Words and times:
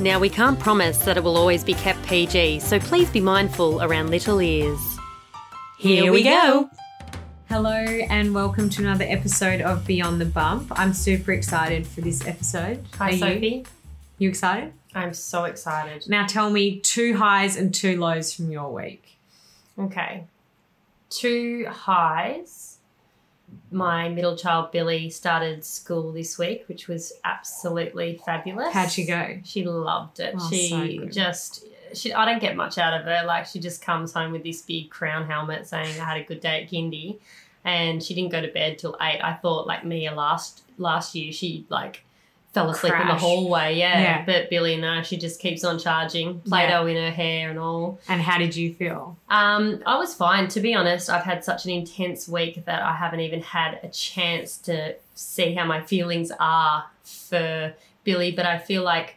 Now, 0.00 0.18
we 0.18 0.30
can't 0.30 0.58
promise 0.58 0.96
that 1.04 1.18
it 1.18 1.22
will 1.22 1.36
always 1.36 1.62
be 1.62 1.74
kept 1.74 2.02
PG, 2.06 2.60
so 2.60 2.78
please 2.80 3.10
be 3.10 3.20
mindful 3.20 3.82
around 3.82 4.08
little 4.08 4.40
ears. 4.40 4.80
Here 5.76 6.10
we 6.10 6.22
go. 6.22 6.70
Hello 7.50 7.74
and 7.74 8.34
welcome 8.34 8.70
to 8.70 8.82
another 8.82 9.04
episode 9.06 9.60
of 9.60 9.86
Beyond 9.86 10.18
the 10.18 10.24
Bump. 10.24 10.72
I'm 10.74 10.94
super 10.94 11.32
excited 11.32 11.86
for 11.86 12.00
this 12.00 12.26
episode. 12.26 12.86
Hi, 12.96 13.08
Are 13.08 13.12
you? 13.12 13.18
Sophie. 13.18 13.66
You 14.16 14.30
excited? 14.30 14.72
I'm 14.94 15.12
so 15.12 15.44
excited. 15.44 16.08
Now 16.08 16.26
tell 16.26 16.48
me 16.48 16.80
two 16.80 17.18
highs 17.18 17.58
and 17.58 17.74
two 17.74 17.98
lows 18.00 18.32
from 18.32 18.50
your 18.50 18.72
week. 18.72 19.18
Okay. 19.78 20.24
Two 21.10 21.66
highs. 21.68 22.69
My 23.70 24.08
middle 24.08 24.36
child, 24.36 24.72
Billy, 24.72 25.10
started 25.10 25.64
school 25.64 26.12
this 26.12 26.38
week, 26.38 26.64
which 26.68 26.88
was 26.88 27.12
absolutely 27.24 28.20
fabulous. 28.24 28.72
How'd 28.72 28.90
she 28.90 29.06
go? 29.06 29.38
She 29.44 29.64
loved 29.64 30.20
it. 30.20 30.34
Oh, 30.36 30.50
she 30.50 30.68
so 30.68 31.06
just, 31.06 31.64
she, 31.94 32.12
I 32.12 32.24
don't 32.24 32.40
get 32.40 32.56
much 32.56 32.78
out 32.78 32.98
of 32.98 33.06
her. 33.06 33.22
Like, 33.26 33.46
she 33.46 33.60
just 33.60 33.80
comes 33.80 34.12
home 34.12 34.32
with 34.32 34.42
this 34.42 34.62
big 34.62 34.90
crown 34.90 35.26
helmet 35.26 35.66
saying, 35.66 36.00
I 36.00 36.04
had 36.04 36.16
a 36.16 36.24
good 36.24 36.40
day 36.40 36.62
at 36.62 36.70
kindy 36.70 37.18
And 37.64 38.02
she 38.02 38.14
didn't 38.14 38.32
go 38.32 38.40
to 38.40 38.48
bed 38.48 38.78
till 38.78 38.96
eight. 39.00 39.20
I 39.22 39.34
thought, 39.34 39.66
like 39.66 39.84
Mia 39.84 40.12
last 40.14 40.62
last 40.78 41.14
year, 41.14 41.32
she 41.32 41.66
like 41.68 42.04
fell 42.52 42.68
asleep 42.70 42.94
in 43.00 43.06
the 43.06 43.14
hallway. 43.14 43.76
Yeah. 43.76 44.00
Yeah. 44.00 44.24
But 44.24 44.50
Billy, 44.50 44.76
no, 44.76 45.02
she 45.02 45.16
just 45.16 45.40
keeps 45.40 45.62
on 45.62 45.78
charging. 45.78 46.40
Play 46.40 46.68
Doh 46.68 46.86
in 46.86 46.96
her 46.96 47.10
hair 47.10 47.48
and 47.50 47.58
all. 47.58 48.00
And 48.08 48.20
how 48.20 48.38
did 48.38 48.56
you 48.56 48.74
feel? 48.74 49.16
Um, 49.28 49.82
I 49.86 49.96
was 49.98 50.14
fine. 50.14 50.48
To 50.48 50.60
be 50.60 50.74
honest, 50.74 51.08
I've 51.10 51.22
had 51.24 51.44
such 51.44 51.64
an 51.64 51.70
intense 51.70 52.26
week 52.26 52.64
that 52.64 52.82
I 52.82 52.92
haven't 52.94 53.20
even 53.20 53.40
had 53.42 53.78
a 53.82 53.88
chance 53.88 54.56
to 54.58 54.96
see 55.14 55.54
how 55.54 55.64
my 55.64 55.80
feelings 55.80 56.32
are 56.40 56.86
for 57.04 57.72
Billy. 58.02 58.32
But 58.32 58.46
I 58.46 58.58
feel 58.58 58.82
like 58.82 59.16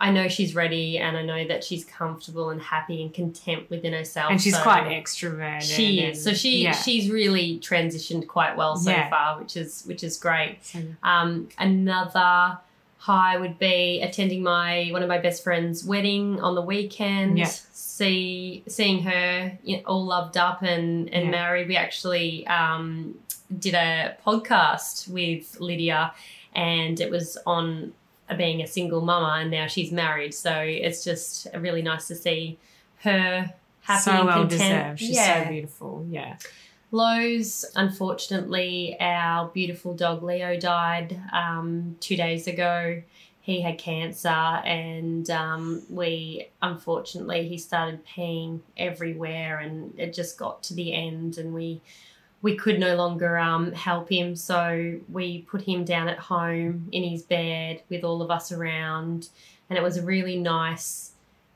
I 0.00 0.12
know 0.12 0.28
she's 0.28 0.54
ready 0.54 0.98
and 0.98 1.16
I 1.16 1.22
know 1.22 1.48
that 1.48 1.64
she's 1.64 1.84
comfortable 1.84 2.50
and 2.50 2.62
happy 2.62 3.02
and 3.02 3.12
content 3.12 3.68
within 3.70 3.92
herself. 3.92 4.30
And 4.30 4.40
she's 4.40 4.54
So 4.54 4.62
quite 4.62 4.84
extroverted. 4.84 5.62
She 5.62 6.00
is. 6.02 6.22
So 6.22 6.32
she 6.32 6.62
yeah. 6.62 6.70
she's 6.70 7.10
really 7.10 7.58
transitioned 7.58 8.28
quite 8.28 8.56
well 8.56 8.76
so 8.76 8.92
Yeah. 8.92 9.10
far, 9.10 9.40
which 9.40 9.56
is 9.56 9.82
which 9.86 10.04
is 10.04 10.16
great. 10.16 10.58
Um, 11.02 11.48
another 11.58 12.58
high 13.08 13.36
would 13.38 13.58
be 13.58 14.02
attending 14.02 14.42
my 14.42 14.88
one 14.92 15.02
of 15.02 15.08
my 15.08 15.18
best 15.26 15.42
friends' 15.42 15.82
wedding 15.92 16.26
on 16.40 16.54
the 16.54 16.62
weekend. 16.74 17.38
Yeah. 17.38 17.50
See 17.72 18.62
seeing 18.68 19.02
her 19.02 19.58
you 19.64 19.76
know, 19.78 19.82
all 19.86 20.04
loved 20.04 20.36
up 20.36 20.62
and 20.62 21.08
and 21.14 21.24
Yeah. 21.24 21.30
married. 21.40 21.66
We 21.68 21.76
actually 21.76 22.46
um, 22.46 23.14
did 23.66 23.74
a 23.74 24.16
podcast 24.26 25.08
with 25.08 25.58
Lydia, 25.58 26.12
and 26.54 27.00
it 27.00 27.10
was 27.10 27.38
on 27.46 27.92
being 28.36 28.60
a 28.62 28.66
single 28.66 29.00
mama, 29.00 29.32
and 29.40 29.50
now 29.50 29.66
she's 29.68 29.90
married. 29.90 30.34
So 30.34 30.52
it's 30.86 31.02
just 31.02 31.46
really 31.66 31.82
nice 31.82 32.08
to 32.08 32.14
see 32.14 32.58
her 33.04 33.54
happy 33.80 34.02
so 34.02 34.10
and 34.12 34.26
well 34.26 34.38
content. 34.40 34.50
deserved. 34.50 34.98
She's 35.00 35.16
yeah. 35.16 35.44
so 35.44 35.50
beautiful. 35.50 36.06
Yeah. 36.10 36.36
Lows, 36.90 37.66
unfortunately, 37.76 38.96
our 38.98 39.48
beautiful 39.48 39.92
dog 39.94 40.22
Leo 40.22 40.58
died 40.58 41.20
um, 41.32 41.96
two 42.00 42.16
days 42.16 42.46
ago. 42.46 43.02
He 43.42 43.60
had 43.60 43.78
cancer, 43.78 44.28
and 44.28 45.28
um, 45.30 45.82
we 45.90 46.48
unfortunately 46.62 47.46
he 47.48 47.58
started 47.58 48.06
peeing 48.06 48.60
everywhere, 48.76 49.58
and 49.58 49.98
it 49.98 50.14
just 50.14 50.38
got 50.38 50.62
to 50.64 50.74
the 50.74 50.94
end, 50.94 51.36
and 51.36 51.52
we 51.52 51.82
we 52.40 52.56
could 52.56 52.78
no 52.78 52.94
longer 52.96 53.36
um, 53.36 53.72
help 53.72 54.10
him, 54.10 54.34
so 54.36 54.98
we 55.10 55.42
put 55.42 55.62
him 55.62 55.84
down 55.84 56.08
at 56.08 56.18
home 56.18 56.88
in 56.92 57.02
his 57.02 57.22
bed 57.22 57.82
with 57.90 58.04
all 58.04 58.22
of 58.22 58.30
us 58.30 58.50
around, 58.52 59.28
and 59.68 59.78
it 59.78 59.82
was 59.82 59.96
a 59.98 60.02
really 60.02 60.36
nice 60.38 61.12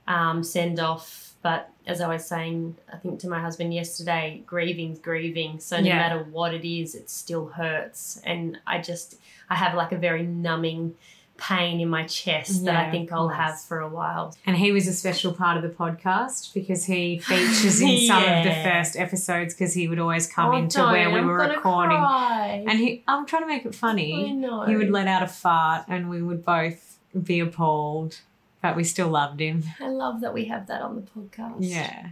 um, 0.07 0.43
send 0.43 0.79
off. 0.81 1.32
But 1.43 1.71
as 1.87 2.01
I 2.01 2.09
was 2.09 2.25
saying, 2.25 2.77
I 2.93 2.97
think 2.99 3.19
to 3.21 3.29
my 3.29 3.41
husband 3.41 3.75
yesterday, 3.75 4.43
grieving's 4.47 5.01
grieving. 5.01 5.59
So 5.61 5.79
no 5.81 5.83
Yeah. 5.89 5.97
matter 5.99 6.23
what 6.23 6.55
it 6.55 6.65
is, 6.65 6.95
it 6.95 7.11
still 7.11 7.47
hurts. 7.49 8.21
And 8.25 8.59
I 8.67 8.81
just, 8.81 9.17
I 9.51 9.57
have 9.57 9.75
like 9.75 9.91
a 9.93 9.99
very 9.99 10.23
numbing 10.23 10.95
pain 11.39 11.81
in 11.81 11.89
my 11.89 12.05
chest 12.05 12.65
that 12.67 12.77
I 12.77 12.91
think 12.93 13.11
I'll 13.11 13.31
have 13.31 13.61
for 13.61 13.81
a 13.81 13.89
while. 13.89 14.37
And 14.47 14.57
he 14.57 14.71
was 14.71 14.87
a 14.87 14.93
special 14.93 15.33
part 15.33 15.57
of 15.57 15.65
the 15.65 15.71
podcast 15.71 16.55
because 16.55 16.85
he 16.85 17.19
features 17.19 17.81
in 17.81 17.99
some 18.07 18.23
of 18.23 18.45
the 18.45 18.55
first 18.63 18.97
episodes 18.97 19.53
because 19.55 19.75
he 19.75 19.89
would 19.89 19.99
always 19.99 20.29
come 20.29 20.55
Oh, 20.55 20.57
into 20.59 20.77
don't, 20.79 20.93
where 20.93 21.11
we 21.11 21.19
I'm 21.19 21.27
were 21.27 21.39
recording. 21.39 21.99
cry. 21.99 22.65
And 22.69 22.79
he, 22.79 23.03
I'm 23.09 23.27
trying 23.27 23.43
to 23.43 23.49
make 23.49 23.65
it 23.67 23.75
funny. 23.75 24.29
He 24.69 24.77
would 24.77 24.91
let 24.91 25.09
out 25.09 25.25
a 25.25 25.27
fart 25.27 25.87
and 25.89 26.09
we 26.09 26.23
would 26.23 26.45
both 26.45 26.99
be 27.21 27.41
appalled, 27.41 28.21
but 28.63 28.77
we 28.77 28.85
still 28.85 29.09
loved 29.09 29.41
him. 29.41 29.65
I 29.81 29.89
love 29.89 30.21
that 30.21 30.33
we 30.33 30.47
have 30.47 30.69
that 30.69 30.81
on 30.81 30.97
the 30.97 31.03
podcast. 31.03 31.57
Yeah. 31.59 32.11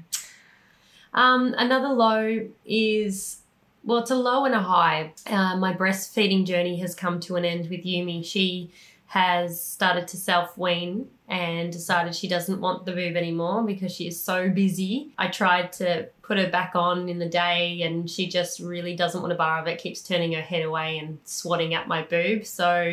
Um, 1.14 1.54
another 1.56 1.88
low 1.88 2.48
is 2.66 3.38
well, 3.82 3.98
it's 3.98 4.10
a 4.10 4.16
low 4.16 4.44
and 4.44 4.54
a 4.54 4.60
high. 4.60 5.12
Uh, 5.26 5.56
my 5.56 5.72
breastfeeding 5.72 6.44
journey 6.44 6.78
has 6.80 6.94
come 6.94 7.18
to 7.20 7.36
an 7.36 7.44
end 7.44 7.70
with 7.70 7.84
Yumi. 7.84 8.24
She 8.24 8.70
has 9.06 9.60
started 9.60 10.06
to 10.08 10.16
self 10.16 10.56
wean 10.58 11.08
and 11.28 11.72
decided 11.72 12.14
she 12.14 12.28
doesn't 12.28 12.60
want 12.60 12.84
the 12.84 12.92
boob 12.92 13.16
anymore 13.16 13.62
because 13.62 13.92
she 13.92 14.06
is 14.06 14.20
so 14.20 14.48
busy. 14.50 15.12
I 15.18 15.28
tried 15.28 15.72
to 15.74 16.08
put 16.22 16.38
her 16.38 16.48
back 16.48 16.72
on 16.74 17.08
in 17.08 17.18
the 17.18 17.28
day 17.28 17.82
and 17.82 18.08
she 18.08 18.28
just 18.28 18.60
really 18.60 18.94
doesn't 18.94 19.20
want 19.20 19.32
a 19.32 19.36
bar 19.36 19.60
of 19.60 19.66
it, 19.66 19.78
keeps 19.78 20.02
turning 20.02 20.32
her 20.32 20.40
head 20.40 20.62
away 20.62 20.98
and 20.98 21.18
swatting 21.24 21.74
at 21.74 21.88
my 21.88 22.02
boob. 22.02 22.44
So 22.44 22.92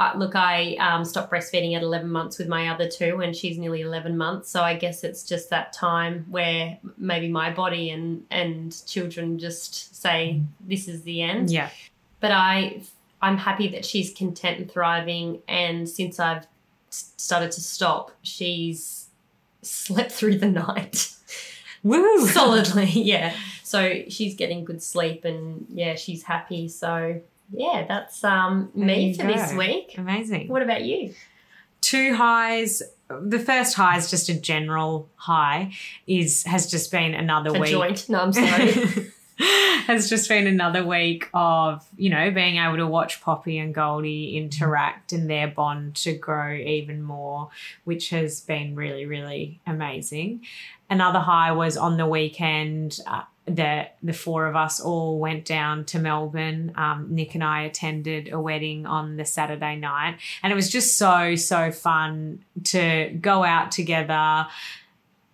uh, 0.00 0.12
look, 0.16 0.34
I 0.34 0.76
um, 0.76 1.04
stopped 1.04 1.30
breastfeeding 1.30 1.76
at 1.76 1.82
11 1.82 2.10
months 2.10 2.38
with 2.38 2.48
my 2.48 2.68
other 2.68 2.88
two, 2.88 3.20
and 3.20 3.36
she's 3.36 3.58
nearly 3.58 3.82
11 3.82 4.16
months. 4.16 4.48
So 4.48 4.62
I 4.62 4.74
guess 4.74 5.04
it's 5.04 5.22
just 5.22 5.50
that 5.50 5.74
time 5.74 6.24
where 6.30 6.78
maybe 6.96 7.28
my 7.28 7.50
body 7.50 7.90
and 7.90 8.24
and 8.30 8.74
children 8.86 9.38
just 9.38 9.94
say 9.94 10.40
this 10.66 10.88
is 10.88 11.02
the 11.02 11.20
end. 11.20 11.50
Yeah. 11.50 11.68
But 12.20 12.30
I 12.30 12.80
I'm 13.20 13.36
happy 13.36 13.68
that 13.68 13.84
she's 13.84 14.10
content 14.14 14.58
and 14.58 14.72
thriving. 14.72 15.42
And 15.46 15.86
since 15.86 16.18
I've 16.18 16.46
started 16.88 17.52
to 17.52 17.60
stop, 17.60 18.10
she's 18.22 19.08
slept 19.60 20.12
through 20.12 20.38
the 20.38 20.48
night 20.66 21.14
Woo! 21.82 22.26
solidly. 22.26 22.86
Yeah. 22.90 23.34
So 23.64 24.02
she's 24.08 24.34
getting 24.34 24.64
good 24.64 24.82
sleep, 24.82 25.24
and 25.24 25.66
yeah, 25.68 25.94
she's 25.94 26.22
happy. 26.22 26.68
So 26.68 27.20
yeah, 27.52 27.84
that's 27.88 28.22
um 28.24 28.70
me 28.74 29.14
for 29.14 29.26
this 29.26 29.52
week. 29.52 29.94
Amazing. 29.98 30.48
What 30.48 30.62
about 30.62 30.82
you? 30.84 31.14
Two 31.80 32.14
highs. 32.14 32.82
The 33.08 33.38
first 33.40 33.74
high 33.74 33.96
is 33.96 34.10
just 34.10 34.28
a 34.28 34.38
general 34.38 35.08
high. 35.16 35.72
Is 36.06 36.44
has 36.44 36.70
just 36.70 36.90
been 36.90 37.14
another 37.14 37.50
A 37.56 37.58
week. 37.60 37.70
joint? 37.70 38.08
No, 38.08 38.20
I'm 38.20 38.32
sorry. 38.32 38.72
has 39.86 40.10
just 40.10 40.28
been 40.28 40.46
another 40.46 40.86
week 40.86 41.28
of 41.32 41.84
you 41.96 42.10
know 42.10 42.30
being 42.30 42.56
able 42.58 42.76
to 42.76 42.86
watch 42.86 43.20
Poppy 43.22 43.58
and 43.58 43.74
Goldie 43.74 44.36
interact 44.36 45.12
and 45.12 45.28
their 45.28 45.48
bond 45.48 45.96
to 45.96 46.12
grow 46.12 46.52
even 46.54 47.02
more, 47.02 47.48
which 47.84 48.10
has 48.10 48.40
been 48.40 48.76
really 48.76 49.06
really 49.06 49.60
amazing. 49.66 50.42
Another 50.88 51.20
high 51.20 51.52
was 51.52 51.76
on 51.76 51.96
the 51.96 52.06
weekend. 52.06 53.00
Uh, 53.06 53.22
the 53.56 53.88
the 54.02 54.12
four 54.12 54.46
of 54.46 54.56
us 54.56 54.80
all 54.80 55.18
went 55.18 55.44
down 55.44 55.84
to 55.86 55.98
Melbourne. 55.98 56.72
Um, 56.76 57.08
Nick 57.10 57.34
and 57.34 57.44
I 57.44 57.62
attended 57.62 58.32
a 58.32 58.40
wedding 58.40 58.86
on 58.86 59.16
the 59.16 59.24
Saturday 59.24 59.76
night, 59.76 60.18
and 60.42 60.52
it 60.52 60.56
was 60.56 60.70
just 60.70 60.96
so 60.96 61.34
so 61.36 61.70
fun 61.70 62.44
to 62.64 63.16
go 63.20 63.44
out 63.44 63.70
together. 63.70 64.46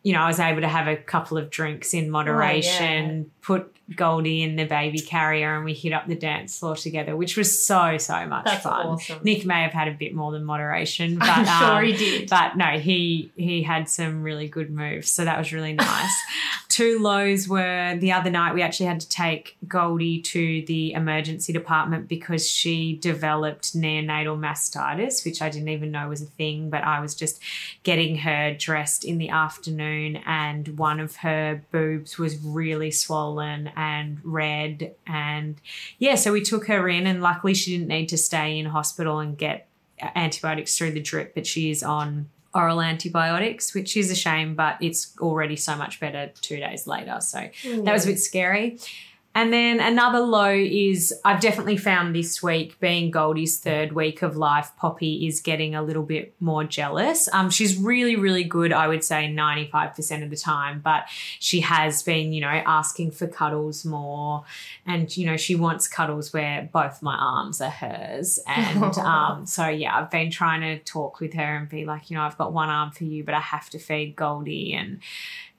You 0.03 0.13
know, 0.13 0.21
I 0.21 0.29
was 0.29 0.39
able 0.39 0.61
to 0.61 0.69
have 0.69 0.87
a 0.87 0.97
couple 0.97 1.37
of 1.37 1.51
drinks 1.51 1.93
in 1.93 2.11
moderation, 2.11 3.31
put 3.47 3.73
Goldie 3.95 4.43
in 4.43 4.57
the 4.57 4.65
baby 4.65 4.99
carrier 4.99 5.55
and 5.55 5.65
we 5.65 5.73
hit 5.73 5.93
up 5.93 6.09
the 6.09 6.17
dance 6.17 6.59
floor 6.59 6.75
together, 6.75 7.15
which 7.15 7.37
was 7.37 7.65
so, 7.65 7.97
so 7.99 8.27
much 8.27 8.47
That's 8.47 8.65
fun. 8.65 8.87
awesome. 8.87 9.21
Nick 9.23 9.47
may 9.47 9.63
have 9.63 9.73
had 9.73 9.87
a 9.87 9.93
bit 9.93 10.13
more 10.13 10.33
than 10.33 10.45
moderation, 10.45 11.17
but 11.19 11.29
I'm 11.29 11.45
sure 11.45 11.79
um, 11.79 11.85
he 11.85 11.93
did. 11.93 12.29
but 12.29 12.57
no, 12.57 12.81
he 12.81 13.31
he 13.37 13.63
had 13.63 13.89
some 13.89 14.25
really 14.25 14.49
good 14.49 14.71
moves, 14.71 15.13
so 15.13 15.25
that 15.25 15.39
was 15.39 15.53
really 15.53 15.75
nice. 15.75 16.15
Two 16.69 16.99
lows 16.99 17.49
were 17.49 17.97
the 17.99 18.13
other 18.13 18.29
night. 18.29 18.53
We 18.53 18.61
actually 18.61 18.87
had 18.87 19.01
to 19.01 19.09
take 19.09 19.57
Goldie 19.67 20.21
to 20.23 20.65
the 20.67 20.93
emergency 20.93 21.53
department 21.53 22.07
because 22.09 22.47
she 22.47 22.97
developed 22.97 23.75
neonatal 23.75 24.39
mastitis, 24.39 25.25
which 25.25 25.41
I 25.41 25.49
didn't 25.49 25.69
even 25.69 25.93
know 25.93 26.09
was 26.09 26.21
a 26.21 26.27
thing. 26.27 26.69
But 26.69 26.83
I 26.83 27.01
was 27.01 27.15
just 27.15 27.41
getting 27.85 28.19
her 28.19 28.53
dressed 28.53 29.05
in 29.05 29.19
the 29.19 29.29
afternoon, 29.29 30.17
and 30.27 30.77
one 30.77 30.99
of 30.99 31.17
her 31.17 31.63
boobs 31.71 32.19
was 32.19 32.37
really 32.39 32.91
swollen 32.91 33.36
and 33.41 34.19
red, 34.25 34.95
and 35.07 35.61
yeah, 35.99 36.15
so 36.15 36.33
we 36.33 36.43
took 36.43 36.67
her 36.67 36.89
in, 36.89 37.07
and 37.07 37.23
luckily 37.23 37.55
she 37.55 37.73
didn't 37.73 37.89
need 37.89 38.09
to 38.09 38.19
stay 38.19 38.59
in 38.59 38.67
hospital 38.67 39.19
and 39.19 39.37
get 39.37 39.69
antibiotics 40.15 40.77
through 40.77 40.93
the 40.93 41.01
drip, 41.01 41.35
but 41.35 41.47
she 41.47 41.71
is 41.71 41.83
on 41.83 42.29
oral 42.55 42.81
antibiotics, 42.81 43.75
which 43.75 43.97
is 43.97 44.11
a 44.11 44.15
shame, 44.15 44.55
but 44.55 44.77
it's 44.81 45.15
already 45.21 45.57
so 45.57 45.77
much 45.77 46.01
better 46.01 46.31
two 46.41 46.57
days 46.57 46.87
later. 46.87 47.21
So 47.21 47.49
that 47.65 47.93
was 47.93 48.05
a 48.05 48.09
mm. 48.09 48.13
bit 48.13 48.21
scary. 48.21 48.79
And 49.37 49.53
then 49.53 49.81
another 49.81 50.21
low 50.21 50.49
is 50.49 51.13
I've 51.23 51.41
definitely 51.41 51.77
found 51.77 52.17
this 52.17 52.43
week, 52.43 52.81
being 52.81 53.11
Goldie's 53.11 53.61
third 53.61 53.93
week 53.93 54.23
of 54.23 54.35
life, 54.35 54.73
Poppy 54.79 55.27
is 55.27 55.41
getting 55.41 55.75
a 55.75 55.83
little 55.83 56.05
bit 56.05 56.35
more 56.41 56.65
jealous. 56.65 57.29
Um, 57.35 57.51
she's 57.51 57.77
really, 57.77 58.17
really 58.17 58.45
good, 58.45 58.73
I 58.73 58.89
would 58.89 59.05
say 59.05 59.29
95% 59.29 60.23
of 60.23 60.31
the 60.31 60.39
time, 60.39 60.81
but 60.83 61.05
she 61.39 61.61
has 61.61 62.03
been, 62.03 62.33
you 62.33 62.41
know, 62.41 62.49
asking 62.49 63.11
for 63.11 63.27
cuddles 63.27 63.85
more. 63.85 64.45
And, 64.87 65.15
you 65.15 65.27
know, 65.27 65.37
she 65.37 65.55
wants 65.55 65.87
cuddles 65.87 66.33
where 66.33 66.71
both 66.73 67.03
my 67.03 67.15
arms 67.15 67.61
are 67.61 67.69
hers. 67.69 68.39
And 68.47 68.97
um, 68.99 69.45
so, 69.45 69.69
yeah, 69.69 69.99
I've 69.99 70.11
been 70.11 70.31
trying 70.31 70.63
to 70.63 70.79
talk 70.79 71.21
with 71.21 71.35
her 71.35 71.57
and 71.57 71.69
be 71.69 71.85
like, 71.85 72.09
you 72.09 72.17
know, 72.17 72.23
I've 72.23 72.39
got 72.39 72.55
one 72.55 72.71
arm 72.71 72.91
for 72.91 73.05
you, 73.05 73.23
but 73.23 73.35
I 73.35 73.41
have 73.41 73.69
to 73.69 73.79
feed 73.79 74.17
Goldie. 74.17 74.73
And, 74.73 75.01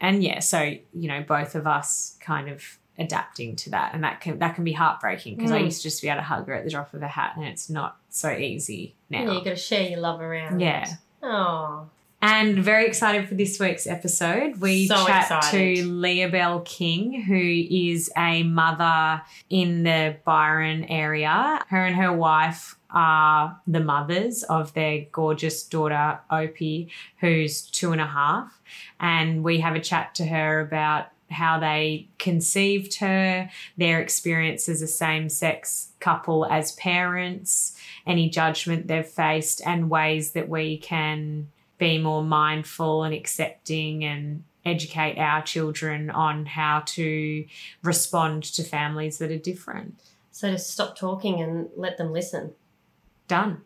and 0.01 0.23
yeah, 0.23 0.39
so, 0.39 0.61
you 0.63 1.07
know, 1.07 1.21
both 1.21 1.53
of 1.53 1.67
us 1.67 2.17
kind 2.19 2.49
of 2.49 2.79
adapting 2.99 3.55
to 3.55 3.69
that 3.69 3.93
and 3.93 4.03
that 4.03 4.21
can 4.21 4.39
that 4.39 4.55
can 4.55 4.63
be 4.63 4.73
heartbreaking 4.73 5.35
because 5.35 5.51
I 5.51 5.59
Mm. 5.61 5.65
used 5.65 5.77
to 5.81 5.89
just 5.89 6.01
be 6.01 6.07
able 6.09 6.19
to 6.19 6.23
hug 6.23 6.47
her 6.47 6.53
at 6.53 6.63
the 6.63 6.69
drop 6.71 6.93
of 6.93 7.01
a 7.03 7.07
hat 7.07 7.33
and 7.37 7.45
it's 7.45 7.69
not 7.69 7.97
so 8.09 8.31
easy 8.31 8.95
now 9.09 9.19
Yeah, 9.23 9.31
you 9.33 9.43
got 9.43 9.51
to 9.51 9.55
share 9.55 9.87
your 9.89 9.99
love 9.99 10.19
around. 10.21 10.59
Yeah. 10.59 10.85
Oh, 11.21 11.89
And 12.21 12.57
very 12.63 12.87
excited 12.87 13.27
for 13.29 13.35
this 13.35 13.59
week's 13.59 13.85
episode. 13.85 14.57
We 14.59 14.87
So 14.87 15.05
chat 15.05 15.23
excited. 15.31 15.75
to 15.77 15.87
Leah 15.87 16.29
Bell 16.29 16.61
King, 16.61 17.21
who 17.21 17.35
is 17.37 18.11
a 18.17 18.41
mother 18.43 19.21
in 19.51 19.83
the 19.83 20.15
Byron 20.25 20.85
area. 20.85 21.63
Her 21.69 21.85
and 21.85 21.95
her 21.95 22.11
wife 22.11 22.75
are 22.89 23.59
the 23.67 23.81
mothers 23.81 24.41
of 24.43 24.73
their 24.73 25.05
gorgeous 25.11 25.61
daughter, 25.63 26.19
Opie, 26.31 26.89
who's 27.19 27.61
two 27.61 27.91
and 27.91 28.01
a 28.01 28.07
half. 28.07 28.59
And 28.99 29.43
we 29.43 29.59
have 29.59 29.75
a 29.75 29.79
chat 29.79 30.15
to 30.15 30.25
her 30.25 30.61
about 30.61 31.07
how 31.29 31.59
they 31.59 32.07
conceived 32.17 32.99
her, 32.99 33.49
their 33.77 34.01
experience 34.01 34.69
as 34.69 34.81
a 34.81 34.87
same 34.87 35.29
sex 35.29 35.89
couple 35.99 36.45
as 36.45 36.71
parents, 36.73 37.75
any 38.05 38.29
judgment 38.29 38.87
they've 38.87 39.05
faced, 39.05 39.61
and 39.65 39.89
ways 39.89 40.31
that 40.31 40.49
we 40.49 40.77
can 40.77 41.49
be 41.77 41.97
more 41.97 42.23
mindful 42.23 43.03
and 43.03 43.13
accepting 43.13 44.03
and 44.03 44.43
educate 44.65 45.17
our 45.17 45.41
children 45.41 46.09
on 46.09 46.45
how 46.45 46.83
to 46.85 47.45
respond 47.83 48.43
to 48.43 48.63
families 48.63 49.17
that 49.17 49.31
are 49.31 49.37
different. 49.37 49.95
so 50.31 50.51
to 50.51 50.57
stop 50.57 50.97
talking 50.97 51.41
and 51.41 51.69
let 51.75 51.97
them 51.97 52.11
listen. 52.11 52.53
Done. 53.27 53.61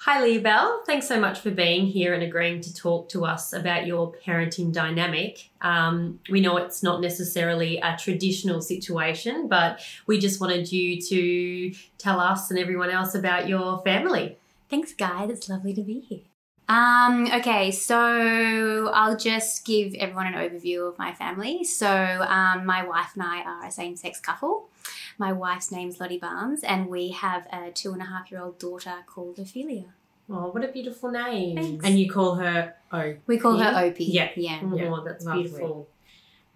Hi, 0.00 0.22
Leah 0.22 0.40
Bell. 0.40 0.82
Thanks 0.84 1.08
so 1.08 1.18
much 1.18 1.40
for 1.40 1.50
being 1.50 1.86
here 1.86 2.12
and 2.12 2.22
agreeing 2.22 2.60
to 2.60 2.74
talk 2.74 3.08
to 3.08 3.24
us 3.24 3.52
about 3.52 3.86
your 3.86 4.12
parenting 4.24 4.72
dynamic. 4.72 5.48
Um, 5.62 6.20
we 6.30 6.40
know 6.40 6.58
it's 6.58 6.82
not 6.82 7.00
necessarily 7.00 7.78
a 7.78 7.96
traditional 7.96 8.60
situation, 8.60 9.48
but 9.48 9.80
we 10.06 10.18
just 10.20 10.40
wanted 10.40 10.70
you 10.70 11.00
to 11.00 11.74
tell 11.98 12.20
us 12.20 12.50
and 12.50 12.58
everyone 12.58 12.90
else 12.90 13.14
about 13.14 13.48
your 13.48 13.82
family. 13.82 14.36
Thanks, 14.68 14.92
Guy. 14.92 15.24
It's 15.24 15.48
lovely 15.48 15.74
to 15.74 15.82
be 15.82 16.00
here. 16.00 16.25
Um, 16.68 17.28
okay, 17.32 17.70
so 17.70 18.90
I'll 18.92 19.16
just 19.16 19.64
give 19.64 19.94
everyone 19.94 20.26
an 20.26 20.34
overview 20.34 20.88
of 20.88 20.98
my 20.98 21.12
family. 21.12 21.62
So, 21.62 21.88
um, 21.88 22.66
my 22.66 22.84
wife 22.84 23.10
and 23.14 23.22
I 23.22 23.42
are 23.42 23.66
a 23.66 23.70
same 23.70 23.94
sex 23.96 24.18
couple. 24.20 24.68
My 25.18 25.32
wife's 25.32 25.70
name's 25.70 26.00
Lottie 26.00 26.18
Barnes, 26.18 26.62
and 26.64 26.88
we 26.88 27.10
have 27.10 27.46
a 27.52 27.70
two 27.70 27.92
and 27.92 28.02
a 28.02 28.06
half 28.06 28.30
year 28.30 28.40
old 28.40 28.58
daughter 28.58 28.94
called 29.06 29.38
Ophelia. 29.38 29.94
Oh, 30.28 30.48
what 30.48 30.64
a 30.64 30.68
beautiful 30.68 31.10
name. 31.10 31.56
Thanks. 31.56 31.84
And 31.84 31.98
you 31.98 32.10
call 32.10 32.34
her 32.34 32.74
O. 32.92 33.14
We 33.26 33.38
call 33.38 33.58
her 33.58 33.80
Opie. 33.84 34.06
Yeah. 34.06 34.30
Yeah. 34.34 34.60
Oh, 34.64 34.76
Yeah, 34.76 34.96
that's 35.04 35.24
lovely. 35.24 35.42
beautiful. 35.44 35.88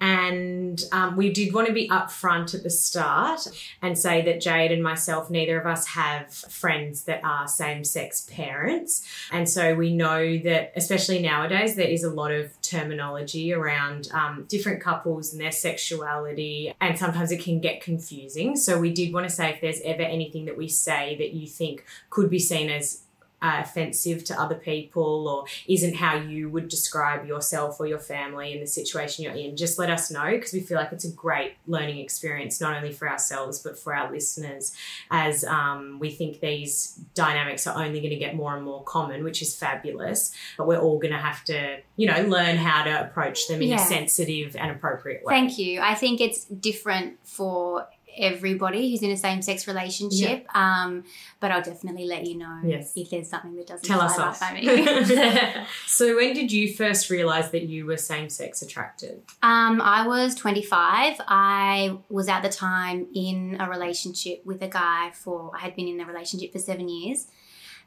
And 0.00 0.82
um, 0.92 1.16
we 1.16 1.32
did 1.32 1.52
want 1.52 1.66
to 1.66 1.72
be 1.72 1.88
upfront 1.88 2.54
at 2.54 2.62
the 2.62 2.70
start 2.70 3.46
and 3.82 3.98
say 3.98 4.22
that 4.22 4.40
Jade 4.40 4.72
and 4.72 4.82
myself, 4.82 5.30
neither 5.30 5.60
of 5.60 5.66
us 5.66 5.86
have 5.88 6.32
friends 6.32 7.04
that 7.04 7.22
are 7.24 7.46
same 7.46 7.84
sex 7.84 8.26
parents. 8.30 9.06
And 9.30 9.48
so 9.48 9.74
we 9.74 9.94
know 9.94 10.38
that, 10.38 10.72
especially 10.76 11.20
nowadays, 11.20 11.76
there 11.76 11.88
is 11.88 12.02
a 12.02 12.10
lot 12.10 12.32
of 12.32 12.60
terminology 12.62 13.52
around 13.52 14.08
um, 14.12 14.46
different 14.48 14.80
couples 14.80 15.32
and 15.32 15.40
their 15.40 15.52
sexuality. 15.52 16.72
And 16.80 16.98
sometimes 16.98 17.30
it 17.30 17.42
can 17.42 17.60
get 17.60 17.82
confusing. 17.82 18.56
So 18.56 18.78
we 18.78 18.92
did 18.92 19.12
want 19.12 19.28
to 19.28 19.34
say 19.34 19.50
if 19.50 19.60
there's 19.60 19.80
ever 19.82 20.02
anything 20.02 20.46
that 20.46 20.56
we 20.56 20.68
say 20.68 21.16
that 21.16 21.32
you 21.32 21.46
think 21.46 21.84
could 22.08 22.30
be 22.30 22.38
seen 22.38 22.70
as 22.70 23.02
uh, 23.42 23.60
offensive 23.64 24.22
to 24.24 24.38
other 24.40 24.54
people 24.54 25.28
or 25.28 25.44
isn't 25.66 25.96
how 25.96 26.14
you 26.16 26.48
would 26.50 26.68
describe 26.68 27.26
yourself 27.26 27.80
or 27.80 27.86
your 27.86 27.98
family 27.98 28.52
in 28.52 28.60
the 28.60 28.66
situation 28.66 29.24
you're 29.24 29.32
in, 29.34 29.56
just 29.56 29.78
let 29.78 29.88
us 29.90 30.10
know 30.10 30.30
because 30.30 30.52
we 30.52 30.60
feel 30.60 30.76
like 30.76 30.92
it's 30.92 31.04
a 31.04 31.12
great 31.12 31.54
learning 31.66 31.98
experience, 31.98 32.60
not 32.60 32.76
only 32.76 32.92
for 32.92 33.08
ourselves 33.08 33.60
but 33.60 33.78
for 33.78 33.94
our 33.94 34.10
listeners, 34.10 34.74
as 35.10 35.44
um, 35.44 35.98
we 35.98 36.10
think 36.10 36.40
these 36.40 37.00
dynamics 37.14 37.66
are 37.66 37.82
only 37.82 38.00
going 38.00 38.10
to 38.10 38.16
get 38.16 38.34
more 38.36 38.54
and 38.56 38.64
more 38.64 38.82
common, 38.84 39.24
which 39.24 39.40
is 39.42 39.56
fabulous. 39.56 40.32
But 40.58 40.66
we're 40.66 40.78
all 40.80 40.98
going 40.98 41.12
to 41.12 41.18
have 41.18 41.44
to, 41.46 41.78
you 41.96 42.06
know, 42.06 42.20
learn 42.22 42.56
how 42.56 42.84
to 42.84 43.00
approach 43.06 43.48
them 43.48 43.62
in 43.62 43.68
Yeah. 43.68 43.76
a 43.76 43.86
sensitive 43.86 44.56
and 44.56 44.70
appropriate 44.70 45.24
way. 45.24 45.32
Thank 45.32 45.58
you. 45.58 45.80
I 45.80 45.94
think 45.94 46.20
it's 46.20 46.44
different 46.44 47.18
for 47.24 47.86
everybody 48.16 48.90
who's 48.90 49.02
in 49.02 49.10
a 49.10 49.16
same 49.16 49.42
sex 49.42 49.66
relationship. 49.66 50.46
Um, 50.56 51.04
but 51.40 51.50
I'll 51.50 51.62
definitely 51.62 52.06
let 52.06 52.26
you 52.26 52.36
know 52.38 52.60
Yes. 52.64 52.92
if 52.96 53.10
there's 53.10 53.28
something 53.28 53.56
that 53.56 53.66
doesn't 53.66 53.86
Tell 53.86 54.00
us 54.00 54.18
off. 54.18 54.40
by 54.40 54.52
me. 54.54 55.64
so, 55.86 56.16
when 56.16 56.34
did 56.34 56.52
you 56.52 56.72
first 56.72 57.10
realize 57.10 57.50
that 57.50 57.62
you 57.64 57.86
were 57.86 57.96
same 57.96 58.28
sex 58.30 58.62
attracted? 58.62 59.22
Um, 59.42 59.80
I 59.80 60.06
was 60.06 60.34
25. 60.34 61.20
I 61.28 61.98
was 62.08 62.28
at 62.28 62.42
the 62.42 62.48
time 62.48 63.06
in 63.14 63.56
a 63.60 63.68
relationship 63.68 64.44
with 64.44 64.62
a 64.62 64.68
guy 64.68 65.10
for, 65.14 65.50
I 65.54 65.60
had 65.60 65.76
been 65.76 65.88
in 65.88 65.96
the 65.98 66.04
relationship 66.04 66.52
for 66.52 66.58
seven 66.58 66.88
years. 66.88 67.26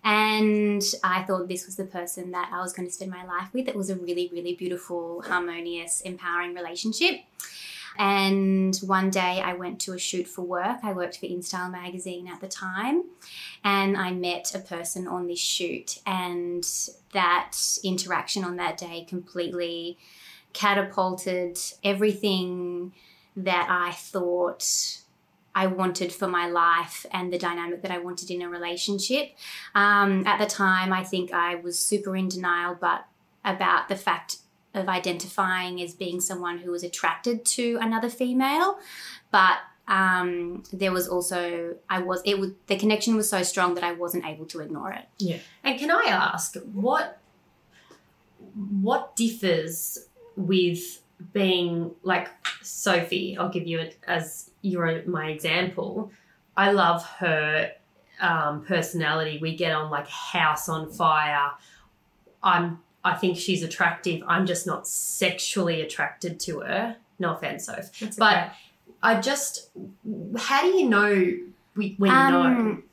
And 0.06 0.84
I 1.04 1.24
thought 1.24 1.48
this 1.48 1.66
was 1.66 1.78
the 1.78 1.86
person 1.86 2.32
that 2.32 2.50
I 2.54 2.60
was 2.62 2.74
going 2.74 2.88
to 2.88 2.94
spend 2.94 3.10
my 3.10 3.24
life 3.26 3.48
with. 3.54 3.70
It 3.70 3.76
was 3.76 3.90
a 3.90 3.96
really, 3.96 4.30
really 4.34 4.54
beautiful, 4.54 5.22
harmonious, 5.26 6.02
empowering 6.02 6.54
relationship. 6.54 7.22
And 7.98 8.76
one 8.78 9.10
day 9.10 9.42
I 9.44 9.54
went 9.54 9.80
to 9.82 9.94
a 9.94 10.00
shoot 10.00 10.28
for 10.28 10.42
work. 10.42 10.80
I 10.84 10.94
worked 10.94 11.20
for 11.20 11.26
InStyle 11.26 11.72
magazine 11.72 12.28
at 12.28 12.42
the 12.42 12.48
time. 12.48 13.04
And 13.64 13.98
I 13.98 14.12
met 14.12 14.54
a 14.56 14.60
person 14.60 15.08
on 15.08 15.28
this 15.28 15.40
shoot. 15.40 16.00
And 16.06 16.68
that 17.14 17.58
interaction 17.84 18.44
on 18.44 18.56
that 18.58 18.78
day 18.78 19.06
completely 19.08 19.98
catapulted 20.54 21.60
everything 21.84 22.94
that 23.36 23.68
I 23.70 23.92
thought 23.92 25.00
I 25.56 25.68
wanted 25.68 26.12
for 26.12 26.28
my 26.28 26.48
life 26.48 27.06
and 27.12 27.32
the 27.32 27.38
dynamic 27.38 27.82
that 27.84 27.92
I 27.92 28.00
wanted 28.00 28.32
in 28.32 28.42
a 28.42 28.50
relationship. 28.50 29.32
Um, 29.76 30.26
at 30.26 30.40
the 30.40 30.46
time, 30.46 30.92
I 30.92 31.04
think 31.04 31.32
I 31.32 31.56
was 31.56 31.78
super 31.78 32.16
in 32.16 32.28
denial, 32.28 32.76
but 32.80 33.06
about 33.46 33.88
the 33.90 33.96
fact 33.96 34.38
of 34.74 34.90
identifying 34.90 35.82
as 35.82 35.94
being 35.94 36.20
someone 36.20 36.58
who 36.58 36.72
was 36.72 36.84
attracted 36.84 37.46
to 37.46 37.78
another 37.82 38.10
female, 38.10 38.80
but 39.32 39.58
um, 39.88 40.64
there 40.72 40.92
was 40.92 41.08
also 41.08 41.76
I 41.90 42.00
was 42.00 42.22
it 42.26 42.40
was 42.40 42.52
the 42.68 42.78
connection 42.78 43.16
was 43.16 43.30
so 43.30 43.44
strong 43.44 43.76
that 43.76 43.84
I 43.84 43.92
wasn't 43.92 44.26
able 44.26 44.46
to 44.48 44.62
ignore 44.62 44.92
it. 44.92 45.06
Yeah. 45.20 45.38
And 45.64 45.78
can 45.78 45.92
I 45.92 46.04
ask 46.06 46.56
what 46.74 47.20
what 48.80 49.16
differs 49.16 50.08
with 50.38 51.02
being 51.34 51.92
like 52.04 52.30
Sophie? 52.62 53.38
I'll 53.38 53.50
give 53.50 53.68
you 53.68 53.80
it 53.80 53.98
as 54.08 54.52
your 54.62 55.04
my 55.06 55.28
example. 55.28 56.12
I 56.56 56.72
love 56.72 57.04
her 57.18 57.72
um, 58.22 58.64
personality. 58.64 59.40
We 59.42 59.56
get 59.56 59.74
on 59.74 59.92
like 59.92 60.08
house 60.08 60.70
on 60.70 60.92
fire. 60.92 61.52
I'm 62.42 62.80
I 63.04 63.16
think 63.16 63.38
she's 63.38 63.64
attractive. 63.64 64.22
I'm 64.28 64.46
just 64.46 64.66
not 64.66 64.88
sexually 64.88 65.82
attracted 65.82 66.40
to 66.42 66.62
her. 66.62 66.98
No 67.20 67.34
offense, 67.36 67.66
Soph. 67.66 68.00
That's 68.00 68.18
But. 68.18 68.54
I 69.06 69.20
just, 69.20 69.70
how 70.38 70.62
do 70.62 70.70
you 70.70 70.88
know 70.88 71.10
we- 71.76 71.96
when 71.98 72.10
you 72.10 72.18
know? 72.32 72.42
Um, 72.42 72.84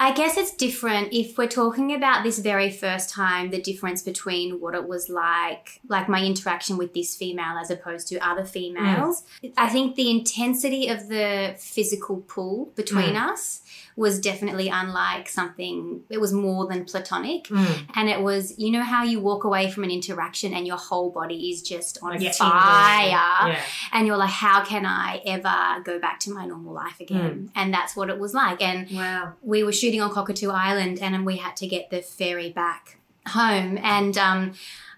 I 0.00 0.12
guess 0.12 0.36
it's 0.36 0.54
different 0.54 1.12
if 1.12 1.36
we're 1.36 1.48
talking 1.48 1.92
about 1.92 2.22
this 2.22 2.38
very 2.38 2.70
first 2.70 3.10
time, 3.10 3.50
the 3.50 3.60
difference 3.60 4.00
between 4.00 4.60
what 4.60 4.76
it 4.76 4.86
was 4.86 5.08
like, 5.08 5.80
like 5.88 6.08
my 6.08 6.22
interaction 6.22 6.76
with 6.76 6.94
this 6.94 7.16
female 7.16 7.58
as 7.60 7.68
opposed 7.72 8.06
to 8.08 8.18
other 8.24 8.44
females. 8.44 9.24
I 9.56 9.68
think 9.68 9.96
the 9.96 10.08
intensity 10.08 10.86
of 10.86 11.08
the 11.08 11.56
physical 11.58 12.18
pull 12.28 12.66
between 12.76 13.16
us 13.16 13.62
was 13.98 14.20
definitely 14.20 14.68
unlike 14.68 15.28
something, 15.28 16.02
it 16.08 16.20
was 16.20 16.32
more 16.32 16.68
than 16.68 16.84
platonic. 16.84 17.44
Mm. 17.44 17.88
And 17.96 18.08
it 18.08 18.20
was, 18.20 18.56
you 18.56 18.70
know, 18.70 18.82
how 18.82 19.02
you 19.02 19.18
walk 19.18 19.42
away 19.42 19.68
from 19.70 19.82
an 19.82 19.90
interaction 19.90 20.54
and 20.54 20.68
your 20.68 20.76
whole 20.76 21.10
body 21.10 21.50
is 21.50 21.62
just 21.62 21.98
on 22.00 22.12
Like 22.12 22.34
fire. 22.34 23.08
Yeah. 23.08 23.60
and 23.92 24.06
you're 24.06 24.16
like 24.16 24.30
how 24.30 24.64
can 24.64 24.86
i 24.86 25.20
ever 25.26 25.82
go 25.82 25.98
back 25.98 26.20
to 26.20 26.32
my 26.32 26.46
normal 26.46 26.72
life 26.72 27.00
again 27.00 27.50
and 27.54 27.74
that's 27.74 27.96
what 27.96 28.08
it 28.08 28.18
was 28.18 28.34
like 28.34 28.62
and 28.62 28.88
wow. 28.92 29.32
we 29.42 29.62
were 29.64 29.72
shooting 29.72 30.00
on 30.00 30.10
cockatoo 30.10 30.50
island 30.50 30.98
and 31.00 31.26
we 31.26 31.36
had 31.36 31.56
to 31.56 31.66
get 31.66 31.90
the 31.90 32.00
ferry 32.02 32.50
back 32.50 32.98
home 33.28 33.78
and 33.82 34.16
um, 34.16 34.52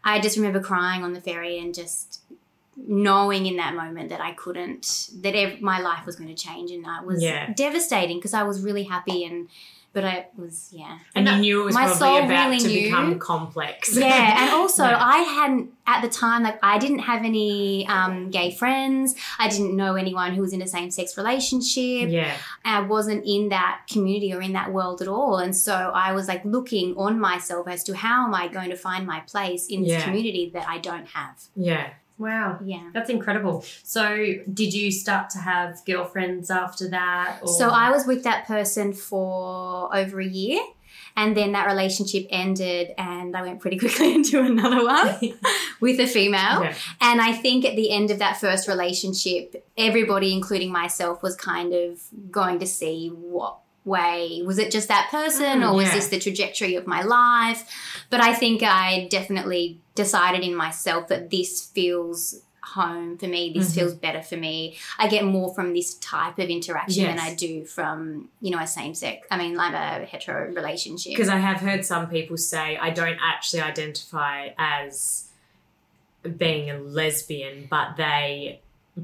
i 0.04 0.20
just 0.20 0.36
remember 0.36 0.60
crying 0.60 1.02
on 1.02 1.12
the 1.12 1.20
ferry 1.20 1.58
and 1.58 1.74
just 1.74 2.19
knowing 2.76 3.46
in 3.46 3.56
that 3.56 3.74
moment 3.74 4.08
that 4.10 4.20
i 4.20 4.32
couldn't 4.32 5.10
that 5.22 5.34
ev- 5.34 5.60
my 5.60 5.80
life 5.80 6.06
was 6.06 6.16
going 6.16 6.28
to 6.34 6.40
change 6.46 6.70
and 6.70 6.84
it 6.86 7.06
was 7.06 7.22
Yeah. 7.22 7.52
devastating 7.54 8.16
because 8.18 8.34
i 8.34 8.42
was 8.42 8.62
really 8.62 8.84
happy 8.84 9.24
and 9.24 9.48
but 9.92 10.04
i 10.04 10.26
was 10.36 10.68
yeah 10.72 10.98
And 11.14 11.28
And 11.28 11.36
you 11.44 11.54
knew 11.56 11.62
it 11.62 11.64
was 11.66 11.74
my 11.74 11.86
probably 11.86 11.98
soul 11.98 12.18
about 12.24 12.48
really 12.50 12.58
to 12.60 12.68
knew. 12.68 12.82
become 12.84 13.18
complex. 13.18 13.96
yeah, 13.96 14.42
and 14.42 14.50
also. 14.60 14.84
I 14.84 15.18
hadn't 15.18 15.72
at 15.86 16.00
the 16.02 16.08
time 16.08 16.44
like 16.44 16.60
I 16.62 16.78
didn't 16.78 17.00
have 17.00 17.24
any 17.24 17.88
um, 17.88 18.30
gay 18.30 18.52
friends. 18.52 19.16
I 19.40 19.48
didn't 19.48 19.74
know 19.76 19.96
anyone 19.96 20.34
who 20.34 20.42
was 20.42 20.52
in 20.52 20.62
a 20.62 20.66
same 20.68 20.92
sex 20.92 21.16
relationship. 21.18 22.08
yeah. 22.10 22.36
I 22.64 22.80
wasn't 22.82 23.24
in 23.26 23.48
that 23.48 23.80
community 23.92 24.32
or 24.32 24.40
in 24.40 24.52
that 24.52 24.72
world 24.72 25.02
at 25.02 25.08
all, 25.08 25.38
and 25.38 25.54
so 25.56 25.74
I 25.74 26.12
was 26.12 26.28
like 26.28 26.44
looking 26.44 26.94
on 26.96 27.18
myself 27.18 27.66
as 27.66 27.82
to 27.84 27.96
how 27.96 28.24
am 28.26 28.32
I 28.34 28.46
going 28.46 28.70
to 28.70 28.76
find 28.76 29.04
my 29.08 29.20
place 29.20 29.66
in 29.66 29.82
this 29.82 29.90
Yeah. 29.92 30.04
community 30.04 30.50
that 30.54 30.68
I 30.68 30.78
don't 30.78 31.08
have. 31.08 31.34
Yeah. 31.56 31.88
Wow. 32.20 32.58
Yeah. 32.62 32.90
That's 32.92 33.08
incredible. 33.08 33.64
So, 33.82 34.34
did 34.52 34.74
you 34.74 34.92
start 34.92 35.30
to 35.30 35.38
have 35.38 35.82
girlfriends 35.86 36.50
after 36.50 36.90
that? 36.90 37.38
Or? 37.40 37.48
So 37.48 37.70
I 37.70 37.90
was 37.90 38.06
with 38.06 38.24
that 38.24 38.46
person 38.46 38.92
for 38.92 39.94
over 39.96 40.20
a 40.20 40.26
year. 40.26 40.60
And 41.16 41.36
then 41.36 41.52
that 41.52 41.66
relationship 41.66 42.26
ended, 42.30 42.94
and 42.96 43.36
I 43.36 43.42
went 43.42 43.60
pretty 43.60 43.78
quickly 43.84 44.14
into 44.14 44.40
another 44.40 44.84
one 44.84 45.32
with 45.80 45.98
a 45.98 46.06
female. 46.06 46.62
Yeah. 46.62 46.74
And 47.00 47.20
I 47.22 47.32
think 47.32 47.64
at 47.64 47.74
the 47.74 47.90
end 47.90 48.10
of 48.10 48.18
that 48.18 48.36
first 48.36 48.68
relationship, 48.68 49.66
everybody, 49.78 50.34
including 50.34 50.70
myself, 50.70 51.22
was 51.22 51.36
kind 51.36 51.72
of 51.72 52.00
going 52.30 52.58
to 52.58 52.66
see 52.66 53.08
what 53.08 53.58
way 53.96 54.42
was 54.50 54.58
it 54.58 54.70
just 54.76 54.88
that 54.88 55.08
person 55.10 55.60
Mm, 55.60 55.68
or 55.70 55.74
was 55.74 55.86
yeah. 55.88 55.94
this 55.96 56.08
the 56.08 56.18
trajectory 56.18 56.74
of 56.76 56.86
my 56.86 57.02
life? 57.02 57.60
But 58.10 58.20
I 58.20 58.32
think 58.34 58.62
I 58.62 59.06
definitely 59.10 59.64
decided 59.94 60.42
in 60.48 60.54
myself 60.54 61.08
that 61.08 61.30
this 61.30 61.52
feels 61.76 62.40
home 62.62 63.18
for 63.18 63.26
me. 63.26 63.52
This 63.52 63.70
Mhm. 63.70 63.74
feels 63.74 63.94
better 63.94 64.22
for 64.22 64.36
me. 64.36 64.76
I 64.98 65.08
get 65.08 65.24
more 65.24 65.52
from 65.54 65.74
this 65.74 65.94
type 65.94 66.38
of 66.38 66.48
interaction 66.48 67.04
than 67.04 67.18
I 67.18 67.34
do 67.34 67.64
from, 67.64 68.28
you 68.40 68.50
know, 68.52 68.60
a 68.60 68.66
same 68.66 68.94
sex. 68.94 69.26
I 69.30 69.36
mean, 69.38 69.54
like 69.56 69.74
a 69.74 70.04
hetero 70.04 70.52
relationship. 70.54 71.12
Because 71.12 71.28
I 71.28 71.38
have 71.38 71.58
heard 71.58 71.84
some 71.84 72.08
people 72.08 72.36
say 72.36 72.76
I 72.76 72.90
don't 72.90 73.18
actually 73.20 73.62
identify 73.62 74.50
as 74.56 75.24
being 76.36 76.70
a 76.70 76.78
lesbian, 76.78 77.66
but 77.68 77.96
they 77.96 78.60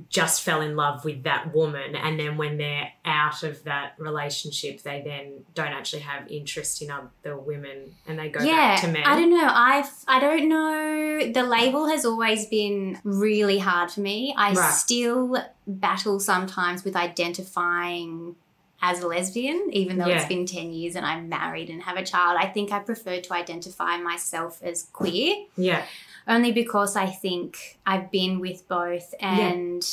just 0.08 0.42
fell 0.42 0.60
in 0.60 0.76
love 0.76 1.04
with 1.04 1.22
that 1.22 1.54
woman. 1.54 1.94
And 1.94 2.18
then 2.18 2.36
when 2.36 2.58
they're 2.58 2.92
out 3.04 3.42
of 3.42 3.64
that 3.64 3.94
relationship, 3.98 4.82
they 4.82 5.00
then 5.04 5.44
don't 5.54 5.68
actually 5.72 6.02
have 6.02 6.30
interest 6.30 6.82
in 6.82 6.90
other 6.90 7.36
women 7.38 7.94
and 8.06 8.18
they 8.18 8.28
go 8.28 8.40
back 8.44 8.80
to 8.82 8.88
men. 8.88 9.04
I 9.04 9.14
don't 9.18 9.30
know. 9.30 9.46
I 9.48 9.88
I 10.08 10.20
don't 10.20 10.48
know. 10.48 11.32
The 11.32 11.42
label 11.44 11.86
has 11.88 12.04
always 12.04 12.46
been 12.46 13.00
really 13.04 13.58
hard 13.58 13.90
for 13.90 14.00
me. 14.00 14.34
I 14.36 14.52
Right. 14.52 14.72
still 14.74 15.36
battle 15.66 16.20
sometimes 16.20 16.84
with 16.84 16.96
identifying 16.96 18.36
as 18.82 19.00
a 19.00 19.06
lesbian, 19.06 19.70
even 19.72 19.96
though 19.96 20.06
Yeah. 20.06 20.18
it's 20.18 20.26
been 20.28 20.44
10 20.46 20.72
years 20.72 20.96
and 20.96 21.06
I'm 21.06 21.28
married 21.30 21.70
and 21.70 21.82
have 21.84 21.96
a 21.96 22.04
child. 22.04 22.36
I 22.38 22.46
think 22.46 22.72
I 22.72 22.78
prefer 22.80 23.20
to 23.20 23.32
identify 23.32 23.96
myself 23.96 24.60
as 24.62 24.88
queer 24.92 25.46
yeah. 25.56 25.84
Only 26.28 26.52
because 26.52 26.96
I 26.96 27.06
think 27.06 27.78
I've 27.86 28.10
been 28.10 28.40
with 28.40 28.66
both 28.68 29.14
and 29.20 29.84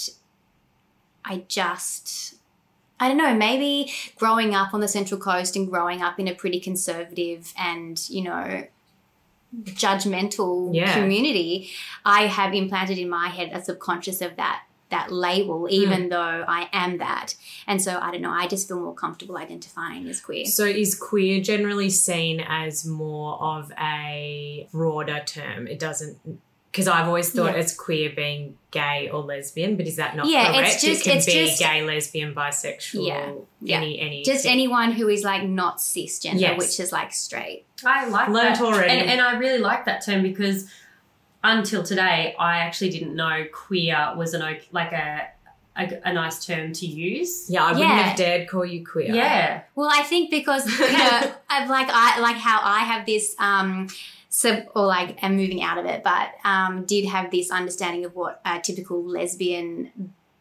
I 1.25 1.45
just 1.47 2.35
I 2.99 3.07
don't 3.09 3.17
know, 3.17 3.33
maybe 3.35 3.91
growing 4.15 4.55
up 4.55 4.73
on 4.73 4.79
the 4.79 4.87
Central 4.87 5.19
Coast 5.19 5.55
and 5.57 5.69
growing 5.69 6.01
up 6.01 6.19
in 6.19 6.27
a 6.27 6.33
pretty 6.33 6.59
conservative 6.59 7.51
and, 7.57 7.99
you 8.09 8.23
know, 8.23 8.65
judgmental 9.63 10.73
Yeah. 10.73 10.93
community, 10.93 11.69
I 12.05 12.27
have 12.27 12.53
implanted 12.53 12.97
in 12.97 13.09
my 13.09 13.27
head 13.27 13.49
a 13.53 13.61
subconscious 13.63 14.21
of 14.21 14.35
that 14.37 14.63
that 14.93 15.11
label, 15.11 15.61
hmm. 15.61 15.73
even 15.73 16.09
though 16.09 16.45
I 16.47 16.69
am 16.71 16.99
that. 16.99 17.35
And 17.67 17.81
so 17.81 17.97
I 17.99 18.11
don't 18.11 18.21
know, 18.21 18.31
I 18.31 18.47
just 18.47 18.67
feel 18.67 18.79
more 18.79 18.93
comfortable 18.93 19.37
identifying 19.37 20.07
as 20.07 20.21
queer. 20.21 20.45
So 20.45 20.65
is 20.65 20.95
queer 20.95 21.41
generally 21.41 21.89
seen 21.89 22.39
as 22.39 22.85
more 22.85 23.41
of 23.41 23.71
a 23.79 24.67
broader 24.71 25.21
term? 25.25 25.67
It 25.67 25.79
doesn't 25.79 26.17
because 26.71 26.87
I've 26.87 27.07
always 27.07 27.29
thought 27.31 27.53
Yeah. 27.53 27.61
it's 27.61 27.75
queer 27.75 28.09
being 28.15 28.57
gay 28.71 29.07
or 29.13 29.19
lesbian, 29.21 29.77
but 29.77 29.85
is 29.85 29.97
that 29.97 30.15
not 30.15 30.25
Yeah, 30.27 30.53
correct? 30.53 30.73
it's 30.73 30.83
just- 30.83 31.01
it 31.01 31.03
can 31.03 31.17
it's 31.17 31.25
be 31.27 31.31
just- 31.33 31.59
gay, 31.59 31.83
lesbian, 31.83 32.33
bisexual, 32.33 33.07
Yeah, 33.07 33.31
yeah. 33.61 33.77
any 33.77 33.99
any 33.99 34.23
Just 34.23 34.47
anyone 34.47 34.91
who 34.91 35.07
is 35.07 35.23
like 35.23 35.43
not 35.43 35.77
cisgender, 35.77 36.39
Yes. 36.39 36.57
which 36.57 36.79
is 36.79 36.91
like 36.91 37.13
straight. 37.13 37.65
I 37.85 38.07
like 38.07 38.29
Learnt 38.29 38.57
that. 38.57 38.63
already. 38.65 38.89
And, 38.89 39.07
and 39.11 39.21
I 39.21 39.37
really 39.37 39.59
like 39.59 39.85
that 39.85 40.03
term 40.03 40.23
because 40.23 40.67
until 41.43 41.83
today, 41.83 42.35
I 42.39 42.59
actually 42.59 42.89
didn't 42.89 43.15
know 43.15 43.45
queer 43.51 44.13
was 44.15 44.33
an 44.33 44.41
like 44.71 44.91
a, 44.93 45.27
a, 45.75 45.99
a 46.05 46.13
nice 46.13 46.45
term 46.45 46.71
to 46.73 46.85
use. 46.85 47.49
Yeah, 47.49 47.63
I 47.65 47.71
wouldn't 47.73 47.89
Yeah. 47.89 48.01
have 48.03 48.17
dared 48.17 48.47
call 48.49 48.65
you 48.65 48.85
queer. 48.85 49.13
Yeah. 49.13 49.61
Well, 49.75 49.89
I 49.91 50.03
think 50.03 50.29
because 50.31 50.67
you 50.79 50.91
know, 50.91 51.33
I've 51.49 51.69
like 51.69 51.87
I 51.91 52.19
like 52.19 52.37
how 52.37 52.59
I 52.63 52.79
have 52.79 53.05
this 53.05 53.35
um 53.39 53.87
sub 54.29 54.63
or 54.75 54.85
like 54.87 55.21
am 55.23 55.35
moving 55.35 55.61
out 55.61 55.77
of 55.77 55.85
it, 55.85 56.03
but 56.03 56.29
um 56.45 56.85
did 56.85 57.05
have 57.05 57.29
this 57.31 57.51
understanding 57.51 58.05
of 58.05 58.15
what 58.15 58.41
a 58.45 58.59
typical 58.59 59.03
lesbian 59.03 59.91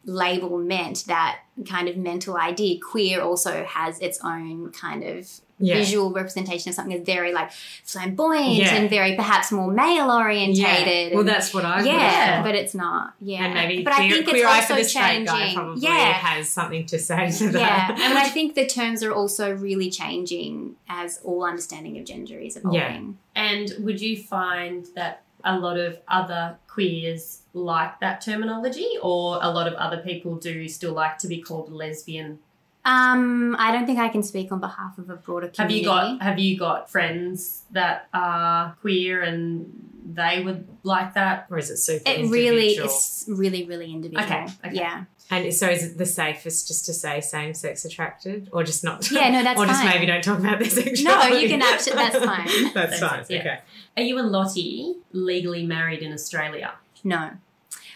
label 0.04 0.58
meant 0.58 1.04
that 1.06 1.40
kind 1.68 1.88
of 1.88 1.96
mental 1.96 2.36
idea 2.36 2.78
queer 2.80 3.20
also 3.20 3.64
has 3.64 3.98
its 4.00 4.18
own 4.24 4.70
kind 4.72 5.04
of 5.04 5.28
Yeah. 5.58 5.74
visual 5.76 6.10
representation 6.12 6.70
of 6.70 6.74
something 6.74 6.96
that's 6.96 7.06
very 7.06 7.32
like 7.32 7.52
flamboyant 7.84 8.54
Yeah. 8.56 8.74
and 8.74 8.90
very 8.90 9.14
perhaps 9.14 9.52
more 9.52 9.70
male 9.70 10.10
orientated 10.10 11.10
Yeah. 11.12 11.14
Well, 11.14 11.24
that's 11.24 11.54
what 11.54 11.64
I 11.64 11.82
yeah, 11.84 12.42
but 12.42 12.54
it's 12.56 12.74
not 12.74 13.14
yeah 13.20 13.44
And 13.44 13.54
maybe 13.54 13.82
but 13.84 13.94
queer, 13.94 14.06
I 14.06 14.10
think 14.10 14.28
queer 14.28 14.44
it's 14.46 14.54
also 14.54 14.74
for 14.74 14.80
the 14.80 14.84
straight 14.88 15.02
changing 15.02 15.26
guy 15.26 15.54
probably 15.54 15.82
yeah 15.82 16.12
has 16.14 16.48
something 16.48 16.86
to 16.86 16.98
say 16.98 17.30
to 17.30 17.48
that. 17.50 17.96
yeah, 17.98 18.04
and 18.08 18.18
I 18.18 18.28
think 18.28 18.54
the 18.56 18.66
terms 18.66 19.04
are 19.04 19.12
also 19.12 19.52
really 19.54 19.90
changing 19.90 20.76
as 20.88 21.20
all 21.22 21.44
understanding 21.44 21.96
of 21.98 22.04
gender 22.06 22.38
is 22.38 22.56
evolving. 22.56 23.18
And 23.36 23.72
would 23.80 24.00
you 24.00 24.16
find 24.22 24.86
that 24.96 25.21
a 25.44 25.58
lot 25.58 25.78
of 25.78 25.98
other 26.08 26.56
queers 26.68 27.42
like 27.52 28.00
that 28.00 28.20
terminology, 28.20 28.88
or 29.02 29.38
a 29.42 29.50
lot 29.50 29.66
of 29.68 29.74
other 29.74 29.98
people 29.98 30.36
do 30.36 30.68
still 30.68 30.92
like 30.92 31.18
to 31.18 31.28
be 31.28 31.40
called 31.40 31.70
lesbian? 31.72 32.38
Um, 32.84 33.54
I 33.60 33.70
don't 33.70 33.86
think 33.86 33.98
I 34.00 34.08
can 34.08 34.22
speak 34.24 34.50
on 34.50 34.58
behalf 34.58 34.98
of 34.98 35.08
a 35.08 35.14
broader 35.16 35.48
community. 35.48 35.56
Have 35.58 35.68
community. 35.68 35.80
you 35.80 36.18
got 36.18 36.22
Have 36.22 36.38
you 36.38 36.58
got 36.58 36.90
friends 36.90 37.62
that 37.70 38.08
are 38.12 38.76
queer 38.80 39.22
and 39.22 39.88
they 40.04 40.42
would 40.42 40.66
like 40.82 41.14
that? 41.14 41.46
or 41.48 41.58
is 41.58 41.70
it 41.70 41.76
super 41.76 42.02
It 42.10 42.28
really 42.28 42.70
individual? 42.74 42.88
is 42.88 43.24
really, 43.28 43.64
really 43.66 43.92
individual. 43.92 44.24
Okay, 44.24 44.46
okay. 44.66 44.74
Yeah. 44.74 45.04
And 45.30 45.54
so 45.54 45.68
is 45.70 45.84
it 45.84 45.96
the 45.96 46.04
safest 46.04 46.66
just 46.66 46.84
to 46.86 46.92
say 46.92 47.20
same 47.20 47.54
sex 47.54 47.84
attracted 47.86 48.48
or 48.52 48.64
just 48.64 48.82
not? 48.84 49.08
Yeah, 49.10 49.30
no, 49.30 49.42
that's 49.44 49.58
Or 49.60 49.64
just 49.64 49.80
fine. 49.80 49.94
maybe 49.94 50.06
don't 50.06 50.22
talk 50.22 50.40
about 50.40 50.58
their 50.58 50.84
No, 51.04 51.26
you 51.28 51.48
can 51.48 51.60
abso- 51.62 51.94
that's 51.94 52.16
fine. 52.22 52.48
that's 52.74 52.98
Same 52.98 53.08
fine. 53.08 53.18
sex, 53.24 53.30
yeah. 53.30 53.38
Okay. 53.40 53.58
Are 53.96 54.02
you 54.02 54.18
and 54.18 54.30
Lottie 54.30 54.94
legally 55.12 55.66
married 55.66 56.02
in 56.02 56.12
Australia? 56.12 56.74
No. 57.04 57.30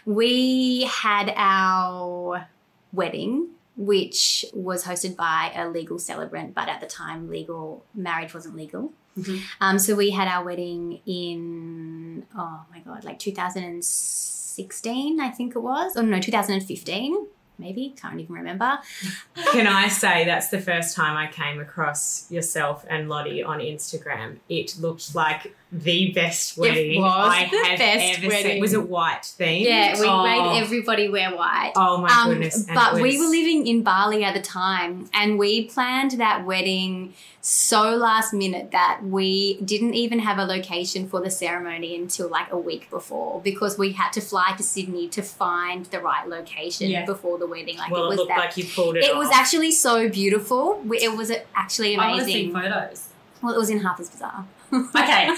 We 0.04 0.84
had 0.84 1.32
our 1.36 2.48
wedding, 2.92 3.48
which 3.76 4.44
was 4.52 4.84
hosted 4.84 5.16
by 5.16 5.52
a 5.54 5.68
legal 5.68 5.98
celebrant, 5.98 6.54
but 6.54 6.68
at 6.68 6.80
the 6.80 6.86
time, 6.86 7.28
legal 7.28 7.84
marriage 7.94 8.34
wasn't 8.34 8.56
legal. 8.56 8.92
Mhm. 9.18 9.40
Um, 9.60 9.78
so 9.78 9.94
we 9.94 10.10
had 10.10 10.28
our 10.28 10.44
wedding 10.44 11.00
in, 11.06 12.26
oh 12.36 12.60
my 12.70 12.80
God, 12.80 13.04
like 13.04 13.18
2016, 13.18 15.20
I 15.20 15.30
think 15.30 15.56
it 15.56 15.60
was. 15.60 15.96
Or 15.96 16.02
no, 16.02 16.20
2015, 16.20 17.26
maybe. 17.58 17.94
Can't 18.00 18.20
even 18.20 18.34
remember. 18.34 18.78
Can 19.52 19.66
I 19.66 19.88
say 19.88 20.24
that's 20.24 20.48
the 20.48 20.60
first 20.60 20.94
time 20.94 21.16
I 21.16 21.30
came 21.32 21.60
across 21.60 22.30
yourself 22.30 22.84
and 22.88 23.08
Lottie 23.08 23.42
on 23.42 23.60
Instagram? 23.60 24.38
It 24.48 24.76
looked 24.78 25.14
like 25.14 25.54
the 25.82 26.12
best 26.12 26.56
wedding 26.56 27.00
was 27.00 27.32
I 27.32 27.48
the 27.50 27.56
have 27.68 27.78
best 27.78 28.18
ever 28.18 28.28
wedding. 28.28 28.52
seen. 28.52 28.60
Was 28.60 28.72
it 28.72 28.88
white 28.88 29.22
themed? 29.22 29.64
Yeah, 29.64 30.00
we 30.00 30.06
oh. 30.06 30.22
made 30.24 30.60
everybody 30.62 31.08
wear 31.08 31.34
white. 31.34 31.72
Oh 31.76 31.98
my 31.98 32.08
Um, 32.08 32.30
goodness! 32.30 32.64
But 32.72 32.96
it 32.98 33.02
we 33.02 33.18
were 33.18 33.26
living 33.26 33.66
in 33.66 33.82
Bali 33.82 34.24
at 34.24 34.34
the 34.34 34.40
time, 34.40 35.08
and 35.12 35.38
we 35.38 35.66
planned 35.66 36.12
that 36.12 36.44
wedding 36.46 37.14
so 37.40 37.94
last 37.94 38.32
minute 38.34 38.72
that 38.72 39.00
we 39.04 39.60
didn't 39.62 39.94
even 39.94 40.18
have 40.18 40.38
a 40.38 40.44
location 40.44 41.08
for 41.08 41.20
the 41.20 41.30
ceremony 41.30 41.94
until 41.94 42.28
like 42.28 42.50
a 42.50 42.58
week 42.58 42.90
before 42.90 43.40
because 43.42 43.78
we 43.78 43.92
had 43.92 44.10
to 44.12 44.20
fly 44.20 44.52
to 44.56 44.64
Sydney 44.64 45.06
to 45.10 45.22
find 45.22 45.86
the 45.86 46.00
right 46.00 46.28
location 46.28 46.90
Yeah. 46.90 47.04
before 47.04 47.38
the 47.38 47.46
wedding. 47.46 47.76
Like 47.78 47.92
Well, 47.92 48.02
it 48.02 48.06
it, 48.06 48.08
was 48.08 48.16
looked 48.18 48.28
that. 48.30 48.38
like 48.38 48.56
you 48.56 48.64
pulled 48.64 48.96
it. 48.96 49.04
it 49.04 49.14
was 49.16 49.30
actually 49.32 49.70
so 49.70 50.08
beautiful. 50.08 50.82
It 50.92 51.16
was 51.16 51.30
actually 51.54 51.94
amazing. 51.94 52.00
I 52.00 52.12
want 52.14 52.20
to 52.26 52.32
see 52.32 52.52
photos. 52.52 53.08
Well, 53.42 53.54
it 53.54 53.58
was 53.58 53.70
in 53.70 53.78
Harper's 53.80 54.08
Bazaar. 54.08 54.44
Okay, 54.96 55.30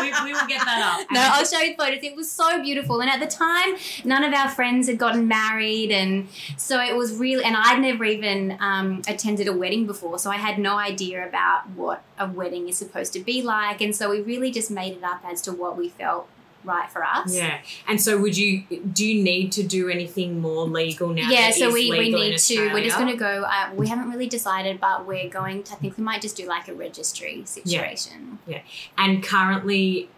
we, 0.00 0.12
we 0.24 0.32
will 0.32 0.46
get 0.46 0.64
that 0.64 1.00
up. 1.00 1.06
No, 1.10 1.20
I'll 1.20 1.44
show 1.44 1.58
you 1.60 1.74
photos. 1.76 2.00
It 2.02 2.14
was 2.14 2.30
so 2.30 2.62
beautiful. 2.62 3.00
And 3.00 3.10
at 3.10 3.20
the 3.20 3.26
time, 3.26 3.76
none 4.04 4.22
of 4.22 4.32
our 4.32 4.48
friends 4.48 4.88
had 4.88 4.98
gotten 4.98 5.26
married. 5.26 5.90
And 5.90 6.28
so 6.56 6.80
it 6.80 6.94
was 6.94 7.16
really, 7.16 7.42
and 7.44 7.56
I'd 7.56 7.80
never 7.80 8.04
even 8.04 8.56
um, 8.60 9.02
attended 9.08 9.48
a 9.48 9.52
wedding 9.52 9.86
before. 9.86 10.18
So 10.18 10.30
I 10.30 10.36
had 10.36 10.58
no 10.58 10.76
idea 10.76 11.26
about 11.26 11.68
what 11.70 12.02
a 12.18 12.28
wedding 12.28 12.68
is 12.68 12.76
supposed 12.76 13.12
to 13.14 13.20
be 13.20 13.42
like. 13.42 13.80
And 13.80 13.96
so 13.96 14.10
we 14.10 14.20
really 14.20 14.50
just 14.50 14.70
made 14.70 14.96
it 14.96 15.02
up 15.04 15.22
as 15.24 15.40
to 15.42 15.52
what 15.52 15.76
we 15.76 15.88
felt 15.88 16.28
right 16.66 16.90
for 16.90 17.04
us. 17.04 17.34
Yeah, 17.34 17.58
and 17.86 18.00
so 18.00 18.18
would 18.18 18.36
you? 18.36 18.64
Do 18.92 19.06
you 19.06 19.22
need 19.22 19.52
to 19.52 19.62
do 19.62 19.88
anything 19.88 20.40
more 20.40 20.66
legal 20.66 21.08
now? 21.08 21.30
Yeah, 21.30 21.50
so 21.50 21.72
we, 21.72 21.90
we 21.90 22.10
need 22.10 22.38
to. 22.38 22.72
We're 22.72 22.84
just 22.84 22.98
going 22.98 23.10
to 23.10 23.16
go. 23.16 23.44
Uh, 23.46 23.70
we 23.74 23.88
haven't 23.88 24.10
really 24.10 24.28
decided, 24.28 24.80
but 24.80 25.06
we're 25.06 25.28
going 25.28 25.62
to. 25.64 25.72
I 25.72 25.76
think 25.76 25.96
we 25.96 26.04
might 26.04 26.20
just 26.20 26.36
do 26.36 26.46
like 26.46 26.68
a 26.68 26.74
registry 26.74 27.44
situation. 27.44 28.38
Yeah. 28.46 28.62
And 28.98 29.22
currently, 29.22 30.08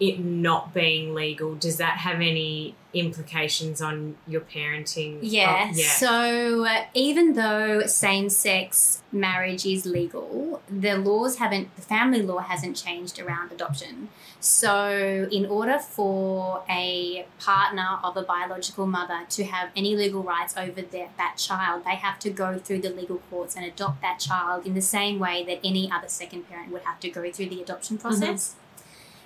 it 0.00 0.18
not 0.18 0.74
being 0.74 1.14
legal, 1.14 1.54
does 1.54 1.76
that 1.76 1.98
have 1.98 2.16
any 2.16 2.74
implications 2.92 3.80
on 3.80 4.16
your 4.26 4.40
parenting? 4.40 5.18
Yeah. 5.22 5.70
Oh, 5.70 5.74
yeah. 5.74 5.88
So 5.88 6.64
uh, 6.64 6.84
even 6.94 7.34
though 7.34 7.86
same-sex 7.86 9.02
marriage 9.12 9.66
is 9.66 9.86
legal, 9.86 10.62
the 10.68 10.96
laws 10.96 11.38
haven't. 11.38 11.74
The 11.76 11.82
family 11.82 12.22
law 12.22 12.38
hasn't 12.38 12.76
changed 12.76 13.18
around 13.20 13.52
adoption. 13.52 14.08
So 14.40 15.28
in 15.32 15.46
order 15.46 15.78
for 15.78 16.64
a 16.68 17.26
partner 17.40 17.98
of 18.02 18.16
a 18.16 18.22
biological 18.22 18.86
mother 18.86 19.20
to 19.30 19.44
have 19.44 19.70
any 19.74 19.96
legal 19.96 20.22
rights 20.22 20.54
over 20.56 20.82
their, 20.82 21.08
that 21.16 21.36
child, 21.38 21.84
they 21.84 21.94
have 21.94 22.18
to 22.20 22.30
go 22.30 22.58
through 22.58 22.80
the 22.80 22.90
legal 22.90 23.22
courts 23.30 23.56
and 23.56 23.64
adopt 23.64 24.02
that 24.02 24.18
child 24.18 24.66
in 24.66 24.74
the 24.74 24.82
same 24.82 25.18
way 25.18 25.44
that 25.44 25.60
any 25.64 25.90
other 25.90 26.08
second 26.08 26.48
parent 26.48 26.70
would 26.72 26.82
have 26.82 27.00
to 27.00 27.08
go 27.08 27.32
through 27.32 27.46
the 27.46 27.62
adoption 27.62 27.96
process. 27.96 28.56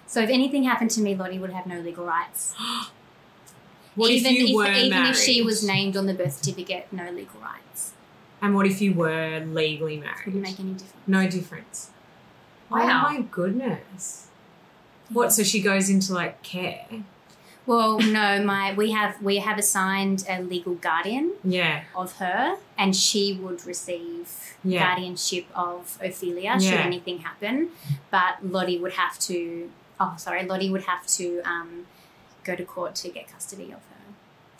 So 0.08 0.20
if 0.22 0.30
anything 0.30 0.64
happened 0.64 0.90
to 0.92 1.00
me, 1.00 1.14
Lottie 1.14 1.38
would 1.38 1.50
have 1.52 1.66
no 1.66 1.80
legal 1.80 2.04
rights. 2.04 2.54
What 3.94 4.12
even 4.12 4.36
if 4.36 4.54
were 4.54 4.70
even 4.72 4.90
married? 4.90 5.10
if 5.10 5.16
she 5.16 5.42
was 5.42 5.64
named 5.64 5.96
on 5.96 6.06
the 6.06 6.14
birth 6.14 6.34
certificate, 6.34 6.86
no 6.92 7.10
legal 7.10 7.40
rights. 7.40 7.94
And 8.40 8.54
what 8.54 8.64
if 8.64 8.80
you 8.80 8.94
were 8.94 9.40
legally 9.44 9.96
married? 9.96 10.24
Wouldn't 10.26 10.42
make 10.44 10.60
any 10.60 10.72
difference. 10.74 11.08
No 11.08 11.28
difference. 11.28 11.90
Oh 12.70 12.76
wow. 12.76 13.06
Oh 13.08 13.12
my 13.14 13.20
goodness. 13.22 14.28
What? 15.10 15.32
So 15.32 15.42
she 15.42 15.60
goes 15.60 15.90
into 15.90 16.12
like 16.12 16.42
care? 16.44 16.86
Well, 17.66 17.98
no, 17.98 18.42
my 18.44 18.72
we 18.74 18.92
have 18.92 19.20
we 19.20 19.38
have 19.38 19.58
assigned 19.58 20.24
a 20.28 20.40
legal 20.42 20.76
guardian 20.76 21.32
Yeah. 21.42 21.82
of 21.96 22.12
her, 22.18 22.56
and 22.78 22.94
she 22.94 23.34
would 23.34 23.66
receive 23.66 24.56
Yeah. 24.62 24.86
guardianship 24.86 25.46
of 25.56 25.98
Ophelia 26.00 26.60
should 26.60 26.80
anything 26.80 27.18
happen. 27.18 27.70
But 28.12 28.46
Lottie 28.46 28.78
would 28.78 28.92
have 28.92 29.18
to. 29.30 29.70
Oh, 30.00 30.14
sorry, 30.16 30.44
Lottie 30.44 30.70
would 30.70 30.84
have 30.84 31.06
to 31.08 31.40
um, 31.44 31.86
go 32.44 32.54
to 32.54 32.64
court 32.64 32.94
to 32.96 33.08
get 33.08 33.30
custody 33.30 33.64
of 33.66 33.70
her. 33.80 33.94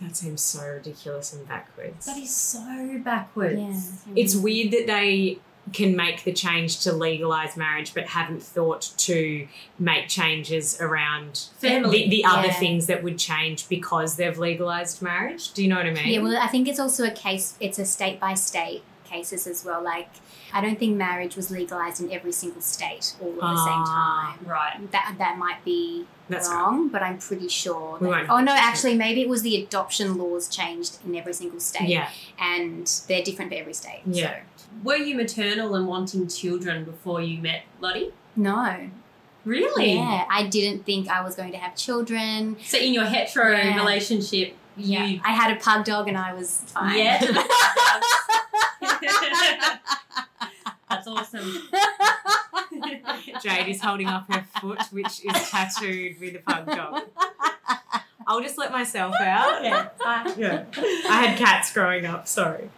That 0.01 0.17
seems 0.17 0.43
so 0.43 0.65
ridiculous 0.67 1.33
and 1.33 1.47
backwards. 1.49 2.07
That 2.07 2.17
is 2.19 2.35
so 2.35 3.01
backwards. 3.05 3.59
Yeah, 4.07 4.13
It's 4.17 4.37
weird 4.37 4.73
that 4.73 4.87
they 4.87 5.39
can 5.73 5.95
make 5.97 6.25
the 6.25 6.33
change 6.33 6.81
to 6.81 6.93
legalize 6.93 7.55
marriage 7.57 7.93
but 7.93 8.07
haven't 8.07 8.43
thought 8.43 8.91
to 8.97 9.47
make 9.79 10.09
changes 10.09 10.81
around 10.81 11.47
Family. 11.59 12.05
the, 12.05 12.09
the 12.11 12.25
other 12.25 12.47
Yeah. 12.49 12.55
things 12.55 12.87
that 12.87 13.03
would 13.03 13.19
change 13.19 13.69
because 13.69 14.17
they've 14.17 14.39
legalized 14.39 15.03
marriage. 15.03 15.53
Do 15.53 15.63
you 15.63 15.69
know 15.69 15.77
what 15.77 15.87
I 15.87 15.91
mean? 15.91 16.09
Yeah, 16.09 16.21
well, 16.21 16.39
I 16.39 16.47
think 16.47 16.69
it's 16.69 16.81
also 16.81 17.05
a 17.05 17.11
case. 17.11 17.55
It's 17.61 17.79
a 17.79 17.85
state 17.85 18.19
by 18.19 18.33
state 18.35 18.83
cases 19.05 19.47
as 19.47 19.65
well. 19.65 19.83
Like, 19.83 20.09
I 20.53 20.61
don't 20.61 20.79
think 20.79 20.97
marriage 20.97 21.37
was 21.37 21.51
legalized 21.51 22.01
in 22.03 22.11
every 22.13 22.33
single 22.33 22.61
state 22.63 23.15
all 23.21 23.29
at 23.33 23.41
the 23.41 23.57
same 23.65 23.83
Ah. 23.87 24.37
time. 24.39 24.47
Right. 24.49 24.91
That 24.93 25.15
that 25.19 25.39
might 25.39 25.65
be 25.65 26.07
That's 26.29 26.49
wrong, 26.49 26.89
but 26.89 27.03
I'm 27.03 27.19
pretty 27.19 27.49
sure. 27.49 27.99
We 28.01 28.09
That, 28.11 28.29
oh 28.31 28.41
no, 28.41 28.53
actually, 28.53 28.95
maybe 28.95 29.23
it 29.23 29.29
was 29.29 29.43
the 29.43 29.63
adoption 29.63 30.17
laws 30.19 30.49
changed 30.49 30.99
in 31.07 31.15
every 31.17 31.33
single 31.33 31.61
state, 31.61 31.89
Yeah. 31.89 32.09
and 32.39 32.87
they're 33.09 33.23
different 33.23 33.51
for 33.53 33.59
every 33.59 33.75
state. 33.75 34.01
Yeah. 34.07 34.41
So. 34.57 34.67
Were 34.85 34.97
you 34.97 35.15
maternal 35.17 35.75
and 35.75 35.87
wanting 35.87 36.29
children 36.29 36.85
before 36.85 37.21
you 37.23 37.41
met 37.41 37.63
Lottie? 37.81 38.13
No. 38.37 38.91
Really? 39.45 39.95
Yeah, 39.95 40.25
I 40.31 40.47
didn't 40.47 40.85
think 40.85 41.09
I 41.09 41.23
was 41.23 41.35
going 41.35 41.53
to 41.53 41.59
have 41.59 41.75
children. 41.75 42.57
So 42.65 42.77
in 42.77 42.93
your 42.93 43.05
hetero 43.07 43.57
Yeah. 43.57 43.77
relationship, 43.77 44.55
Yeah, 44.77 45.05
you 45.07 45.21
I 45.25 45.33
had 45.33 45.57
a 45.57 45.61
pug 45.61 45.85
dog, 45.85 46.07
and 46.09 46.17
I 46.19 46.35
was 46.35 46.63
fine. 46.67 46.97
Yeah. 46.99 47.19
That's 51.17 51.35
awesome. 51.35 51.69
Jade 53.43 53.69
is 53.69 53.81
holding 53.81 54.07
up 54.07 54.31
her 54.33 54.45
foot, 54.61 54.81
which 54.91 55.25
is 55.25 55.51
tattooed 55.51 56.21
with 56.21 56.37
a 56.37 56.39
pug 56.41 56.67
dog. 56.67 57.03
I'll 58.27 58.43
just 58.43 58.59
let 58.59 58.71
myself 58.73 59.15
out. 59.21 59.65
Yeah. 59.65 59.89
I- 60.01 60.35
Yeah. 60.37 60.65
I 60.77 61.27
had 61.27 61.39
cats 61.39 61.73
growing 61.73 62.05
up, 62.07 62.29
sorry. 62.29 62.71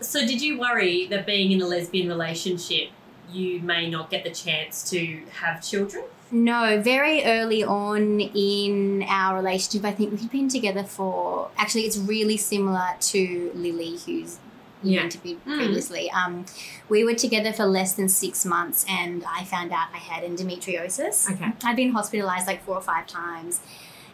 So, 0.00 0.20
did 0.26 0.40
you 0.40 0.58
worry 0.58 1.06
that 1.08 1.26
being 1.26 1.52
in 1.52 1.60
a 1.60 1.66
lesbian 1.66 2.08
relationship, 2.08 2.88
you 3.30 3.60
may 3.60 3.88
not 3.88 4.10
get 4.10 4.24
the 4.24 4.30
chance 4.30 4.88
to 4.90 5.20
have 5.40 5.62
children? 5.62 6.04
No, 6.30 6.80
very 6.80 7.22
early 7.24 7.62
on 7.62 8.18
in 8.20 9.04
our 9.06 9.36
relationship, 9.36 9.84
I 9.84 9.92
think 9.92 10.12
we'd 10.18 10.30
been 10.30 10.48
together 10.48 10.82
for. 10.82 11.50
Actually, 11.58 11.82
it's 11.82 11.98
really 11.98 12.38
similar 12.38 12.88
to 13.00 13.52
Lily, 13.54 13.98
who's 14.06 14.38
you 14.82 14.92
Yeah. 14.96 15.04
interviewed 15.04 15.44
Mm. 15.44 15.56
previously. 15.58 16.10
Um, 16.10 16.46
we 16.88 17.04
were 17.04 17.14
together 17.14 17.52
for 17.52 17.64
less 17.64 17.92
than 17.94 18.08
six 18.08 18.44
months, 18.44 18.84
and 18.88 19.24
I 19.28 19.44
found 19.44 19.72
out 19.72 19.88
I 19.94 19.98
had 19.98 20.24
endometriosis. 20.24 21.30
Okay. 21.32 21.52
I'd 21.64 21.76
been 21.76 21.92
hospitalized 21.92 22.46
like 22.46 22.64
four 22.64 22.76
or 22.76 22.82
five 22.82 23.06
times, 23.06 23.60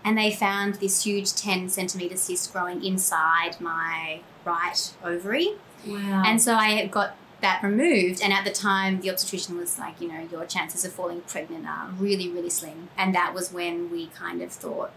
and 0.04 0.16
they 0.16 0.30
found 0.30 0.76
this 0.76 1.04
huge 1.04 1.34
10 1.34 1.68
centimeter 1.68 2.16
cyst 2.16 2.52
growing 2.52 2.84
inside 2.84 3.60
my 3.60 4.20
right 4.44 4.92
ovary. 5.04 5.52
Wow. 5.86 6.22
And 6.26 6.40
so 6.42 6.54
I 6.54 6.86
got 6.86 7.16
that 7.40 7.62
removed. 7.62 8.20
And 8.20 8.32
at 8.32 8.44
the 8.44 8.50
time, 8.50 9.00
the 9.00 9.10
obstetrician 9.10 9.56
was 9.56 9.78
like, 9.78 10.00
you 10.00 10.08
know, 10.08 10.26
your 10.30 10.44
chances 10.44 10.84
of 10.84 10.92
falling 10.92 11.20
pregnant 11.22 11.66
are 11.68 11.88
really, 11.96 12.28
really 12.28 12.50
slim. 12.50 12.88
And 12.96 13.14
that 13.14 13.32
was 13.32 13.52
when 13.52 13.90
we 13.92 14.08
kind 14.08 14.42
of 14.42 14.50
thought, 14.50 14.90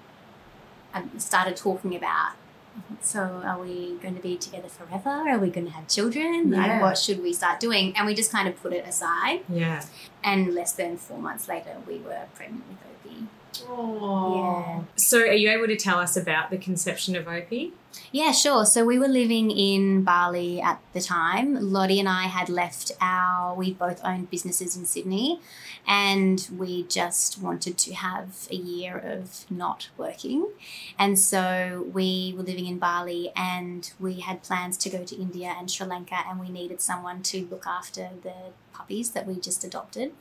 I 0.93 1.03
started 1.19 1.55
talking 1.55 1.95
about, 1.95 2.31
so 3.01 3.41
are 3.43 3.59
we 3.59 3.97
going 4.01 4.15
to 4.15 4.21
be 4.21 4.37
together 4.37 4.67
forever? 4.67 5.09
Are 5.09 5.39
we 5.39 5.49
going 5.49 5.67
to 5.67 5.73
have 5.73 5.87
children? 5.87 6.51
Yeah. 6.51 6.57
Like, 6.57 6.81
what 6.81 6.97
should 6.97 7.21
we 7.21 7.33
start 7.33 7.59
doing? 7.59 7.95
And 7.95 8.05
we 8.05 8.13
just 8.13 8.31
kind 8.31 8.47
of 8.47 8.61
put 8.61 8.73
it 8.73 8.85
aside. 8.85 9.41
Yeah. 9.49 9.83
And 10.23 10.53
less 10.53 10.73
than 10.73 10.97
four 10.97 11.19
months 11.19 11.47
later, 11.47 11.77
we 11.87 11.99
were 11.99 12.25
pregnant 12.35 12.63
with 12.67 13.11
Opie. 13.11 13.27
Aww. 13.67 14.85
So, 14.95 15.19
are 15.19 15.33
you 15.33 15.49
able 15.49 15.67
to 15.67 15.75
tell 15.75 15.99
us 15.99 16.15
about 16.15 16.49
the 16.49 16.57
conception 16.57 17.15
of 17.15 17.27
Opie? 17.27 17.73
Yeah, 18.11 18.31
sure. 18.31 18.65
So 18.65 18.85
we 18.85 18.97
were 18.97 19.07
living 19.07 19.51
in 19.51 20.03
Bali 20.03 20.61
at 20.61 20.79
the 20.93 21.01
time. 21.01 21.71
Lottie 21.71 21.99
and 21.99 22.07
I 22.09 22.23
had 22.23 22.49
left 22.49 22.91
our, 23.01 23.55
we 23.55 23.73
both 23.73 24.03
owned 24.03 24.29
businesses 24.29 24.75
in 24.75 24.85
Sydney, 24.85 25.39
and 25.87 26.47
we 26.55 26.83
just 26.83 27.41
wanted 27.41 27.77
to 27.79 27.93
have 27.93 28.47
a 28.51 28.55
year 28.55 28.97
of 28.97 29.45
not 29.49 29.89
working. 29.97 30.49
And 30.97 31.17
so 31.17 31.89
we 31.93 32.33
were 32.37 32.43
living 32.43 32.67
in 32.67 32.77
Bali 32.77 33.31
and 33.35 33.91
we 33.99 34.19
had 34.21 34.43
plans 34.43 34.77
to 34.77 34.89
go 34.89 35.03
to 35.03 35.15
India 35.15 35.55
and 35.57 35.69
Sri 35.69 35.87
Lanka, 35.87 36.19
and 36.27 36.39
we 36.39 36.49
needed 36.49 36.81
someone 36.81 37.23
to 37.23 37.47
look 37.49 37.65
after 37.67 38.09
the 38.23 38.33
puppies 38.73 39.11
that 39.11 39.27
we 39.27 39.39
just 39.39 39.63
adopted. 39.63 40.13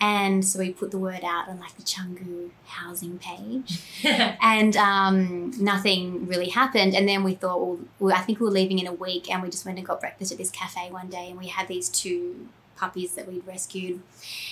And 0.00 0.44
so 0.44 0.58
we 0.58 0.72
put 0.72 0.90
the 0.90 0.98
word 0.98 1.22
out 1.22 1.48
on 1.48 1.60
like 1.60 1.76
the 1.76 1.84
Canggu 1.84 2.50
housing 2.66 3.20
page 3.20 3.80
and 4.04 4.76
um, 4.76 5.52
nothing 5.60 6.26
really 6.26 6.48
happened. 6.48 6.96
And 6.96 7.08
then 7.08 7.22
we 7.22 7.34
thought, 7.34 7.78
well, 8.00 8.12
I 8.12 8.22
think 8.22 8.40
we 8.40 8.46
were 8.46 8.50
leaving 8.52 8.80
in 8.80 8.88
a 8.88 8.92
week, 8.92 9.30
and 9.30 9.42
we 9.44 9.48
just 9.48 9.64
went 9.64 9.78
and 9.78 9.86
got 9.86 10.00
breakfast 10.00 10.32
at 10.32 10.38
this 10.38 10.50
cafe 10.50 10.90
one 10.90 11.08
day, 11.08 11.30
and 11.30 11.38
we 11.38 11.46
had 11.46 11.68
these 11.68 11.88
two 11.88 12.48
puppies 12.82 13.14
that 13.16 13.28
we'd 13.28 13.46
rescued. 13.46 14.00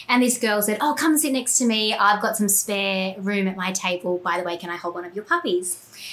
And 0.09 0.23
this 0.23 0.39
girl 0.47 0.63
said, 0.63 0.79
"Oh, 0.81 0.95
come 1.03 1.19
sit 1.19 1.33
next 1.33 1.59
to 1.59 1.65
me. 1.67 1.83
I've 2.07 2.23
got 2.23 2.37
some 2.41 2.49
spare 2.49 3.17
room 3.19 3.47
at 3.53 3.57
my 3.65 3.71
table. 3.87 4.13
By 4.29 4.35
the 4.39 4.45
way, 4.49 4.57
can 4.63 4.71
I 4.71 4.77
hold 4.83 4.95
one 4.95 5.07
of 5.09 5.15
your 5.17 5.27
puppies?" 5.33 5.69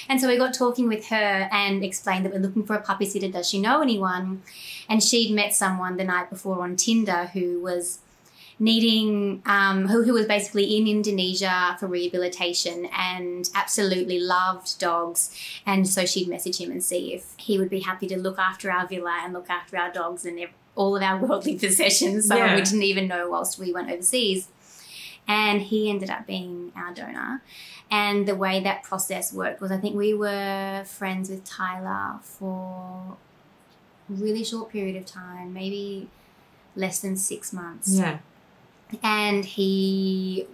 And 0.08 0.20
so 0.20 0.28
we 0.28 0.36
got 0.44 0.52
talking 0.64 0.88
with 0.94 1.04
her 1.14 1.48
and 1.62 1.84
explained 1.84 2.24
that 2.24 2.32
we're 2.34 2.46
looking 2.46 2.66
for 2.68 2.74
a 2.74 2.82
puppy 2.90 3.06
sitter. 3.06 3.30
Does 3.30 3.48
she 3.50 3.60
know 3.66 3.76
anyone? 3.88 4.42
And 4.90 5.02
she'd 5.02 5.32
met 5.40 5.54
someone 5.54 5.96
the 5.96 6.04
night 6.14 6.28
before 6.30 6.62
on 6.66 6.76
Tinder 6.76 7.30
who 7.34 7.60
was 7.60 8.00
needing 8.58 9.42
um, 9.46 9.86
who, 9.88 10.02
who 10.02 10.12
was 10.12 10.26
basically 10.26 10.76
in 10.76 10.86
Indonesia 10.88 11.76
for 11.78 11.86
rehabilitation 11.86 12.88
and 12.96 13.48
absolutely 13.54 14.18
loved 14.18 14.78
dogs. 14.78 15.20
And 15.64 15.88
so 15.88 16.04
she'd 16.06 16.28
message 16.28 16.58
him 16.60 16.70
and 16.70 16.82
see 16.82 17.14
if 17.14 17.34
he 17.36 17.58
would 17.58 17.70
be 17.70 17.80
happy 17.80 18.06
to 18.08 18.18
look 18.18 18.38
after 18.38 18.70
our 18.70 18.86
villa 18.86 19.20
and 19.22 19.32
look 19.32 19.48
after 19.48 19.76
our 19.76 19.92
dogs 19.92 20.24
and 20.24 20.38
ev- 20.40 20.50
all 20.78 20.96
of 20.96 21.02
our 21.02 21.18
worldly 21.24 21.58
possessions. 21.58 22.28
So 22.28 22.36
Yeah. 22.36 22.54
we 22.54 22.62
didn't 22.62 22.84
even 22.84 23.06
know 23.08 23.28
whilst 23.28 23.58
we 23.58 23.72
went 23.72 23.90
overseas. 23.90 24.48
And 25.26 25.60
he 25.60 25.90
ended 25.90 26.08
up 26.08 26.26
being 26.26 26.72
our 26.74 26.94
donor. 26.94 27.42
And 27.90 28.26
the 28.26 28.34
way 28.34 28.60
that 28.60 28.82
process 28.82 29.32
worked 29.32 29.60
was 29.60 29.70
I 29.70 29.78
think 29.78 29.94
we 29.96 30.14
were 30.14 30.84
friends 30.86 31.28
with 31.30 31.44
Tyler 31.44 32.18
for 32.22 33.16
a 34.08 34.12
really 34.24 34.44
short 34.44 34.70
period 34.70 34.96
of 34.96 35.04
time, 35.04 35.52
maybe 35.52 36.08
less 36.76 37.00
than 37.00 37.16
six 37.16 37.52
months 37.52 37.88
Yeah. 37.98 38.18
and 39.02 39.44
he 39.44 40.46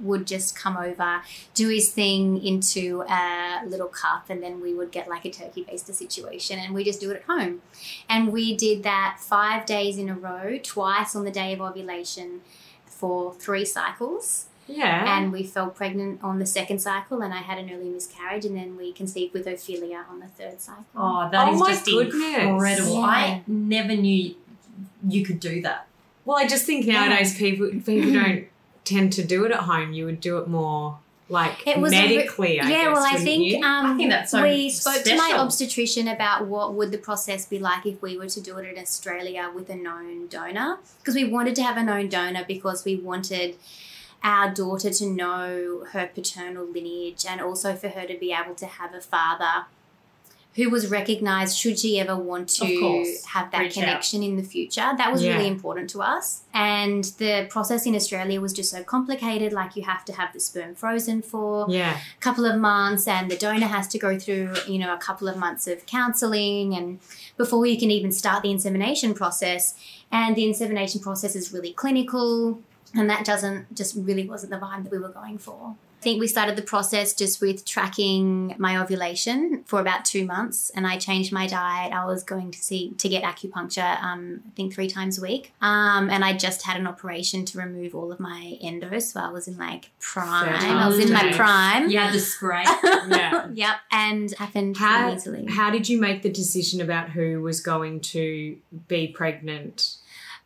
would 0.00 0.26
just 0.26 0.54
come 0.56 0.76
over, 0.76 1.22
do 1.54 1.68
his 1.68 1.90
thing 1.90 2.44
into 2.44 3.02
a 3.08 3.62
little 3.66 3.88
cup, 3.88 4.30
and 4.30 4.42
then 4.42 4.60
we 4.60 4.72
would 4.74 4.90
get 4.92 5.08
like 5.08 5.24
a 5.24 5.30
turkey 5.30 5.64
baster 5.64 5.92
situation, 5.94 6.58
and 6.58 6.74
we 6.74 6.84
just 6.84 7.00
do 7.00 7.10
it 7.10 7.16
at 7.16 7.22
home. 7.24 7.62
And 8.08 8.32
we 8.32 8.56
did 8.56 8.82
that 8.84 9.18
five 9.20 9.66
days 9.66 9.98
in 9.98 10.08
a 10.08 10.14
row, 10.14 10.58
twice 10.62 11.14
on 11.16 11.24
the 11.24 11.30
day 11.30 11.52
of 11.52 11.60
ovulation, 11.60 12.40
for 12.86 13.32
three 13.34 13.64
cycles. 13.64 14.46
Yeah. 14.70 15.16
And 15.18 15.32
we 15.32 15.44
fell 15.44 15.70
pregnant 15.70 16.22
on 16.22 16.38
the 16.40 16.44
second 16.46 16.80
cycle, 16.80 17.22
and 17.22 17.32
I 17.32 17.38
had 17.38 17.56
an 17.58 17.70
early 17.72 17.88
miscarriage, 17.88 18.44
and 18.44 18.54
then 18.56 18.76
we 18.76 18.92
conceived 18.92 19.32
with 19.32 19.46
Ophelia 19.46 20.04
on 20.10 20.20
the 20.20 20.26
third 20.26 20.60
cycle. 20.60 20.84
Oh, 20.94 21.28
that 21.32 21.48
Oh 21.48 21.54
is 21.54 21.60
just 21.68 21.84
goodness. 21.86 22.42
incredible. 22.42 22.94
Yeah. 22.96 23.00
I 23.00 23.42
never 23.46 23.96
knew 23.96 24.34
you 25.08 25.24
could 25.24 25.40
do 25.40 25.62
that. 25.62 25.86
well, 26.24 26.36
I 26.36 26.46
just 26.46 26.66
think 26.66 26.86
nowadays 26.86 27.36
people 27.38 27.68
people 27.68 28.12
don't 28.12 28.46
tend 28.88 29.12
to 29.14 29.24
do 29.24 29.44
it 29.44 29.52
at 29.52 29.60
home. 29.60 29.92
You 29.92 30.06
would 30.06 30.20
do 30.20 30.38
it 30.38 30.48
more 30.48 30.98
like 31.28 31.66
It 31.66 31.78
was 31.78 31.92
a 31.92 31.96
re- 31.96 32.16
medically. 32.16 32.60
I 32.60 32.68
yeah, 32.68 32.84
guess, 32.84 32.94
well, 32.94 33.06
I 33.06 33.16
think 33.18 33.64
um, 33.64 33.86
I 33.86 33.96
think 33.96 34.10
that's 34.10 34.30
so 34.30 34.42
we 34.42 34.70
spoke 34.70 35.02
to 35.04 35.16
my 35.16 35.34
obstetrician 35.36 36.08
about 36.08 36.46
what 36.46 36.74
would 36.74 36.90
the 36.90 36.98
process 36.98 37.46
be 37.46 37.58
like 37.58 37.84
if 37.86 38.00
we 38.00 38.16
were 38.16 38.28
to 38.28 38.40
do 38.40 38.56
it 38.58 38.68
in 38.68 38.80
Australia 38.80 39.50
with 39.54 39.68
a 39.68 39.76
known 39.76 40.28
donor 40.28 40.78
because 40.98 41.14
we 41.14 41.24
wanted 41.24 41.54
to 41.56 41.62
have 41.62 41.76
a 41.76 41.82
known 41.82 42.08
donor 42.08 42.44
because 42.46 42.84
we 42.84 42.96
wanted 42.96 43.56
our 44.22 44.52
daughter 44.52 44.90
to 44.90 45.06
know 45.06 45.84
her 45.92 46.08
paternal 46.12 46.64
lineage 46.66 47.24
and 47.28 47.40
also 47.40 47.74
for 47.74 47.88
her 47.88 48.06
to 48.06 48.16
be 48.18 48.32
able 48.32 48.54
to 48.54 48.66
have 48.66 48.92
a 48.94 49.00
father 49.00 49.66
who 50.58 50.68
was 50.68 50.88
recognized 50.90 51.56
should 51.56 51.78
she 51.78 52.00
ever 52.00 52.16
want 52.16 52.48
to 52.48 52.80
course. 52.80 53.24
have 53.26 53.48
that 53.52 53.60
Reach 53.60 53.78
out. 53.78 53.84
connection 53.84 54.24
in 54.24 54.36
the 54.36 54.42
future. 54.42 54.88
That 55.00 55.12
was 55.12 55.22
Yeah. 55.22 55.36
really 55.36 55.46
important 55.46 55.88
to 55.90 56.02
us. 56.02 56.42
And 56.52 57.04
the 57.22 57.46
process 57.48 57.86
in 57.86 57.94
Australia 57.94 58.40
was 58.40 58.52
just 58.52 58.70
so 58.72 58.82
complicated. 58.82 59.52
Like 59.52 59.76
you 59.76 59.84
have 59.84 60.04
to 60.06 60.12
have 60.12 60.32
the 60.32 60.40
sperm 60.40 60.74
frozen 60.74 61.22
for 61.22 61.66
yeah. 61.70 61.98
couple 62.18 62.44
of 62.44 62.56
months 62.58 63.06
and 63.06 63.30
the 63.30 63.36
donor 63.36 63.68
has 63.68 63.86
to 63.94 63.98
go 64.00 64.18
through 64.18 64.52
you 64.66 64.78
know 64.82 64.92
a 64.92 64.98
couple 64.98 65.28
of 65.28 65.36
months 65.36 65.68
of 65.68 65.86
counseling 65.86 66.74
and 66.74 66.98
before 67.36 67.64
you 67.64 67.78
can 67.78 67.90
even 67.92 68.10
start 68.10 68.42
the 68.42 68.50
insemination 68.50 69.14
process 69.14 69.74
and 70.10 70.34
the 70.34 70.44
insemination 70.44 71.00
process 71.00 71.36
is 71.36 71.52
really 71.52 71.72
clinical 71.72 72.60
and 72.94 73.08
that 73.08 73.24
doesn't 73.24 73.72
just 73.80 73.94
really 73.96 74.26
wasn't 74.28 74.50
the 74.50 74.56
vibe 74.58 74.82
that 74.82 74.90
we 74.90 74.98
were 74.98 75.14
going 75.20 75.38
for 75.38 75.76
I 75.98 76.00
think 76.00 76.20
we 76.20 76.28
started 76.28 76.54
the 76.54 76.62
process 76.62 77.12
just 77.12 77.40
with 77.40 77.64
tracking 77.64 78.54
my 78.56 78.80
ovulation 78.80 79.64
for 79.64 79.80
about 79.80 80.04
two 80.04 80.24
months, 80.24 80.70
and 80.70 80.86
I 80.86 80.96
changed 80.96 81.32
my 81.32 81.48
diet. 81.48 81.92
I 81.92 82.04
was 82.06 82.22
going 82.22 82.52
to 82.52 82.58
see 82.58 82.92
to 82.98 83.08
get 83.08 83.24
acupuncture, 83.24 84.00
um, 84.00 84.42
I 84.46 84.50
think 84.54 84.72
three 84.72 84.86
times 84.88 85.18
a 85.18 85.22
week, 85.22 85.52
um, 85.60 86.08
and 86.08 86.24
I 86.24 86.36
just 86.36 86.62
had 86.62 86.76
an 86.76 86.86
operation 86.86 87.44
to 87.46 87.58
remove 87.58 87.96
all 87.96 88.12
of 88.12 88.20
my 88.20 88.58
endo, 88.62 89.00
so 89.00 89.18
I 89.18 89.30
was 89.30 89.48
in 89.48 89.58
like 89.58 89.90
prime. 89.98 90.54
I 90.54 90.86
was 90.86 91.00
in 91.00 91.12
my 91.12 91.32
prime. 91.32 91.90
Yeah, 91.90 92.12
the 92.12 92.20
scrape. 92.20 92.68
Yeah. 93.08 93.48
yep, 93.54 93.76
and 93.90 94.30
happened 94.32 94.76
How, 94.76 95.14
easily. 95.14 95.46
how 95.46 95.70
did 95.70 95.88
you 95.88 95.98
make 96.00 96.22
the 96.22 96.30
decision 96.30 96.80
about 96.80 97.10
who 97.10 97.40
was 97.40 97.60
going 97.60 98.00
to 98.00 98.56
be 98.86 99.08
pregnant? 99.08 99.96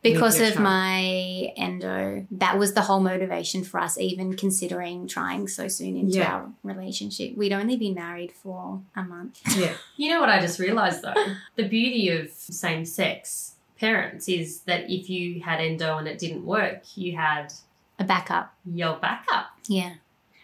Because 0.03 0.39
of 0.39 0.53
child? 0.53 0.59
my 0.63 1.53
endo, 1.57 2.27
that 2.31 2.57
was 2.59 2.73
the 2.73 2.81
whole 2.81 2.99
motivation 2.99 3.63
for 3.63 3.79
us, 3.79 3.97
even 3.97 4.35
considering 4.35 5.07
trying 5.07 5.47
so 5.47 5.67
soon 5.67 5.95
into 5.97 6.17
Yeah. 6.19 6.33
our 6.33 6.51
relationship. 6.63 7.35
We'd 7.37 7.53
only 7.53 7.77
been 7.77 7.93
married 7.95 8.31
for 8.31 8.81
a 8.95 9.03
month. 9.03 9.39
Yeah. 9.57 9.73
You 9.97 10.09
know 10.11 10.19
what 10.19 10.29
I 10.29 10.39
just 10.39 10.59
realised 10.59 11.01
though? 11.01 11.13
The 11.55 11.67
beauty 11.67 12.09
of 12.09 12.29
same 12.31 12.85
sex 12.85 13.55
parents 13.79 14.27
is 14.29 14.61
that 14.61 14.89
if 14.89 15.09
you 15.09 15.41
had 15.41 15.59
endo 15.59 15.97
and 15.97 16.07
it 16.07 16.19
didn't 16.19 16.45
work, 16.45 16.83
you 16.95 17.15
had 17.17 17.53
A 17.99 18.03
backup. 18.03 18.53
your 18.65 18.95
backup. 18.97 19.47
Yeah. 19.67 19.93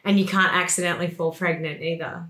And 0.06 0.17
you 0.19 0.26
can't 0.26 0.54
accidentally 0.54 1.10
fall 1.10 1.32
pregnant 1.32 1.82
either. 1.82 2.26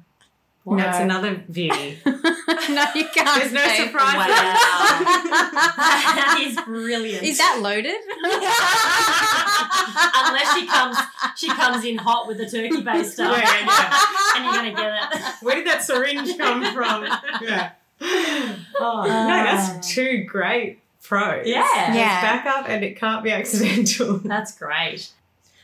That's 0.65 0.99
another 0.99 1.41
view. 1.47 1.69
no, 2.05 2.85
you 2.93 3.05
can't. 3.13 3.39
There's 3.39 3.51
no 3.53 3.63
say- 3.65 3.85
surprise. 3.87 4.27
that 5.75 6.37
is 6.41 6.55
brilliant. 6.63 7.23
Is 7.23 7.37
that 7.39 7.59
loaded? 7.61 7.95
Unless 9.21 10.59
she 10.59 10.67
comes, 10.67 10.97
she 11.35 11.47
comes 11.47 11.83
in 11.85 11.97
hot 11.97 12.27
with 12.27 12.37
the 12.37 12.45
turkey 12.45 12.81
baster, 12.83 13.19
Yeah, 13.19 13.37
yeah, 13.39 13.65
yeah. 13.65 14.35
and 14.35 14.45
you're 14.45 14.53
gonna 14.53 14.73
get 14.73 15.11
it. 15.13 15.43
Where 15.43 15.55
did 15.55 15.65
that 15.67 15.83
syringe 15.83 16.37
come 16.37 16.63
from? 16.73 17.03
yeah. 17.41 17.71
Oh, 18.01 19.03
no, 19.03 19.27
that's 19.27 19.87
two 19.93 20.23
great 20.23 20.79
pros. 21.03 21.47
Yeah. 21.47 21.87
It's 21.87 21.95
Yeah. 21.97 22.21
backup 22.21 22.69
and 22.69 22.83
it 22.83 22.95
can't 22.97 23.23
be 23.23 23.31
accidental. 23.31 24.17
That's 24.19 24.57
great. 24.57 25.09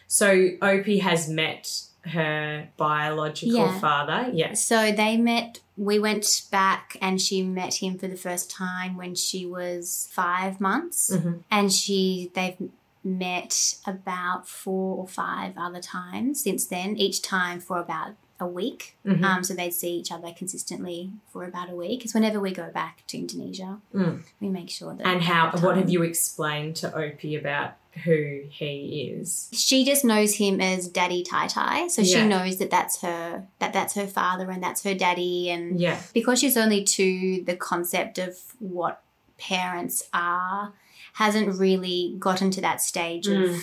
So 0.08 0.50
Opie 0.62 1.00
has 1.00 1.28
met 1.30 1.82
her 2.06 2.70
biological 2.78 3.56
Yeah. 3.58 3.80
father. 3.80 4.32
Yes. 4.34 4.64
So 4.64 4.92
they 4.92 5.18
met, 5.18 5.60
we 5.78 6.00
went 6.00 6.44
back 6.52 6.98
and 7.02 7.20
she 7.22 7.42
met 7.44 7.76
him 7.76 7.98
for 7.98 8.08
the 8.08 8.16
first 8.16 8.50
time 8.52 8.96
when 8.96 9.16
she 9.16 9.46
was 9.46 10.08
five 10.12 10.62
months. 10.62 11.12
Mhm. 11.14 11.44
And 11.52 11.72
she, 11.74 12.32
they've 12.34 12.58
met 13.04 13.76
about 13.86 14.48
four 14.48 14.98
or 14.98 15.08
five 15.08 15.54
other 15.58 15.82
times 15.82 16.42
since 16.44 16.66
then, 16.66 16.96
each 16.98 17.22
time 17.22 17.60
for 17.60 17.80
about 17.80 18.14
a 18.40 18.46
week. 18.46 18.96
Mhm. 19.06 19.24
Um, 19.24 19.44
so 19.44 19.54
they'd 19.54 19.74
see 19.74 19.94
each 19.96 20.12
other 20.12 20.32
consistently 20.38 21.12
for 21.32 21.46
about 21.46 21.70
a 21.70 21.76
week. 21.76 22.00
Because 22.00 22.14
whenever 22.14 22.40
we 22.40 22.52
go 22.52 22.70
back 22.70 23.04
to 23.08 23.18
Indonesia, 23.18 23.80
Mm. 23.94 24.24
we 24.42 24.50
make 24.50 24.70
sure 24.70 24.94
that. 24.94 25.08
And 25.08 25.22
how? 25.22 25.52
What 25.60 25.78
have 25.78 25.90
you 25.90 26.04
explained 26.04 26.76
to 26.78 26.94
Opie 26.94 27.36
about 27.36 27.76
who 28.04 28.42
he 28.50 29.10
is? 29.18 29.48
she 29.54 29.86
just 29.86 30.04
knows 30.04 30.36
him 30.36 30.60
as 30.60 30.90
daddy 30.90 31.24
tai 31.24 31.48
tai 31.48 31.88
so 31.88 32.04
she 32.04 32.26
knows 32.28 32.58
that 32.58 32.70
that's 32.70 33.00
her 33.00 33.48
that 33.60 33.72
that's 33.72 33.94
her 33.94 34.06
father 34.06 34.52
and 34.52 34.62
that's 34.62 34.84
her 34.84 34.94
daddy 34.94 35.50
and 35.50 35.80
Yeah. 35.80 36.02
because 36.14 36.40
she's 36.40 36.58
only 36.58 36.84
two 36.84 37.42
the 37.46 37.56
concept 37.56 38.18
of 38.18 38.38
what 38.60 39.02
parents 39.38 40.10
are 40.14 40.74
hasn't 41.14 41.58
really 41.58 42.18
gotten 42.20 42.52
to 42.52 42.60
that 42.60 42.82
stage 42.82 43.28
of 43.30 43.56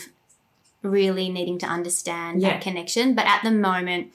really 0.82 1.28
needing 1.28 1.58
to 1.58 1.66
understand 1.66 2.40
Yeah. 2.40 2.52
that 2.54 2.62
connection 2.62 3.14
but 3.14 3.26
at 3.26 3.42
the 3.42 3.50
moment 3.50 4.12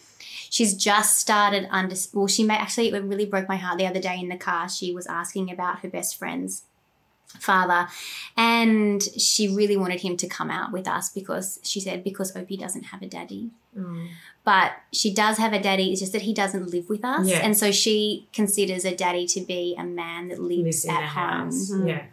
she's 0.49 0.73
just 0.73 1.17
started 1.19 1.67
under 1.71 1.95
well 2.13 2.27
she 2.27 2.43
may 2.43 2.55
actually 2.55 2.89
it 2.89 3.03
really 3.03 3.25
broke 3.25 3.47
my 3.47 3.55
heart 3.57 3.77
the 3.77 3.85
other 3.87 3.99
day 3.99 4.17
in 4.19 4.29
the 4.29 4.37
car 4.37 4.67
she 4.69 4.93
was 4.93 5.07
asking 5.07 5.51
about 5.51 5.79
her 5.79 5.89
best 5.89 6.17
friend's 6.17 6.63
father 7.39 7.87
and 8.37 9.03
she 9.17 9.49
really 9.49 9.75
wanted 9.75 9.99
him 9.99 10.15
to 10.15 10.27
come 10.27 10.49
out 10.49 10.71
with 10.71 10.87
us 10.87 11.09
because 11.09 11.59
she 11.61 11.79
said 11.79 12.01
because 12.03 12.33
opie 12.35 12.55
doesn't 12.57 12.83
have 12.83 13.01
a 13.01 13.07
daddy 13.07 13.49
Mm. 13.77 14.07
but 14.43 14.71
she 14.91 15.13
does 15.13 15.37
have 15.37 15.53
a 15.53 15.61
daddy 15.61 15.91
it's 15.91 15.99
just 15.99 16.11
that 16.13 16.23
he 16.23 16.33
doesn't 16.33 16.71
live 16.71 16.89
with 16.89 17.05
us 17.05 17.27
Yeah. 17.27 17.41
and 17.45 17.55
so 17.55 17.71
she 17.71 18.27
considers 18.33 18.85
a 18.85 18.95
daddy 18.95 19.27
to 19.27 19.41
be 19.41 19.75
a 19.77 19.83
man 19.83 20.29
that 20.29 20.39
lives, 20.41 20.83
Lives 20.83 20.85
at 20.87 21.03
home. 21.09 21.49
Mhm. 21.49 21.87
Yeah. 21.87 22.03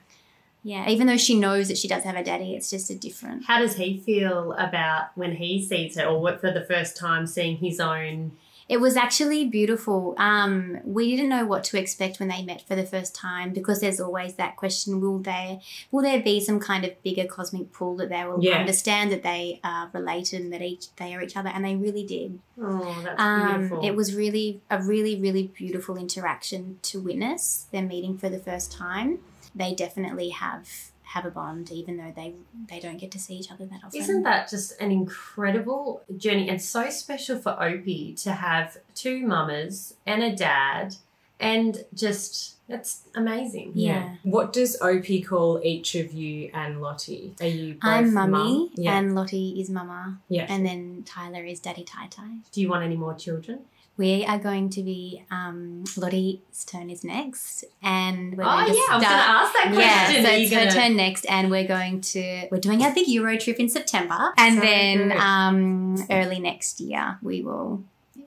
Yeah 0.64 0.88
even 0.88 1.06
though 1.06 1.16
she 1.26 1.34
knows 1.38 1.68
that 1.68 1.78
she 1.78 1.86
does 1.86 2.02
have 2.04 2.16
a 2.16 2.24
daddy 2.24 2.54
it's 2.56 2.70
just 2.70 2.90
a 2.90 2.94
different 3.06 3.44
How 3.46 3.58
does 3.60 3.76
he 3.76 3.98
feel 3.98 4.52
about 4.54 5.04
when 5.14 5.32
he 5.36 5.64
sees 5.64 5.96
her, 5.96 6.04
or 6.06 6.20
what 6.20 6.40
for 6.40 6.50
the 6.50 6.64
first 6.72 6.96
time 6.96 7.26
seeing 7.26 7.56
his 7.58 7.78
own? 7.78 8.32
It 8.66 8.80
was 8.80 8.96
actually 8.96 9.44
beautiful. 9.44 10.14
Um, 10.16 10.78
we 10.84 11.10
didn't 11.14 11.28
know 11.28 11.44
what 11.44 11.64
to 11.64 11.78
expect 11.78 12.18
when 12.18 12.30
they 12.30 12.42
met 12.42 12.62
for 12.66 12.74
the 12.74 12.86
first 12.94 13.14
time 13.14 13.52
because 13.52 13.80
there's 13.80 14.00
always 14.00 14.32
that 14.36 14.56
question: 14.56 15.02
Will 15.02 15.18
there, 15.18 15.60
will 15.92 16.02
there 16.02 16.22
be 16.22 16.40
some 16.40 16.58
kind 16.60 16.82
of 16.86 16.90
bigger 17.02 17.26
cosmic 17.26 17.66
pull 17.76 17.94
that 17.96 18.08
they 18.08 18.24
will 18.24 18.42
Yeah. 18.42 18.56
understand 18.60 19.12
that 19.12 19.22
they 19.22 19.60
are 19.62 19.90
related 19.92 20.40
and 20.40 20.50
that 20.54 20.62
each 20.62 20.86
they 20.96 21.14
are 21.14 21.20
each 21.20 21.36
other? 21.36 21.50
And 21.54 21.62
they 21.62 21.76
really 21.76 22.04
did. 22.16 22.38
Oh, 22.58 22.96
that's 23.04 23.20
Um, 23.20 23.58
beautiful. 23.58 23.84
it 23.88 23.94
was 24.00 24.14
really 24.14 24.62
a 24.70 24.82
really 24.82 25.14
really 25.20 25.46
beautiful 25.62 25.94
interaction 25.98 26.78
to 26.88 27.02
witness. 27.02 27.66
their 27.70 27.82
meeting 27.82 28.16
for 28.16 28.30
the 28.30 28.38
first 28.38 28.72
time. 28.72 29.18
They 29.54 29.74
definitely 29.74 30.30
have 30.30 30.68
have 31.04 31.26
a 31.26 31.30
bond, 31.30 31.70
even 31.70 31.96
though 31.96 32.12
they 32.14 32.34
they 32.68 32.80
don't 32.80 32.96
get 32.96 33.10
to 33.12 33.18
see 33.18 33.34
each 33.34 33.50
other 33.50 33.66
that 33.66 33.80
often. 33.84 34.00
Isn't 34.00 34.22
that 34.24 34.48
just 34.48 34.80
an 34.80 34.90
incredible 34.90 36.02
journey 36.16 36.48
and 36.48 36.60
so 36.60 36.90
special 36.90 37.38
for 37.38 37.62
Opie 37.62 38.14
to 38.14 38.32
have 38.32 38.78
two 38.94 39.24
mamas 39.26 39.94
and 40.06 40.22
a 40.22 40.34
dad 40.34 40.96
and 41.38 41.84
just 41.94 42.56
That's 42.68 43.02
amazing. 43.14 43.72
Yeah. 43.74 44.16
What 44.22 44.52
does 44.52 44.80
Opie 44.80 45.20
call 45.22 45.60
each 45.62 45.94
of 45.94 46.12
you 46.12 46.50
and 46.54 46.80
Lottie? 46.80 47.34
Are 47.40 47.46
you 47.46 47.74
both 47.74 47.84
I'm 47.84 48.14
mummy, 48.14 48.32
mum? 48.32 48.70
Yeah. 48.74 48.98
and 48.98 49.14
Lottie 49.14 49.60
is 49.60 49.68
mama, 49.68 50.20
yeah. 50.28 50.46
and 50.48 50.64
then 50.64 51.02
Tyler 51.04 51.44
is 51.44 51.60
daddy 51.60 51.84
tai 51.84 52.06
tai. 52.08 52.38
Do 52.52 52.60
you 52.60 52.68
want 52.70 52.84
any 52.84 52.96
more 52.96 53.14
children? 53.14 53.60
We 53.96 54.24
are 54.24 54.38
going 54.40 54.70
to 54.70 54.82
be 54.82 55.24
um, 55.30 55.84
Lottie's 55.96 56.64
turn 56.66 56.90
is 56.90 57.04
next, 57.04 57.64
and 57.80 58.36
we're 58.36 58.42
oh 58.42 58.46
going 58.46 58.66
to 58.66 58.72
yeah, 58.72 58.86
I 58.90 58.96
was 58.96 59.04
going 59.04 59.18
to 59.18 59.28
ask 59.38 59.52
that 59.52 59.72
question. 59.72 60.24
Yeah, 60.24 60.30
so 60.30 60.36
it's 60.36 60.52
her 60.52 60.58
gonna- 60.58 60.70
turn 60.72 60.96
next, 60.96 61.26
and 61.30 61.48
we're 61.50 61.68
going 61.68 62.00
to 62.00 62.48
we're 62.50 62.58
doing 62.58 62.82
our 62.82 62.92
big 62.92 63.06
Euro 63.08 63.36
trip 63.38 63.60
in 63.60 63.68
September, 63.68 64.32
and 64.36 64.56
So 64.56 64.60
then 64.62 65.12
um, 65.12 66.04
early 66.10 66.40
next 66.40 66.80
year 66.80 67.18
we 67.22 67.42
will. 67.42 67.84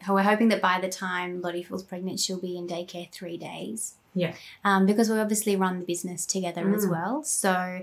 We're 0.08 0.24
hoping 0.24 0.48
that 0.50 0.62
by 0.62 0.80
the 0.80 0.88
time 0.88 1.42
Lottie 1.42 1.64
feels 1.64 1.84
pregnant, 1.84 2.22
she'll 2.22 2.40
be 2.40 2.56
in 2.58 2.66
daycare 2.66 3.12
three 3.12 3.36
days. 3.36 3.96
Yeah. 4.16 4.36
Um, 4.64 4.86
because 4.86 5.10
we 5.10 5.20
obviously 5.20 5.58
run 5.58 5.80
the 5.80 5.86
business 5.86 6.26
together 6.26 6.74
as 6.74 6.86
Mm. 6.86 6.92
well, 6.92 7.24
so 7.24 7.82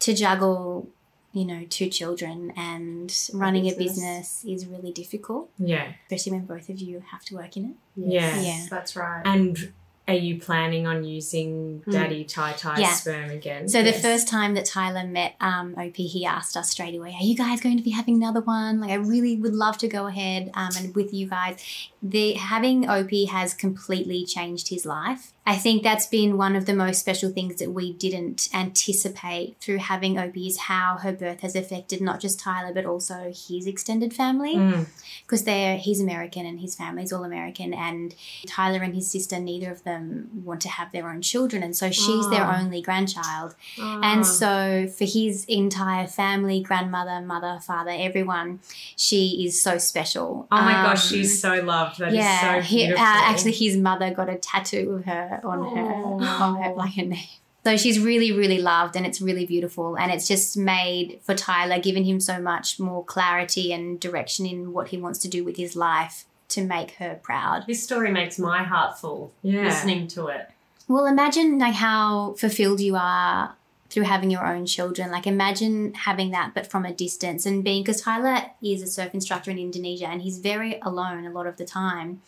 to 0.00 0.14
juggle, 0.14 0.88
you 1.34 1.44
know, 1.44 1.64
two 1.68 1.88
children 1.90 2.52
and 2.56 3.12
running 3.34 3.66
a 3.66 3.74
business. 3.74 4.42
business 4.42 4.44
is 4.46 4.66
really 4.66 4.92
difficult, 4.92 5.50
Yeah. 5.58 5.92
especially 6.06 6.32
when 6.38 6.46
both 6.46 6.68
of 6.70 6.78
you 6.78 7.02
have 7.12 7.24
to 7.26 7.34
work 7.34 7.56
in 7.58 7.64
it. 7.70 7.76
Yes, 7.96 8.46
Yeah. 8.46 8.66
that's 8.70 8.94
right. 8.96 9.22
And 9.26 9.72
are 10.06 10.14
you 10.14 10.38
planning 10.38 10.86
on 10.86 11.02
using 11.02 11.82
Mm. 11.86 11.92
Daddy 11.92 12.24
Tai 12.24 12.52
Tai 12.52 12.78
Yeah. 12.78 12.92
sperm 12.92 13.30
again? 13.30 13.68
So 13.68 13.82
the 13.82 13.92
first 13.92 14.28
time 14.28 14.54
that 14.54 14.64
Tyler 14.64 15.04
met 15.06 15.34
um, 15.40 15.74
Opie, 15.76 16.06
he 16.06 16.24
asked 16.24 16.56
us 16.56 16.70
straight 16.70 16.94
away, 16.94 17.16
"Are 17.20 17.24
you 17.24 17.34
guys 17.36 17.60
going 17.60 17.78
to 17.78 17.82
be 17.82 17.90
having 17.90 18.14
another 18.16 18.40
one? 18.40 18.80
Like, 18.80 18.90
I 18.90 18.94
really 18.94 19.36
would 19.36 19.54
love 19.54 19.76
to 19.78 19.88
go 19.88 20.06
ahead 20.06 20.50
um, 20.54 20.70
and 20.78 20.94
with 20.94 21.12
you 21.12 21.26
guys." 21.28 21.56
The 22.02 22.34
having 22.34 22.88
Opie 22.88 23.24
has 23.24 23.54
completely 23.54 24.24
changed 24.24 24.68
his 24.68 24.86
life. 24.86 25.32
I 25.46 25.56
think 25.56 25.82
that's 25.82 26.06
been 26.06 26.38
one 26.38 26.56
of 26.56 26.64
the 26.64 26.74
most 26.74 27.00
special 27.00 27.30
things 27.30 27.56
that 27.56 27.70
we 27.70 27.92
didn't 27.92 28.48
anticipate 28.54 29.56
through 29.60 29.78
having 29.78 30.18
Opie 30.18 30.46
is 30.46 30.58
how 30.58 30.96
her 30.98 31.12
birth 31.12 31.40
has 31.40 31.54
affected 31.56 32.00
not 32.00 32.20
just 32.20 32.40
Tyler 32.40 32.72
but 32.72 32.84
also 32.86 33.30
his 33.48 33.66
extended 33.66 34.12
family 34.14 34.54
Mm. 34.56 34.86
because 35.22 35.44
they're 35.44 35.76
he's 35.76 36.00
American 36.00 36.46
and 36.46 36.60
his 36.60 36.74
family's 36.74 37.12
all 37.12 37.24
American 37.24 37.74
and 37.74 38.14
Tyler 38.46 38.82
and 38.82 38.94
his 38.94 39.10
sister 39.10 39.38
neither 39.38 39.70
of 39.70 39.82
them 39.84 40.28
want 40.44 40.60
to 40.62 40.68
have 40.68 40.92
their 40.92 41.08
own 41.10 41.20
children 41.22 41.62
and 41.62 41.76
so 41.76 41.90
she's 41.90 42.28
their 42.30 42.44
Ah. 42.44 42.60
only 42.60 42.80
grandchild 42.80 43.54
and 43.78 44.26
so 44.26 44.86
for 44.88 45.04
his 45.04 45.44
entire 45.46 46.06
family 46.06 46.62
grandmother 46.62 47.20
mother 47.20 47.58
father 47.66 47.90
everyone 47.92 48.60
she 48.96 49.44
is 49.46 49.62
so 49.62 49.78
special 49.78 50.46
Oh 50.52 50.56
my 50.56 50.74
Um, 50.78 50.84
gosh, 50.86 51.08
she's 51.08 51.40
so 51.40 51.60
loved. 51.62 51.98
That 51.98 52.08
is 52.08 52.14
yeah 52.16 52.40
so 52.40 52.60
he, 52.62 52.84
uh, 52.84 52.86
beautiful. 52.86 53.04
actually 53.04 53.52
his 53.52 53.76
mother 53.76 54.10
got 54.12 54.28
a 54.28 54.36
tattoo 54.36 54.92
of 54.98 55.04
her 55.04 55.33
on 55.42 55.76
her 55.76 55.94
on 56.24 56.62
her 56.62 56.74
like 56.74 56.94
her 56.94 57.04
name 57.04 57.18
so 57.64 57.76
she's 57.76 57.98
really 57.98 58.30
really 58.30 58.58
loved 58.58 58.96
and 58.96 59.06
it's 59.06 59.20
really 59.20 59.46
beautiful 59.46 59.96
and 59.96 60.12
it's 60.12 60.28
just 60.28 60.56
made 60.56 61.18
for 61.22 61.34
tyler 61.34 61.78
given 61.78 62.04
him 62.04 62.20
so 62.20 62.40
much 62.40 62.78
more 62.78 63.04
clarity 63.04 63.72
and 63.72 64.00
direction 64.00 64.46
in 64.46 64.72
what 64.72 64.88
he 64.88 64.98
wants 64.98 65.18
to 65.18 65.28
do 65.28 65.44
with 65.44 65.56
his 65.56 65.74
life 65.74 66.24
to 66.48 66.62
make 66.62 66.92
her 66.92 67.18
proud 67.22 67.64
this 67.66 67.82
story 67.82 68.10
makes 68.10 68.38
my 68.38 68.62
heart 68.62 68.98
full 68.98 69.32
yeah. 69.42 69.64
listening 69.64 70.06
to 70.08 70.26
it. 70.26 70.50
Well, 70.86 71.06
imagine 71.06 71.58
like 71.58 71.74
how 71.74 72.34
fulfilled 72.34 72.80
you 72.80 72.96
are 72.96 73.54
through 73.90 74.02
having 74.02 74.30
your 74.30 74.46
own 74.46 74.66
children. 74.66 75.10
Like 75.10 75.26
imagine 75.26 75.94
having 75.94 76.30
that, 76.32 76.52
but 76.54 76.66
from 76.66 76.84
a 76.84 76.92
distance 76.92 77.46
and 77.46 77.64
being 77.64 77.82
because 77.82 78.02
Tyler 78.02 78.50
is 78.62 78.82
a 78.82 78.86
surf 78.86 79.14
instructor 79.14 79.50
in 79.50 79.58
Indonesia 79.58 80.06
and 80.06 80.22
he's 80.22 80.38
very 80.38 80.78
alone 80.80 81.24
a 81.24 81.30
lot 81.30 81.46
of 81.46 81.56
the 81.56 81.64
time. 81.64 82.20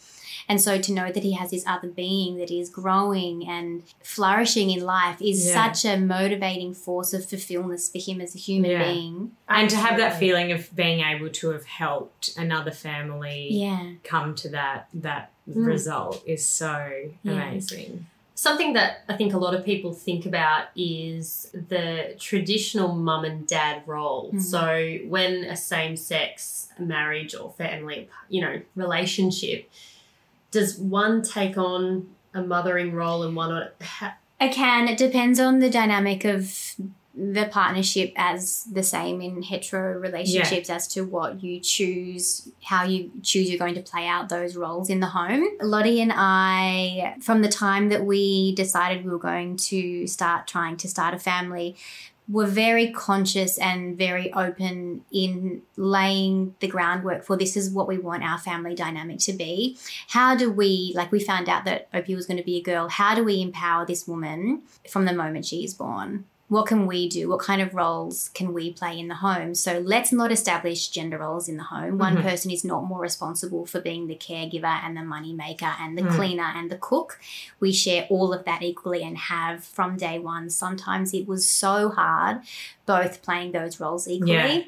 And 0.49 0.61
so 0.61 0.81
to 0.81 0.93
know 0.93 1.11
that 1.11 1.23
he 1.23 1.33
has 1.33 1.51
this 1.51 1.65
other 1.67 1.89
being 1.89 2.37
that 2.37 2.51
is 2.51 2.69
growing 2.71 3.47
and 3.49 3.83
flourishing 4.03 4.71
in 4.71 4.85
life 4.85 5.21
is 5.21 5.47
Yeah. 5.47 5.73
such 5.73 5.85
a 5.85 5.97
motivating 5.99 6.73
force 6.75 7.13
of 7.13 7.29
fulfillment 7.29 7.81
for 7.81 7.99
him 7.99 8.21
as 8.21 8.35
a 8.35 8.39
human 8.39 8.71
Yeah. 8.71 8.85
being. 8.93 9.33
And 9.49 9.69
to 9.71 9.77
have 9.77 9.97
that 9.99 10.19
feeling 10.19 10.53
of 10.53 10.75
being 10.75 11.01
able 11.01 11.31
to 11.31 11.51
have 11.51 11.65
helped 11.67 12.37
another 12.37 12.71
family 12.71 13.49
Yeah. 13.51 13.93
come 14.05 14.35
to 14.37 14.49
that 14.51 14.89
that 14.95 15.31
Mm. 15.49 15.67
result 15.67 16.23
is 16.27 16.47
so 16.47 16.91
Yeah. 17.23 17.33
amazing. 17.33 18.07
Something 18.35 18.75
that 18.75 19.03
I 19.09 19.17
think 19.17 19.33
a 19.33 19.39
lot 19.39 19.55
of 19.55 19.65
people 19.65 19.93
think 19.95 20.27
about 20.27 20.67
is 20.77 21.51
the 21.55 22.15
traditional 22.19 22.93
mum 22.95 23.25
and 23.25 23.47
dad 23.47 23.83
role. 23.87 24.31
Mhm. 24.33 24.43
So 24.43 24.99
when 25.09 25.45
a 25.45 25.57
same 25.57 25.97
sex 25.97 26.69
marriage 26.79 27.35
or 27.35 27.51
family, 27.57 28.09
you 28.29 28.43
know, 28.43 28.61
relationship, 28.75 29.71
does 30.57 30.79
one 30.79 31.23
take 31.23 31.59
on 31.59 32.09
a 32.33 32.43
mothering 32.43 32.95
role 32.95 33.23
and 33.23 33.37
one 33.37 33.53
on 33.53 33.69
ha- 33.83 34.17
I 34.41 34.49
can. 34.49 34.89
It 34.89 34.99
depends 34.99 35.39
on 35.39 35.59
the 35.61 35.71
dynamic 35.71 36.25
of 36.25 36.75
the 37.15 37.49
partnership 37.51 38.13
as 38.17 38.65
the 38.65 38.83
same 38.83 39.23
in 39.23 39.43
hetero 39.43 39.99
relationships 39.99 40.69
as 40.69 40.87
to 40.89 41.03
what 41.03 41.43
you 41.43 41.61
choose, 41.61 42.51
how 42.63 42.85
you 42.85 43.11
choose 43.23 43.49
you're 43.49 43.59
going 43.59 43.75
to 43.75 43.83
play 43.83 44.07
out 44.07 44.29
those 44.29 44.57
roles 44.57 44.91
in 44.91 45.01
the 45.01 45.07
home. 45.07 45.47
Lottie 45.63 46.03
and 46.03 46.13
I, 46.15 47.17
from 47.23 47.41
the 47.41 47.49
time 47.49 47.89
that 47.89 48.05
we 48.05 48.55
decided 48.55 49.05
we 49.05 49.11
were 49.11 49.19
going 49.19 49.57
to 49.59 50.07
start 50.07 50.47
trying 50.47 50.77
to 50.79 50.89
start 50.89 51.15
a 51.15 51.19
family, 51.19 51.77
were 52.29 52.47
very 52.47 52.91
conscious 52.91 53.59
and 53.59 53.97
very 53.97 54.33
open 54.33 55.05
in 55.13 55.63
laying 55.77 56.55
the 56.61 56.67
groundwork 56.67 57.25
for 57.25 57.37
this 57.37 57.57
is 57.57 57.71
what 57.71 57.87
we 57.87 57.99
want 57.99 58.25
our 58.25 58.39
family 58.39 58.75
dynamic 58.75 59.19
to 59.21 59.33
be. 59.33 59.79
How 60.09 60.35
do 60.35 60.51
we 60.51 60.93
like 60.97 61.13
we 61.13 61.21
found 61.21 61.49
out 61.49 61.65
that 61.65 61.89
opie 61.95 62.15
was 62.15 62.27
going 62.27 62.39
to 62.39 62.43
be 62.43 62.57
a 62.57 62.63
girl 62.63 62.89
how 62.89 63.15
do 63.15 63.25
we 63.25 63.41
empower 63.41 63.87
this 63.87 64.07
woman 64.07 64.63
from 64.89 65.05
the 65.05 65.13
moment 65.13 65.45
she 65.45 65.65
is 65.65 65.75
born 65.75 66.25
what 66.49 66.67
can 66.67 66.87
we 66.87 67.09
do 67.09 67.29
what 67.29 67.41
kind 67.41 67.61
of 67.61 67.75
roles 67.75 68.29
can 68.35 68.53
we 68.55 68.73
play 68.73 68.99
in 68.99 69.09
the 69.09 69.17
home 69.17 69.55
so 69.55 69.79
let's 69.81 70.13
not 70.13 70.31
establish 70.31 70.89
gender 70.89 71.19
roles 71.19 71.49
in 71.49 71.57
the 71.57 71.65
home 71.65 71.99
one 71.99 72.17
Mhm. 72.17 72.23
person 72.23 72.51
is 72.53 72.65
not 72.65 72.85
more 72.85 73.01
responsible 73.01 73.67
for 73.67 73.81
being 73.81 74.07
the 74.07 74.15
caregiver 74.15 74.65
and 74.85 74.97
the 74.97 75.03
money 75.03 75.33
maker 75.33 75.75
and 75.81 75.99
the 75.99 76.03
Mm. 76.03 76.15
cleaner 76.17 76.53
and 76.55 76.71
the 76.71 76.77
cook 76.79 77.19
we 77.59 77.73
share 77.73 78.07
all 78.09 78.33
of 78.33 78.45
that 78.45 78.63
equally 78.63 79.03
and 79.03 79.19
have 79.19 79.65
from 79.65 79.97
day 79.97 80.19
one 80.21 80.49
sometimes 80.49 81.13
it 81.13 81.27
was 81.27 81.49
so 81.51 81.89
hard 81.91 82.41
both 82.87 83.23
playing 83.23 83.51
those 83.53 83.81
roles 83.81 84.07
equally 84.07 84.33
Yeah. 84.33 84.63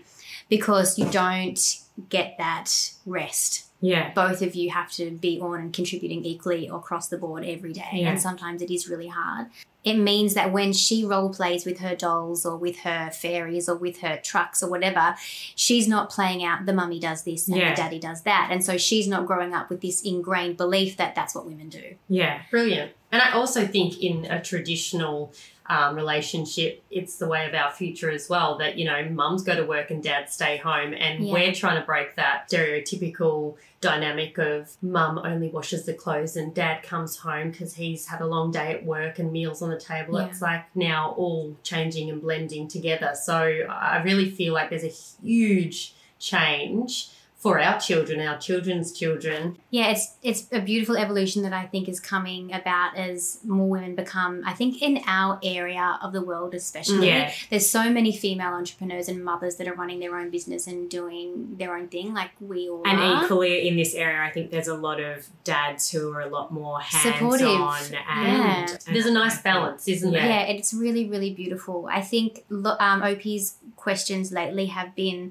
because 0.48 0.98
you 0.98 1.06
don't 1.10 1.60
get 2.08 2.36
that 2.38 2.92
rest 3.06 3.66
Yeah. 3.80 4.12
both 4.14 4.42
of 4.42 4.56
you 4.56 4.70
have 4.70 4.90
to 4.92 5.12
be 5.12 5.38
on 5.40 5.60
and 5.60 5.72
contributing 5.72 6.24
equally 6.24 6.66
across 6.66 7.06
the 7.08 7.16
board 7.16 7.44
every 7.44 7.72
day. 7.72 7.88
Yeah. 7.92 8.08
And 8.10 8.20
sometimes 8.20 8.60
it 8.60 8.70
is 8.72 8.88
really 8.88 9.06
hard. 9.06 9.46
It 9.88 9.96
means 9.98 10.34
that 10.34 10.52
when 10.52 10.72
she 10.72 11.04
role 11.04 11.32
plays 11.32 11.64
with 11.64 11.78
her 11.80 11.94
dolls 11.96 12.44
or 12.44 12.56
with 12.56 12.78
her 12.80 13.10
fairies 13.10 13.68
or 13.68 13.76
with 13.76 14.00
her 14.00 14.18
trucks 14.22 14.62
or 14.62 14.68
whatever, 14.70 15.14
she's 15.54 15.88
not 15.88 16.10
playing 16.10 16.44
out 16.44 16.66
the 16.66 16.72
mummy 16.72 17.00
does 17.00 17.22
this 17.22 17.48
and 17.48 17.56
Yeah. 17.56 17.70
the 17.70 17.76
daddy 17.76 17.98
does 17.98 18.22
that. 18.22 18.48
And 18.50 18.64
so 18.64 18.76
she's 18.76 19.08
not 19.08 19.26
growing 19.26 19.54
up 19.54 19.70
with 19.70 19.80
this 19.80 20.02
ingrained 20.02 20.56
belief 20.56 20.96
that 20.98 21.14
that's 21.14 21.34
what 21.34 21.46
women 21.46 21.68
do. 21.68 21.94
Yeah. 22.08 22.42
Brilliant. 22.50 22.92
And 23.10 23.22
I 23.22 23.32
also 23.32 23.66
think 23.66 24.02
in 24.02 24.26
a 24.26 24.40
traditional 24.42 25.32
um, 25.70 25.96
relationship, 25.96 26.82
it's 26.90 27.16
the 27.16 27.26
way 27.26 27.46
of 27.46 27.54
our 27.54 27.70
future 27.70 28.10
as 28.10 28.28
well 28.28 28.56
that, 28.58 28.78
you 28.78 28.86
know, 28.86 29.04
mums 29.10 29.42
go 29.42 29.54
to 29.54 29.64
work 29.64 29.90
and 29.90 30.02
dads 30.02 30.32
stay 30.32 30.56
home. 30.56 30.94
And 30.94 31.26
Yeah. 31.26 31.32
we're 31.32 31.52
trying 31.54 31.78
to 31.80 31.84
break 31.86 32.16
that 32.16 32.48
stereotypical 32.50 33.56
dynamic 33.80 34.38
of 34.38 34.76
mum 34.82 35.18
only 35.18 35.48
washes 35.48 35.84
the 35.84 35.92
clothes 35.94 36.36
and 36.36 36.54
dad 36.54 36.82
comes 36.82 37.18
home 37.18 37.50
because 37.50 37.74
he's 37.74 38.06
had 38.06 38.20
a 38.20 38.26
long 38.26 38.50
day 38.50 38.72
at 38.72 38.84
work 38.84 39.18
and 39.18 39.30
meals 39.30 39.60
on 39.62 39.70
the 39.70 39.78
table. 39.78 40.18
Yeah. 40.18 40.26
It's 40.26 40.40
like 40.42 40.64
now 40.74 41.14
all 41.16 41.56
changing 41.62 42.10
and 42.10 42.20
blending 42.20 42.66
together. 42.66 43.12
So 43.14 43.36
I 43.70 44.02
really 44.02 44.30
feel 44.30 44.54
like 44.54 44.70
there's 44.70 44.84
a 44.84 44.88
huge 45.22 45.94
change 46.18 47.08
for 47.38 47.60
our 47.60 47.78
children, 47.78 48.20
our 48.20 48.36
children's 48.36 48.90
children. 48.92 49.56
Yeah, 49.70 49.90
it's 49.92 50.16
it's 50.24 50.46
a 50.50 50.60
beautiful 50.60 50.96
evolution 50.96 51.42
that 51.44 51.52
I 51.52 51.66
think 51.66 51.88
is 51.88 52.00
coming 52.00 52.52
about 52.52 52.96
as 52.96 53.38
more 53.44 53.68
women 53.68 53.94
become. 53.94 54.42
I 54.44 54.54
think 54.54 54.82
in 54.82 55.00
our 55.06 55.38
area 55.44 56.00
of 56.02 56.12
the 56.12 56.20
world, 56.20 56.52
especially, 56.54 57.06
Yeah. 57.06 57.30
there's 57.48 57.70
so 57.70 57.90
many 57.90 58.10
female 58.16 58.54
entrepreneurs 58.54 59.08
and 59.08 59.24
mothers 59.24 59.54
that 59.56 59.68
are 59.68 59.74
running 59.74 60.00
their 60.00 60.16
own 60.16 60.30
business 60.30 60.66
and 60.66 60.90
doing 60.90 61.54
their 61.58 61.76
own 61.76 61.86
thing, 61.86 62.12
like 62.12 62.30
we 62.40 62.68
all 62.68 62.82
And 62.84 62.98
are. 62.98 63.22
equally 63.24 63.68
in 63.68 63.76
this 63.76 63.94
area, 63.94 64.20
I 64.28 64.30
think 64.30 64.50
there's 64.50 64.66
a 64.68 64.74
lot 64.76 64.98
of 65.00 65.28
dads 65.44 65.90
who 65.92 66.12
are 66.12 66.22
a 66.22 66.28
lot 66.28 66.52
more 66.52 66.80
hands 66.80 67.14
Supportive. 67.18 67.46
on 67.48 67.78
and, 67.84 67.92
Yeah. 67.92 68.66
and 68.70 68.78
There's 68.92 69.06
a 69.06 69.12
nice 69.12 69.40
balance, 69.42 69.86
isn't 69.86 70.10
there? 70.10 70.26
yeah, 70.26 70.40
it's 70.42 70.74
really 70.74 71.08
really 71.08 71.32
beautiful. 71.32 71.88
I 71.88 72.00
think 72.02 72.44
lo- 72.48 72.76
um, 72.80 73.02
Opie's 73.04 73.58
questions 73.76 74.32
lately 74.32 74.66
have 74.66 74.96
been 74.96 75.30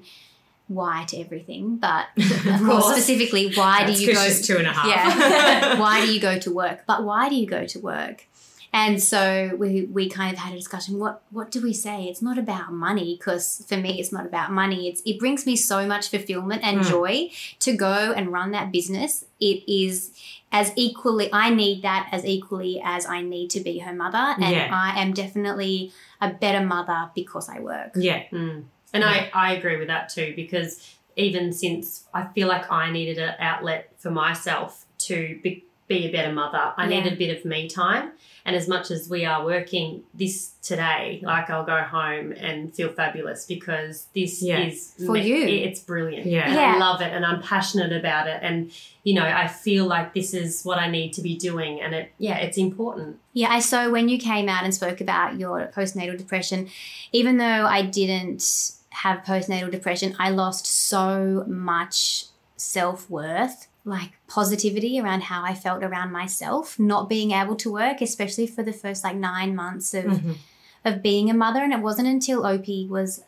why 0.68 1.04
to 1.08 1.16
everything, 1.18 1.76
but 1.76 2.06
more 2.60 2.80
course. 2.80 2.92
specifically, 2.92 3.52
why 3.54 3.84
That's 3.84 3.98
do 3.98 4.04
you 4.06 4.14
go? 4.14 4.28
two 4.42 4.56
and 4.58 4.66
a 4.66 4.72
half. 4.72 4.86
Yeah. 4.86 5.80
why 5.80 6.04
do 6.06 6.12
you 6.12 6.20
go 6.20 6.38
to 6.38 6.50
work? 6.54 6.84
But 6.86 7.04
why 7.04 7.28
do 7.28 7.34
you 7.34 7.46
go 7.46 7.66
to 7.66 7.78
work? 7.80 8.26
And 8.70 9.02
so 9.02 9.56
we, 9.58 9.86
we 9.86 10.10
kind 10.10 10.30
of 10.34 10.38
had 10.38 10.52
a 10.52 10.56
discussion. 10.56 10.98
What 10.98 11.22
what 11.30 11.50
do 11.50 11.62
we 11.62 11.72
say? 11.72 12.04
It's 12.04 12.20
not 12.20 12.36
about 12.36 12.70
money 12.70 13.16
because 13.16 13.64
for 13.66 13.78
me, 13.78 13.98
it's 13.98 14.12
not 14.12 14.26
about 14.26 14.52
money. 14.52 14.88
It's 14.88 15.00
it 15.06 15.18
brings 15.18 15.46
me 15.46 15.56
so 15.56 15.86
much 15.86 16.08
fulfillment 16.10 16.62
and 16.62 16.80
Mm. 16.80 16.88
joy 16.90 17.30
to 17.60 17.72
go 17.74 18.12
and 18.14 18.30
run 18.30 18.50
that 18.50 18.70
business. 18.70 19.24
It 19.40 19.64
is 19.66 20.12
as 20.52 20.72
equally. 20.76 21.30
I 21.32 21.48
need 21.48 21.80
that 21.82 22.10
as 22.12 22.26
equally 22.26 22.78
as 22.84 23.06
I 23.06 23.22
need 23.22 23.48
to 23.50 23.60
be 23.60 23.78
her 23.78 23.94
mother, 23.94 24.18
and 24.38 24.54
Yeah. 24.54 24.68
I 24.70 25.00
am 25.02 25.14
definitely 25.14 25.90
a 26.20 26.28
better 26.28 26.62
mother 26.64 27.10
because 27.14 27.48
I 27.48 27.60
work. 27.60 27.92
Yeah. 27.96 28.24
Mm. 28.30 28.64
And 28.92 29.04
I, 29.04 29.30
I 29.34 29.54
agree 29.54 29.76
with 29.76 29.88
that 29.88 30.08
too 30.08 30.32
because 30.36 30.96
even 31.16 31.52
since 31.52 32.04
I 32.14 32.26
feel 32.28 32.48
like 32.48 32.70
I 32.70 32.90
needed 32.90 33.18
an 33.18 33.34
outlet 33.38 33.92
for 33.98 34.10
myself 34.10 34.86
to 34.98 35.38
be, 35.42 35.64
be 35.88 36.06
a 36.06 36.12
better 36.12 36.32
mother, 36.32 36.72
I 36.76 36.84
Yeah. 36.88 36.98
needed 37.00 37.12
a 37.14 37.16
bit 37.16 37.36
of 37.36 37.44
me 37.44 37.68
time. 37.68 38.12
And 38.44 38.56
as 38.56 38.66
much 38.66 38.90
as 38.90 39.10
we 39.10 39.26
are 39.26 39.44
working 39.44 40.04
this 40.14 40.52
today, 40.62 41.20
like 41.22 41.50
I'll 41.50 41.64
go 41.66 41.82
home 41.82 42.32
and 42.32 42.72
feel 42.74 42.88
fabulous 42.90 43.44
because 43.44 44.06
this 44.14 44.42
Yeah. 44.42 44.60
is 44.60 44.94
For 45.04 45.12
me- 45.12 45.26
you. 45.28 45.44
It's 45.44 45.80
brilliant. 45.80 46.24
Yeah. 46.26 46.50
Yeah. 46.54 46.74
I 46.76 46.78
love 46.78 47.02
it 47.02 47.12
and 47.12 47.26
I'm 47.26 47.42
passionate 47.42 47.92
about 47.92 48.26
it. 48.26 48.38
And, 48.42 48.70
you 49.02 49.14
know, 49.14 49.24
I 49.24 49.48
feel 49.48 49.84
like 49.86 50.14
this 50.14 50.32
is 50.32 50.62
what 50.64 50.78
I 50.78 50.88
need 50.90 51.12
to 51.14 51.20
be 51.20 51.36
doing. 51.36 51.80
And 51.80 51.94
it, 51.94 52.12
yeah, 52.18 52.36
it's 52.38 52.56
important. 52.56 53.18
Yeah, 53.34 53.48
I 53.50 53.58
saw 53.60 53.90
when 53.90 54.08
you 54.08 54.18
came 54.18 54.48
out 54.48 54.64
and 54.64 54.74
spoke 54.74 55.00
about 55.02 55.36
your 55.38 55.70
postnatal 55.76 56.16
depression, 56.16 56.68
even 57.12 57.36
though 57.38 57.66
I 57.66 57.82
didn't 57.82 58.72
have 58.90 59.24
postnatal 59.24 59.70
depression, 59.70 60.14
I 60.18 60.30
lost 60.30 60.66
so 60.66 61.44
much 61.46 62.26
self 62.56 63.08
worth, 63.08 63.68
like 63.84 64.12
positivity 64.26 64.98
around 65.00 65.24
how 65.24 65.44
I 65.44 65.54
felt 65.54 65.82
around 65.82 66.12
myself, 66.12 66.78
not 66.78 67.08
being 67.08 67.30
able 67.32 67.56
to 67.56 67.72
work, 67.72 68.00
especially 68.00 68.46
for 68.46 68.62
the 68.62 68.72
first 68.72 69.04
like 69.04 69.16
nine 69.16 69.54
months 69.54 69.94
of, 69.94 70.04
Mhm. 70.04 70.36
of 70.84 71.02
being 71.02 71.30
a 71.30 71.34
mother. 71.34 71.62
And 71.62 71.72
it 71.72 71.80
wasn't 71.80 72.08
until 72.08 72.44
Opie 72.46 72.86
was 72.88 73.22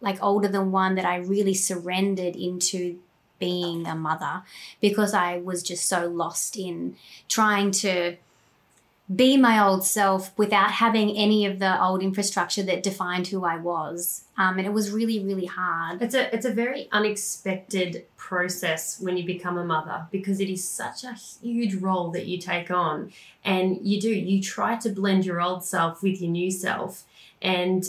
like 0.00 0.22
older 0.22 0.48
than 0.48 0.72
one 0.72 0.94
that 0.96 1.04
I 1.04 1.16
really 1.16 1.54
surrendered 1.54 2.34
into 2.34 2.98
being 3.38 3.86
a 3.86 3.94
mother 3.94 4.42
because 4.80 5.12
I 5.14 5.38
was 5.38 5.62
just 5.62 5.86
so 5.86 6.06
lost 6.08 6.56
in 6.56 6.96
trying 7.28 7.70
to 7.72 8.16
be 9.14 9.36
my 9.36 9.62
old 9.62 9.84
self 9.84 10.36
without 10.38 10.70
having 10.72 11.10
any 11.16 11.44
of 11.44 11.58
the 11.58 11.82
old 11.82 12.02
infrastructure 12.02 12.62
that 12.62 12.82
defined 12.82 13.26
who 13.28 13.44
I 13.44 13.56
was. 13.56 14.24
Um, 14.38 14.58
and 14.58 14.66
it 14.66 14.72
was 14.72 14.90
really, 14.90 15.22
really 15.22 15.46
hard. 15.46 16.00
It's 16.00 16.14
a 16.14 16.34
it's 16.34 16.46
a 16.46 16.52
very 16.52 16.88
unexpected 16.92 18.06
process 18.16 19.00
when 19.00 19.16
you 19.16 19.24
become 19.24 19.58
a 19.58 19.64
mother 19.64 20.06
because 20.10 20.40
it 20.40 20.48
is 20.48 20.66
such 20.66 21.04
a 21.04 21.12
huge 21.12 21.74
role 21.74 22.10
that 22.12 22.26
you 22.26 22.38
take 22.38 22.70
on 22.70 23.12
and 23.44 23.78
you 23.82 24.00
do 24.00 24.10
you 24.10 24.40
try 24.42 24.76
to 24.76 24.88
blend 24.90 25.26
your 25.26 25.40
old 25.40 25.64
self 25.64 26.02
with 26.02 26.20
your 26.22 26.30
new 26.30 26.50
self 26.50 27.02
and 27.42 27.84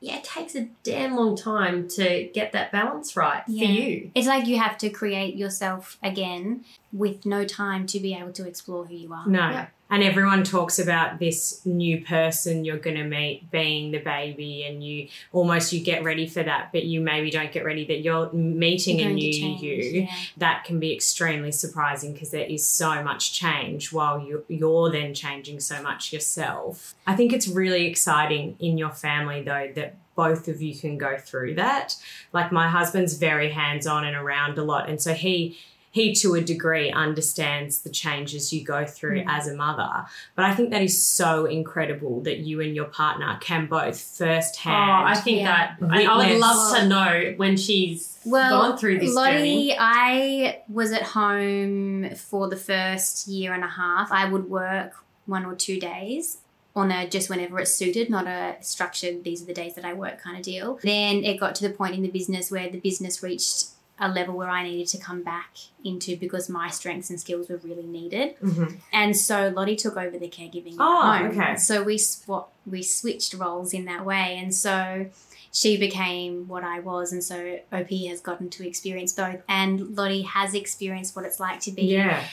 yeah 0.00 0.16
it 0.16 0.24
takes 0.24 0.54
a 0.56 0.68
damn 0.82 1.14
long 1.16 1.36
time 1.36 1.88
to 1.88 2.28
get 2.34 2.52
that 2.52 2.70
balance 2.72 3.16
right 3.16 3.42
Yeah. 3.46 3.66
for 3.66 3.72
you 3.72 4.10
It's 4.14 4.26
like 4.26 4.46
you 4.46 4.58
have 4.58 4.76
to 4.78 4.90
create 4.90 5.36
yourself 5.36 5.96
again 6.02 6.64
with 6.92 7.24
no 7.24 7.44
time 7.44 7.86
to 7.86 8.00
be 8.00 8.14
able 8.14 8.32
to 8.32 8.46
explore 8.46 8.84
who 8.86 8.94
you 8.94 9.12
are. 9.12 9.26
No. 9.26 9.50
Yeah. 9.50 9.66
And 9.90 10.02
everyone 10.02 10.44
talks 10.44 10.78
about 10.78 11.18
this 11.18 11.64
new 11.64 12.04
person 12.04 12.64
you're 12.64 12.76
going 12.76 12.96
to 12.96 13.04
meet 13.04 13.50
being 13.50 13.90
the 13.90 13.98
baby, 13.98 14.64
and 14.64 14.84
you 14.84 15.08
almost 15.32 15.72
you 15.72 15.82
get 15.82 16.04
ready 16.04 16.26
for 16.26 16.42
that, 16.42 16.72
but 16.72 16.84
you 16.84 17.00
maybe 17.00 17.30
don't 17.30 17.52
get 17.52 17.64
ready 17.64 17.86
that 17.86 18.00
you're 18.00 18.30
meeting 18.32 18.98
You're 18.98 19.10
a 19.10 19.14
new 19.14 19.32
change, 19.32 19.62
you. 19.62 20.02
yeah. 20.02 20.14
That 20.36 20.64
can 20.64 20.78
be 20.78 20.92
extremely 20.92 21.52
surprising 21.52 22.12
because 22.12 22.30
there 22.30 22.44
is 22.44 22.66
so 22.66 23.02
much 23.02 23.32
change 23.32 23.92
while 23.92 24.20
you, 24.20 24.44
you're 24.48 24.90
then 24.90 25.14
changing 25.14 25.60
so 25.60 25.82
much 25.82 26.12
yourself. 26.12 26.94
I 27.06 27.16
think 27.16 27.32
it's 27.32 27.48
really 27.48 27.86
exciting 27.86 28.56
in 28.60 28.76
your 28.76 28.90
family 28.90 29.42
though 29.42 29.72
that 29.74 29.96
both 30.14 30.48
of 30.48 30.60
you 30.60 30.76
can 30.76 30.98
go 30.98 31.16
through 31.16 31.54
that. 31.54 31.96
Like 32.32 32.52
my 32.52 32.68
husband's 32.68 33.14
very 33.14 33.50
hands 33.50 33.86
on 33.86 34.04
and 34.04 34.16
around 34.16 34.58
a 34.58 34.64
lot, 34.64 34.90
and 34.90 35.00
so 35.00 35.14
he 35.14 35.56
he 35.90 36.14
to 36.14 36.34
a 36.34 36.40
degree 36.40 36.90
understands 36.90 37.80
the 37.80 37.90
changes 37.90 38.52
you 38.52 38.64
go 38.64 38.84
through 38.84 39.20
Mm. 39.22 39.24
as 39.28 39.48
a 39.48 39.54
mother. 39.54 40.06
But 40.36 40.44
I 40.44 40.54
think 40.54 40.70
that 40.70 40.82
is 40.82 41.02
so 41.02 41.46
incredible 41.46 42.20
that 42.22 42.38
you 42.38 42.60
and 42.60 42.74
your 42.74 42.84
partner 42.86 43.38
can 43.40 43.66
both 43.66 43.80
oh 44.20 44.24
firsthand. 44.24 45.08
i 45.08 45.14
think 45.14 45.40
Yeah. 45.40 45.74
that 45.78 45.90
I, 45.90 46.04
I 46.04 46.16
would 46.32 46.38
love 46.40 46.76
to 46.78 46.86
know 46.86 47.34
when 47.36 47.56
she's 47.56 48.18
Well, 48.26 48.50
gone 48.70 48.78
through 48.78 48.98
this 48.98 49.14
Lottie, 49.14 49.32
journey 49.38 49.76
I 49.78 50.62
was 50.68 50.92
at 50.92 51.02
home 51.02 52.14
for 52.16 52.48
the 52.48 52.56
first 52.56 53.26
year 53.28 53.52
and 53.54 53.64
a 53.64 53.68
half. 53.68 54.10
I 54.12 54.24
would 54.26 54.48
work 54.50 54.92
one 55.26 55.44
or 55.44 55.54
two 55.54 55.78
days 55.80 56.38
on 56.76 56.90
a 56.92 57.08
just 57.08 57.28
whenever 57.28 57.58
it 57.58 57.66
suited, 57.66 58.08
not 58.08 58.26
a 58.26 58.56
structured, 58.60 59.24
these 59.24 59.42
are 59.42 59.46
the 59.46 59.54
days 59.54 59.74
that 59.74 59.84
I 59.84 59.94
work 59.94 60.22
kind 60.22 60.36
of 60.36 60.42
deal. 60.42 60.78
Then 60.82 61.24
it 61.24 61.40
got 61.40 61.54
to 61.56 61.66
the 61.68 61.74
point 61.74 61.94
in 61.94 62.02
the 62.02 62.08
business 62.10 62.50
where 62.50 62.68
the 62.68 62.78
business 62.78 63.22
reached 63.22 63.68
a 64.00 64.08
level 64.08 64.36
where 64.36 64.48
I 64.48 64.62
needed 64.62 64.86
to 64.88 64.98
come 64.98 65.22
back 65.22 65.56
into 65.84 66.16
because 66.16 66.48
my 66.48 66.70
strengths 66.70 67.10
and 67.10 67.18
skills 67.20 67.48
were 67.48 67.56
really 67.58 67.86
needed. 67.86 68.38
Mhm. 68.40 68.78
And 68.92 69.16
so 69.16 69.52
Lottie 69.54 69.76
took 69.76 69.96
over 69.96 70.18
the 70.18 70.28
caregiving 70.28 70.76
Oh, 70.78 71.02
at 71.12 71.22
home. 71.22 71.30
okay. 71.40 71.56
So 71.56 71.82
we 71.82 71.98
swap, 71.98 72.52
we 72.66 72.82
switched 72.82 73.34
roles 73.34 73.72
in 73.74 73.84
that 73.86 74.04
way, 74.04 74.36
and 74.38 74.54
so 74.54 75.06
she 75.50 75.76
became 75.76 76.46
what 76.46 76.62
I 76.62 76.78
was, 76.80 77.12
and 77.12 77.24
so 77.24 77.58
Opie 77.72 78.06
has 78.06 78.20
gotten 78.20 78.50
to 78.50 78.66
experience 78.66 79.12
both, 79.12 79.40
and 79.48 79.96
Lottie 79.96 80.22
has 80.22 80.54
experienced 80.54 81.16
what 81.16 81.24
it's 81.24 81.40
like 81.40 81.60
to 81.60 81.72
be 81.72 81.82
Yeah. 81.86 82.24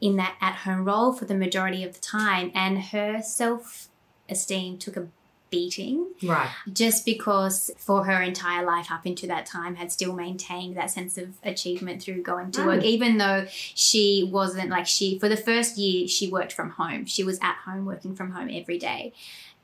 in 0.00 0.16
that 0.16 0.36
at-home 0.40 0.84
role 0.84 1.12
for 1.12 1.24
the 1.24 1.34
majority 1.34 1.82
of 1.84 1.94
the 1.94 2.00
time, 2.00 2.50
and 2.54 2.82
her 2.94 3.22
self-esteem 3.22 4.78
took 4.78 4.96
a 4.96 5.08
beating 5.50 6.06
Right. 6.22 6.50
just 6.72 7.04
because 7.04 7.70
for 7.78 8.04
her 8.04 8.22
entire 8.22 8.64
life 8.64 8.90
up 8.90 9.06
into 9.06 9.26
that 9.28 9.46
time 9.46 9.76
had 9.76 9.90
still 9.92 10.14
maintained 10.14 10.76
that 10.76 10.90
sense 10.90 11.16
of 11.18 11.34
achievement 11.42 12.02
through 12.02 12.22
going 12.22 12.50
to 12.52 12.66
work. 12.66 12.80
Oh. 12.82 12.86
Even 12.86 13.18
though 13.18 13.46
she 13.50 14.28
wasn't 14.30 14.70
like 14.70 14.86
she 14.86 15.18
for 15.18 15.28
the 15.28 15.36
first 15.36 15.78
year 15.78 16.06
she 16.08 16.30
worked 16.30 16.52
from 16.52 16.70
home. 16.70 17.06
She 17.06 17.24
was 17.24 17.38
at 17.40 17.56
home 17.64 17.84
working 17.84 18.14
from 18.14 18.32
home 18.32 18.48
every 18.52 18.78
day 18.78 19.12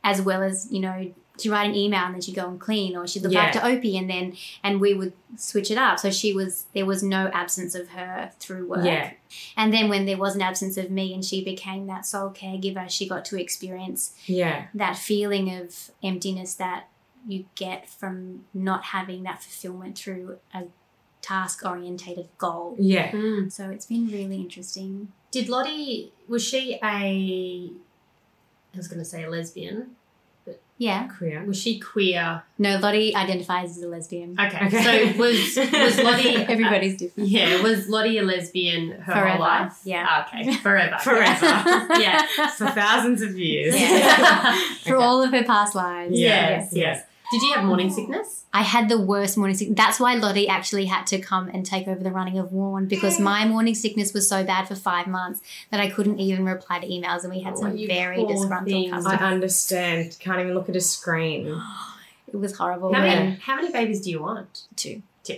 as 0.02 0.20
well 0.20 0.42
as 0.42 0.68
you 0.70 0.80
know 0.80 1.12
she'd 1.40 1.50
write 1.50 1.68
an 1.68 1.74
email 1.74 2.04
and 2.04 2.14
then 2.14 2.20
she'd 2.20 2.34
go 2.34 2.48
and 2.48 2.60
clean 2.60 2.96
or 2.96 3.06
she'd 3.06 3.22
look 3.22 3.32
Yeah. 3.32 3.44
after 3.44 3.60
opie 3.64 3.96
and 3.98 4.08
then 4.08 4.36
and 4.62 4.80
we 4.80 4.94
would 4.94 5.12
switch 5.36 5.70
it 5.70 5.76
up 5.78 5.98
so 5.98 6.10
she 6.10 6.32
was 6.32 6.66
there 6.74 6.86
was 6.86 7.02
no 7.02 7.28
absence 7.32 7.74
of 7.74 7.88
her 7.88 8.30
through 8.38 8.68
work 8.68 8.84
Yeah. 8.84 9.12
and 9.56 9.72
then 9.74 9.88
when 9.88 10.06
there 10.06 10.16
was 10.16 10.34
an 10.36 10.42
absence 10.42 10.76
of 10.76 10.90
me 10.90 11.12
and 11.12 11.24
she 11.24 11.42
became 11.44 11.86
that 11.88 12.06
sole 12.06 12.30
caregiver 12.30 12.88
she 12.88 13.08
got 13.08 13.24
to 13.26 13.40
experience 13.40 14.14
Yeah. 14.26 14.66
that 14.74 14.96
feeling 14.96 15.52
of 15.54 15.90
emptiness 16.02 16.54
that 16.54 16.88
you 17.26 17.46
get 17.56 17.88
from 17.88 18.44
not 18.54 18.84
having 18.84 19.22
that 19.24 19.42
fulfillment 19.42 19.96
through 19.98 20.38
a 20.52 20.64
task 21.22 21.64
orientated 21.64 22.28
goal. 22.36 22.76
Yeah. 22.78 23.10
Mm. 23.12 23.50
So 23.50 23.70
it's 23.70 23.86
been 23.86 24.08
really 24.08 24.36
interesting. 24.36 25.10
did 25.30 25.48
lottie 25.48 26.12
was 26.28 26.44
she 26.44 26.74
a 26.74 27.70
i 28.74 28.76
was 28.76 28.88
going 28.88 28.98
to 28.98 29.04
say 29.04 29.24
a 29.24 29.30
lesbian 29.30 29.96
Yeah. 30.76 31.06
Queer. 31.06 31.44
was 31.44 31.56
she 31.60 31.78
queer 31.78 32.42
No, 32.58 32.78
Lottie 32.78 33.14
identifies 33.14 33.76
as 33.76 33.82
a 33.84 33.88
lesbian. 33.88 34.36
Okay. 34.38 34.66
Okay. 34.66 35.12
So 35.12 35.18
was 35.18 35.56
was 35.72 35.98
Lottie 36.02 36.36
Everybody's 36.54 36.96
different. 36.96 37.28
Yeah, 37.28 37.62
was 37.62 37.88
Lottie 37.88 38.18
a 38.18 38.22
lesbian 38.22 38.90
her 38.90 39.12
Forever, 39.12 39.28
whole 39.30 39.40
life? 39.40 39.78
yeah. 39.84 40.04
Ah, 40.08 40.26
okay. 40.28 40.52
Forever. 40.66 40.98
Forever. 40.98 41.46
yeah. 42.00 42.26
For 42.48 42.66
thousands 42.70 43.22
of 43.22 43.38
years. 43.38 43.74
Yeah. 43.80 44.58
For 44.84 44.96
Okay. 44.96 45.04
all 45.04 45.22
of 45.22 45.30
her 45.30 45.44
past 45.44 45.74
lives. 45.76 46.18
Yes, 46.18 46.70
Yeah. 46.72 46.80
yes. 46.94 47.04
Did 47.40 47.42
you 47.48 47.54
have 47.54 47.64
morning 47.64 47.90
sickness? 47.90 48.44
I 48.52 48.62
had 48.62 48.88
the 48.88 49.00
worst 49.00 49.36
morning 49.36 49.56
sickness. 49.56 49.76
That's 49.76 49.98
why 49.98 50.14
Lottie 50.14 50.46
actually 50.48 50.84
had 50.86 51.06
to 51.08 51.18
come 51.18 51.48
and 51.48 51.66
take 51.66 51.88
over 51.88 52.02
the 52.02 52.10
running 52.12 52.38
of 52.38 52.52
Warn 52.52 52.86
because 52.86 53.18
my 53.18 53.44
morning 53.46 53.74
sickness 53.74 54.12
was 54.14 54.28
so 54.28 54.44
bad 54.44 54.68
for 54.68 54.74
five 54.76 55.06
months 55.08 55.40
that 55.70 55.80
I 55.80 55.90
couldn't 55.90 56.20
even 56.20 56.44
reply 56.44 56.78
to 56.78 56.86
emails, 56.86 57.24
and 57.24 57.32
we 57.32 57.40
had 57.40 57.54
Oh, 57.54 57.60
some 57.62 57.76
very 57.86 58.24
disgruntled 58.24 58.68
thing. 58.68 58.92
I 58.92 58.96
customers. 58.96 59.20
understand. 59.20 60.16
Can't 60.20 60.40
even 60.40 60.54
look 60.54 60.68
at 60.68 60.76
a 60.76 60.80
screen. 60.80 61.60
It 62.28 62.38
was 62.38 62.56
horrible. 62.56 62.92
How 62.92 63.00
many 63.00 63.36
how 63.36 63.54
many 63.54 63.70
babies 63.70 64.00
do 64.00 64.10
you 64.10 64.20
want? 64.20 64.62
two. 64.74 65.02
Two. 65.22 65.36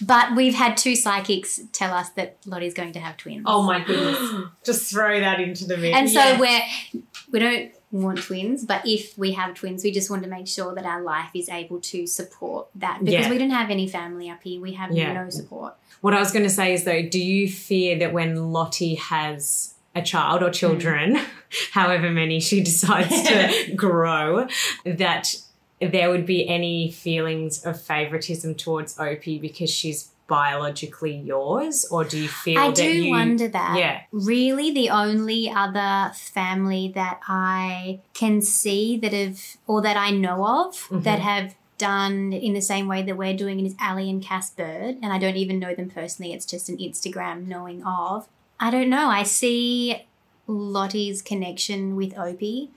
But 0.00 0.36
we've 0.36 0.54
had 0.54 0.76
two 0.76 0.94
psychics 0.94 1.58
tell 1.72 1.92
us 1.92 2.10
that 2.10 2.36
Lottie's 2.46 2.72
going 2.74 2.92
to 2.92 3.00
have 3.00 3.16
twins. 3.16 3.42
Oh 3.46 3.62
my 3.62 3.80
goodness. 3.82 4.44
Just 4.64 4.88
throw 4.92 5.18
that 5.18 5.40
into 5.40 5.64
the 5.66 5.76
mix. 5.76 5.96
And 5.98 6.08
so 6.08 6.20
Yeah. 6.20 6.38
we're 6.38 7.00
we 7.32 7.38
don't 7.40 7.72
want 8.02 8.22
twins, 8.22 8.64
but 8.64 8.82
if 8.86 9.16
we 9.18 9.32
have 9.32 9.54
twins, 9.54 9.82
we 9.84 9.90
just 9.90 10.10
want 10.10 10.22
to 10.22 10.28
make 10.28 10.46
sure 10.48 10.74
that 10.74 10.84
our 10.84 11.02
life 11.02 11.30
is 11.34 11.48
able 11.48 11.80
to 11.80 12.06
support 12.06 12.68
that 12.74 13.00
because 13.04 13.26
Yeah. 13.26 13.30
we 13.30 13.38
don't 13.38 13.50
have 13.50 13.70
any 13.70 13.88
family 13.88 14.28
up 14.30 14.42
here. 14.42 14.60
We 14.60 14.72
have 14.74 14.92
Yeah. 14.92 15.12
no 15.12 15.30
support. 15.30 15.74
What 16.00 16.14
I 16.14 16.18
was 16.18 16.30
going 16.32 16.44
to 16.44 16.50
say 16.50 16.74
is 16.74 16.84
though, 16.84 17.02
do 17.02 17.18
you 17.20 17.48
fear 17.50 17.98
that 17.98 18.12
when 18.12 18.52
Lottie 18.52 18.94
has 18.96 19.74
a 19.94 20.02
child 20.02 20.42
or 20.42 20.50
children, 20.50 21.16
mm. 21.16 21.24
however 21.72 22.10
many 22.10 22.38
she 22.40 22.62
decides 22.62 23.22
to 23.22 23.72
grow, 23.76 24.46
that 24.84 25.34
there 25.80 26.10
would 26.10 26.26
be 26.26 26.46
any 26.48 26.90
feelings 26.90 27.64
of 27.64 27.80
favoritism 27.80 28.54
towards 28.54 28.98
Opie 28.98 29.38
because 29.38 29.70
she's 29.70 30.10
biologically 30.26 31.16
yours, 31.16 31.86
or 31.90 32.04
do 32.04 32.18
you 32.18 32.28
feel 32.28 32.58
I 32.58 32.66
that 32.68 32.76
do 32.76 32.90
you? 32.90 33.10
wonder 33.10 33.48
that. 33.48 33.78
Yeah. 33.78 34.02
Really, 34.12 34.70
the 34.72 34.90
only 34.90 35.48
other 35.50 36.12
family 36.14 36.90
that 36.94 37.20
I 37.28 38.00
can 38.14 38.42
see 38.42 38.96
that 38.98 39.12
have, 39.12 39.56
or 39.66 39.80
that 39.82 39.96
I 39.96 40.10
know 40.10 40.46
of, 40.46 40.88
that 40.90 41.18
Mhm. 41.20 41.22
have 41.22 41.54
done 41.78 42.32
in 42.32 42.54
the 42.54 42.60
same 42.62 42.88
way 42.88 43.02
that 43.02 43.16
we're 43.16 43.36
doing 43.36 43.60
it 43.60 43.66
is 43.66 43.74
Ali 43.80 44.08
and 44.08 44.22
Cass 44.22 44.50
Bird. 44.50 44.96
And 45.02 45.12
I 45.12 45.18
don't 45.18 45.36
even 45.36 45.58
know 45.58 45.74
them 45.74 45.90
personally, 45.90 46.32
it's 46.32 46.46
just 46.46 46.68
an 46.68 46.78
Instagram 46.78 47.46
knowing 47.46 47.84
of. 47.84 48.26
I 48.58 48.70
don't 48.70 48.88
know. 48.88 49.08
I 49.10 49.22
see 49.24 50.06
Lottie's 50.46 51.20
connection 51.22 51.94
with 51.96 52.16
Opie, 52.18 52.70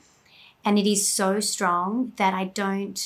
and 0.65 0.77
it 0.77 0.85
is 0.85 1.07
so 1.07 1.39
strong 1.39 2.11
that 2.17 2.33
I 2.33 2.45
don't 2.45 2.99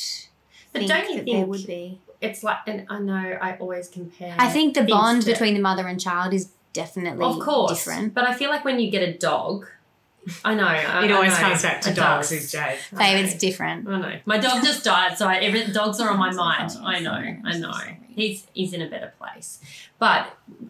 But 0.71 0.79
think 0.79 0.89
don't 0.89 1.09
you 1.09 1.15
that 1.17 1.25
there 1.25 1.45
would 1.45 1.67
be. 1.67 1.99
It's 2.23 2.43
like, 2.43 2.57
and 2.67 2.85
I 2.89 2.99
know 2.99 3.37
I 3.41 3.55
always 3.59 3.87
compare. 3.89 4.35
I 4.39 4.49
think 4.49 4.73
the 4.75 4.83
bond 4.83 5.21
to- 5.23 5.31
between 5.31 5.53
the 5.53 5.59
mother 5.61 5.87
and 5.87 5.99
child 5.99 6.33
is 6.33 6.49
definitely 6.73 7.25
of 7.25 7.39
course, 7.39 7.71
different. 7.77 8.13
But 8.13 8.23
I 8.27 8.33
feel 8.33 8.49
like 8.49 8.63
when 8.65 8.79
you 8.79 8.89
get 8.89 9.03
a 9.07 9.13
dog, 9.17 9.67
I 10.45 10.55
know 10.55 10.65
I, 10.65 10.77
It 11.05 11.11
I 11.11 11.13
always 11.13 11.31
know, 11.33 11.37
comes 11.37 11.61
back 11.63 11.81
to 11.81 11.89
it 11.91 11.95
dogs 11.95 12.29
does. 12.29 12.39
with 12.41 12.51
Jade. 12.51 12.79
I 12.93 12.97
Babe, 13.15 13.25
it's 13.25 13.35
different. 13.37 13.87
I 13.87 13.99
know. 13.99 14.19
My 14.25 14.37
dog 14.37 14.63
just 14.63 14.83
died, 14.83 15.17
so 15.17 15.27
I, 15.27 15.35
every, 15.37 15.65
dogs 15.71 15.99
are 15.99 16.09
on 16.09 16.17
my 16.17 16.31
mind. 16.45 16.71
I 16.81 16.99
know, 16.99 17.11
I'm 17.11 17.41
I 17.45 17.51
so 17.53 17.59
know. 17.59 17.73
He's 18.15 18.47
he's 18.53 18.73
in 18.73 18.81
a 18.81 18.89
better 18.89 19.11
place. 19.19 19.59
But 19.99 20.27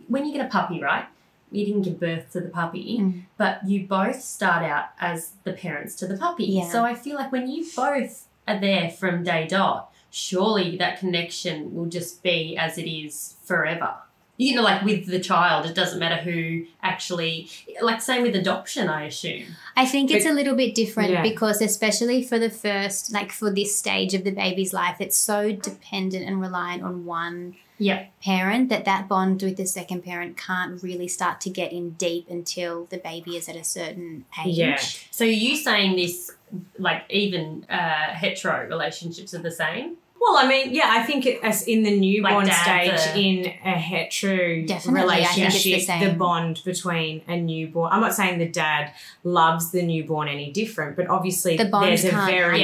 when 0.08 0.26
you 0.26 0.34
get 0.34 0.45
a 0.45 0.49
puppy, 0.49 0.82
right? 0.82 1.06
You 1.51 1.66
didn't 1.68 1.84
give 1.84 1.99
birth 1.99 2.32
to 2.32 2.39
the 2.41 2.49
puppy, 2.49 2.97
Mm. 2.99 3.24
but 3.38 3.60
you 3.68 3.86
both 3.86 4.22
start 4.24 4.64
out 4.64 4.86
as 4.99 5.34
the 5.43 5.54
parents 5.54 5.93
to 5.97 6.08
the 6.08 6.18
puppy. 6.18 6.45
Yeah. 6.45 6.68
So 6.72 6.84
I 6.84 6.95
feel 6.95 7.16
like 7.16 7.32
when 7.32 7.47
you 7.47 7.64
both 7.76 8.26
are 8.47 8.60
there 8.60 8.89
from 8.89 9.24
day 9.24 9.45
dot, 9.47 9.93
surely 10.16 10.78
that 10.78 10.99
connection 10.99 11.74
will 11.74 11.88
just 11.88 12.22
be 12.22 12.55
as 12.55 12.78
it 12.78 12.88
is 12.88 13.36
forever. 13.43 13.95
You 14.38 14.55
know, 14.55 14.61
like 14.61 14.84
with 14.84 15.07
the 15.07 15.20
child, 15.20 15.66
it 15.66 15.74
doesn't 15.76 15.99
matter 15.99 16.22
who 16.22 16.66
actually, 16.84 17.49
like, 17.82 18.01
same 18.01 18.22
with 18.24 18.36
adoption, 18.36 18.89
I 18.89 19.05
assume. 19.05 19.43
I 19.76 19.86
think 19.86 20.11
it's 20.11 20.26
But- 20.26 20.32
a 20.32 20.36
little 20.36 20.55
bit 20.55 20.76
different 20.76 21.11
Yeah. 21.11 21.22
because, 21.24 21.61
especially 21.61 22.24
for 22.24 22.38
the 22.39 22.49
first, 22.49 23.11
like 23.11 23.32
for 23.32 23.51
this 23.51 23.76
stage 23.76 24.14
of 24.14 24.24
the 24.24 24.32
baby's 24.32 24.72
life, 24.74 24.97
it's 24.99 25.16
so 25.18 25.51
dependent 25.51 26.26
and 26.28 26.39
reliant 26.41 26.84
on 26.84 27.05
one 27.05 27.55
Yeah. 27.80 28.05
parent 28.24 28.70
that 28.70 28.86
that 28.86 29.07
bond 29.07 29.41
with 29.41 29.57
the 29.57 29.66
second 29.68 30.03
parent 30.03 30.38
can't 30.38 30.82
really 30.82 31.07
start 31.07 31.39
to 31.41 31.49
get 31.49 31.72
in 31.72 31.91
deep 31.91 32.28
until 32.30 32.86
the 32.86 32.97
baby 32.97 33.36
is 33.36 33.47
at 33.49 33.55
a 33.55 33.64
certain 33.64 34.26
age. 34.45 34.57
Yeah. 34.57 34.80
So 35.11 35.26
are 35.26 35.28
you 35.28 35.55
saying 35.55 35.95
this, 35.95 36.32
like, 36.80 37.03
even 37.09 37.66
uh, 37.70 38.14
hetero 38.14 38.68
relationships 38.68 39.34
are 39.36 39.39
the 39.41 39.51
same? 39.51 39.97
Well, 40.26 40.38
I 40.38 40.47
mean, 40.47 40.74
yeah, 40.74 40.88
I 40.89 41.03
think 41.03 41.26
it, 41.26 41.43
as 41.43 41.63
in 41.67 41.84
the 41.84 41.99
newborn 41.99 42.47
Like 42.47 42.53
stage, 42.53 43.13
a- 43.13 43.17
in 43.19 43.45
a 43.45 43.78
hetero 43.78 44.65
Definitely, 44.65 45.15
I 45.15 45.26
think 45.26 45.47
it's 45.53 45.63
the 45.63 45.69
relationship, 45.71 46.11
the, 46.11 46.17
bond 46.17 46.61
between 46.63 47.21
a 47.28 47.36
newborn. 47.36 47.91
I'm 47.91 47.99
not 47.99 48.13
saying 48.15 48.39
the 48.39 48.47
dad 48.47 48.93
loves 49.26 49.71
the 49.71 49.82
newborn 49.82 50.30
any 50.30 50.49
different, 50.51 50.95
but 50.95 51.07
obviously 51.09 51.57
The 51.57 51.65
there's 51.65 52.05
a 52.05 52.11
very 52.11 52.61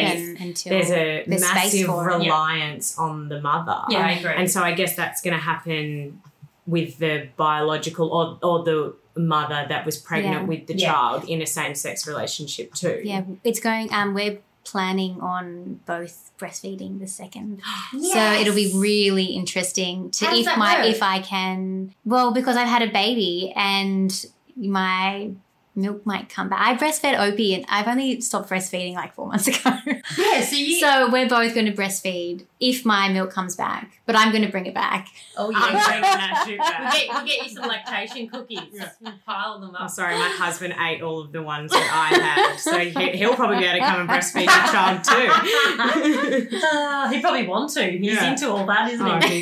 there's 0.66 0.90
a 0.92 1.24
there's 1.28 1.42
massive 1.42 1.82
it. 1.82 1.88
Yeah. 1.88 2.06
reliance 2.06 2.98
on 2.98 3.28
the 3.28 3.42
mother. 3.42 3.82
Yeah, 3.90 4.00
I 4.08 4.12
agree. 4.12 4.32
And 4.36 4.50
so 4.50 4.64
I 4.64 4.72
guess 4.72 4.96
that's 4.96 5.22
going 5.22 5.36
to 5.36 5.44
happen 5.44 6.22
with 6.66 6.98
the 7.00 7.28
biological 7.36 8.10
or, 8.10 8.38
or 8.42 8.64
the 8.64 8.96
mother 9.20 9.66
that 9.68 9.86
was 9.86 9.98
pregnant 9.98 10.42
Yeah. 10.44 10.48
with 10.48 10.68
the 10.68 10.76
Yeah. 10.78 10.92
child 10.94 11.26
in 11.28 11.42
a 11.42 11.46
same 11.46 11.76
sex 11.76 12.08
relationship 12.08 12.74
too. 12.74 13.02
yeah, 13.04 13.24
it's 13.44 13.60
going. 13.60 13.92
Um, 13.92 14.14
we're 14.14 14.38
planning 14.70 15.20
on 15.22 15.80
both 15.86 16.32
breastfeeding 16.38 17.00
the 17.00 17.08
second. 17.08 17.62
So 17.92 18.34
it'll 18.34 18.56
be 18.56 18.72
really 18.76 19.26
interesting 19.26 20.12
to 20.12 20.26
if 20.26 20.46
my 20.58 20.80
work? 20.80 20.86
if 20.88 21.02
I 21.04 21.20
can 21.20 21.94
well 22.06 22.32
because 22.34 22.56
I've 22.56 22.68
had 22.68 22.82
a 22.82 22.92
baby 22.92 23.52
and 23.56 24.26
my 24.56 25.32
milk 25.76 26.06
might 26.06 26.30
come 26.30 26.50
back. 26.50 26.60
I 26.62 26.76
breastfed 26.78 27.20
Opie 27.20 27.56
and 27.56 27.66
I've 27.70 27.88
only 27.88 28.22
stopped 28.22 28.50
breastfeeding 28.50 28.94
like 28.94 29.14
four 29.14 29.28
months 29.28 29.48
ago. 29.54 29.78
yeah, 30.18 30.42
so 30.42 30.56
you. 30.56 30.80
so 30.80 31.10
we're 31.12 31.30
both 31.30 31.54
going 31.54 31.66
to 31.66 31.72
breastfeed 31.72 32.46
if 32.60 32.86
my 32.86 33.08
milk 33.10 33.32
comes 33.32 33.56
back, 33.56 34.02
but 34.06 34.16
I'm 34.18 34.32
going 34.32 34.44
to 34.44 34.50
bring 34.52 34.66
it 34.66 34.74
back. 34.74 35.08
oh, 35.38 35.52
I'm 35.56 35.74
yeah. 35.74 36.02
that 36.02 36.44
shit 36.46 36.58
back. 36.58 36.80
We'll 36.82 36.92
get, 36.92 37.08
we'll 37.10 37.26
get 37.26 37.48
you 37.48 37.56
some 37.56 37.68
lactation 37.70 38.28
cookies. 38.28 38.60
We'll 39.02 39.14
pile 39.26 39.60
them 39.60 39.76
up. 39.76 39.82
Oh, 39.82 39.86
up. 39.86 39.92
sorry, 39.92 40.16
my 40.16 40.28
husband 40.30 40.76
ate 40.80 41.02
all 41.02 41.22
of 41.22 41.32
the 41.32 41.42
ones 41.42 41.72
that 41.72 41.90
I 42.12 42.18
had, 42.20 42.56
so 42.58 42.78
he, 42.78 43.18
he'll 43.18 43.36
probably 43.36 43.60
be 43.60 43.66
able 43.66 43.80
to 43.80 43.86
come 43.86 44.02
and 44.02 44.10
breastfeed 44.10 44.46
your 44.46 44.72
child 44.74 45.04
too. 45.04 46.58
Uh, 46.72 47.10
he 47.10 47.22
probably 47.22 47.48
want 47.48 47.72
to. 47.72 47.84
He's 47.92 48.14
Yeah. 48.16 48.32
into 48.32 48.50
all 48.50 48.66
that, 48.66 48.92
isn't 48.92 49.06
Oh, 49.08 49.20
he? 49.28 49.42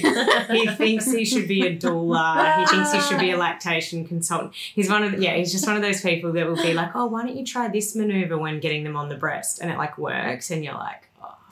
he 0.59 0.67
thinks 0.75 1.11
he 1.11 1.25
should 1.25 1.47
be 1.47 1.65
a 1.65 1.75
doula. 1.75 2.59
He 2.59 2.65
thinks 2.67 2.91
he 2.93 3.01
should 3.01 3.19
be 3.19 3.31
a 3.31 3.37
lactation 3.37 4.05
consultant. 4.05 4.53
He's 4.55 4.89
one 4.89 5.03
of 5.03 5.13
the, 5.13 5.21
yeah, 5.21 5.35
he's 5.35 5.51
just 5.51 5.65
one 5.65 5.75
of 5.75 5.81
those 5.81 6.01
people 6.01 6.33
that 6.33 6.47
will 6.47 6.55
be 6.61 6.73
like, 6.73 6.95
oh, 6.95 7.07
why 7.07 7.23
don't 7.23 7.35
you 7.35 7.45
try 7.45 7.67
this 7.67 7.95
maneuver 7.95 8.37
when 8.37 8.59
getting 8.59 8.83
them 8.83 8.95
on 8.95 9.09
the 9.09 9.15
breast, 9.15 9.59
and 9.61 9.71
it 9.71 9.77
like 9.77 9.97
works, 9.97 10.51
and 10.51 10.63
you're 10.63 10.73
like, 10.73 11.03
oh. 11.03 11.06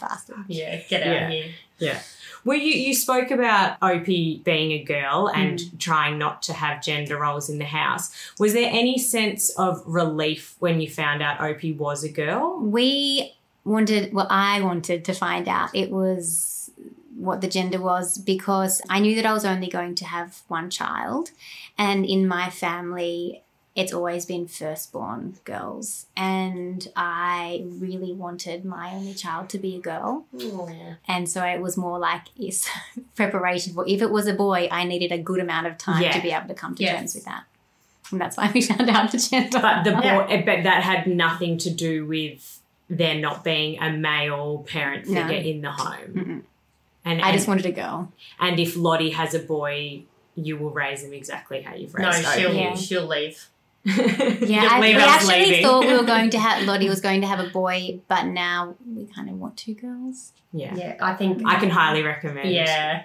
Bastard. 0.08 0.38
yeah, 0.48 0.82
get 0.90 1.02
out 1.02 1.14
Yeah. 1.14 1.26
of 1.28 1.32
here. 1.32 1.52
Yeah. 1.80 2.00
Well, 2.46 2.58
you, 2.58 2.74
you 2.74 2.94
spoke 2.94 3.32
about 3.32 3.78
Opie 3.82 4.42
being 4.46 4.72
a 4.72 4.84
girl 4.84 5.32
and 5.34 5.58
mm. 5.58 5.80
trying 5.80 6.20
not 6.20 6.44
to 6.44 6.54
have 6.54 6.84
gender 6.84 7.18
roles 7.18 7.50
in 7.50 7.58
the 7.58 7.66
house. 7.66 8.16
Was 8.40 8.54
there 8.54 8.70
any 8.72 9.00
sense 9.00 9.50
of 9.58 9.82
relief 9.86 10.56
when 10.60 10.80
you 10.80 10.90
found 10.90 11.24
out 11.24 11.42
Opie 11.42 11.74
was 11.74 12.04
a 12.04 12.10
girl? 12.10 12.60
We 12.60 13.34
wanted, 13.64 14.14
well, 14.14 14.28
I 14.30 14.62
wanted 14.62 15.04
to 15.06 15.14
find 15.14 15.48
out 15.48 15.72
it 15.74 15.90
was 15.90 16.70
what 17.16 17.42
the 17.42 17.48
gender 17.48 17.82
was 17.82 18.18
because 18.20 18.82
I 18.90 19.00
knew 19.00 19.16
that 19.16 19.26
I 19.26 19.34
was 19.34 19.46
only 19.46 19.68
going 19.68 19.96
to 19.96 20.06
have 20.06 20.42
one 20.48 20.70
child. 20.70 21.32
And 21.80 22.06
in 22.06 22.28
my 22.28 22.52
family, 22.52 23.42
it's 23.76 23.92
always 23.94 24.26
been 24.26 24.48
firstborn 24.48 25.36
girls. 25.44 26.06
And 26.16 26.88
I 26.96 27.66
really 27.68 28.14
wanted 28.14 28.64
my 28.64 28.94
only 28.94 29.14
child 29.14 29.50
to 29.50 29.58
be 29.60 29.76
a 29.76 29.80
girl. 29.80 30.26
And 31.08 31.30
so 31.30 31.44
it 31.44 31.60
was 31.62 31.76
more 31.76 32.00
like 32.00 32.24
is 32.40 32.68
preparation 33.16 33.74
for 33.74 33.86
if 33.88 34.02
it 34.02 34.10
was 34.12 34.28
a 34.28 34.34
boy, 34.34 34.70
I 34.72 34.86
needed 34.86 35.12
a 35.12 35.18
good 35.18 35.40
amount 35.42 35.68
of 35.68 35.78
time 35.78 36.02
Yeah. 36.02 36.14
to 36.14 36.22
be 36.22 36.32
able 36.32 36.48
to 36.48 36.54
come 36.54 36.76
to 36.76 36.84
Yes. 36.84 36.98
terms 37.00 37.16
with 37.16 37.26
that. 37.26 37.44
And 38.12 38.22
that's 38.22 38.38
why 38.38 38.50
we 38.54 38.62
found 38.72 38.90
out 38.90 39.12
the 39.12 39.18
gender. 39.18 39.60
But 39.60 39.84
the 39.84 39.92
boy, 39.92 40.02
Yeah. 40.30 40.42
but 40.46 40.64
that 40.64 40.84
had 40.84 41.06
nothing 41.08 41.58
to 41.60 41.70
do 41.70 42.06
with 42.06 42.62
there 42.90 43.16
not 43.20 43.44
being 43.44 43.82
a 43.82 43.92
male 43.92 44.60
parent 44.68 45.08
No. 45.10 45.28
figure 45.28 45.42
in 45.52 45.62
the 45.62 45.72
home. 45.72 46.14
Mm-mm. 46.14 46.42
And 47.04 47.22
I 47.22 47.30
and, 47.30 47.38
just 47.38 47.48
wanted 47.48 47.66
a 47.66 47.72
girl. 47.72 48.12
and 48.40 48.60
if 48.60 48.78
Lottie 48.78 49.10
has 49.12 49.34
a 49.34 49.40
boy, 49.40 50.04
you 50.36 50.56
will 50.58 50.70
raise 50.72 51.04
him 51.04 51.12
exactly 51.14 51.62
how 51.62 51.74
you've 51.76 51.94
raised. 51.94 52.24
No, 52.24 52.30
she'll, 52.32 52.54
Yeah. 52.54 52.76
she'll 52.76 53.06
leave. 53.08 53.50
Yeah, 54.46 54.68
I, 54.72 54.80
we 54.80 54.94
actually 54.94 55.46
leaving. 55.46 55.64
thought 55.64 55.86
we 55.86 55.94
were 55.96 56.04
going 56.04 56.30
to 56.32 56.40
have 56.46 56.64
Lottie 56.64 56.90
was 56.90 57.02
going 57.02 57.22
to 57.22 57.28
have 57.28 57.40
a 57.40 57.50
boy, 57.50 58.00
but 58.08 58.26
now 58.26 58.76
we 58.86 59.06
kind 59.06 59.30
of 59.30 59.40
want 59.40 59.58
two 59.58 59.74
girls. 59.76 60.34
yeah. 60.52 60.76
Yeah, 60.76 60.96
I 61.02 61.14
think. 61.14 61.42
I 61.46 61.60
can 61.60 61.70
highly 61.70 62.02
recommend. 62.04 62.50
Yeah. 62.52 63.04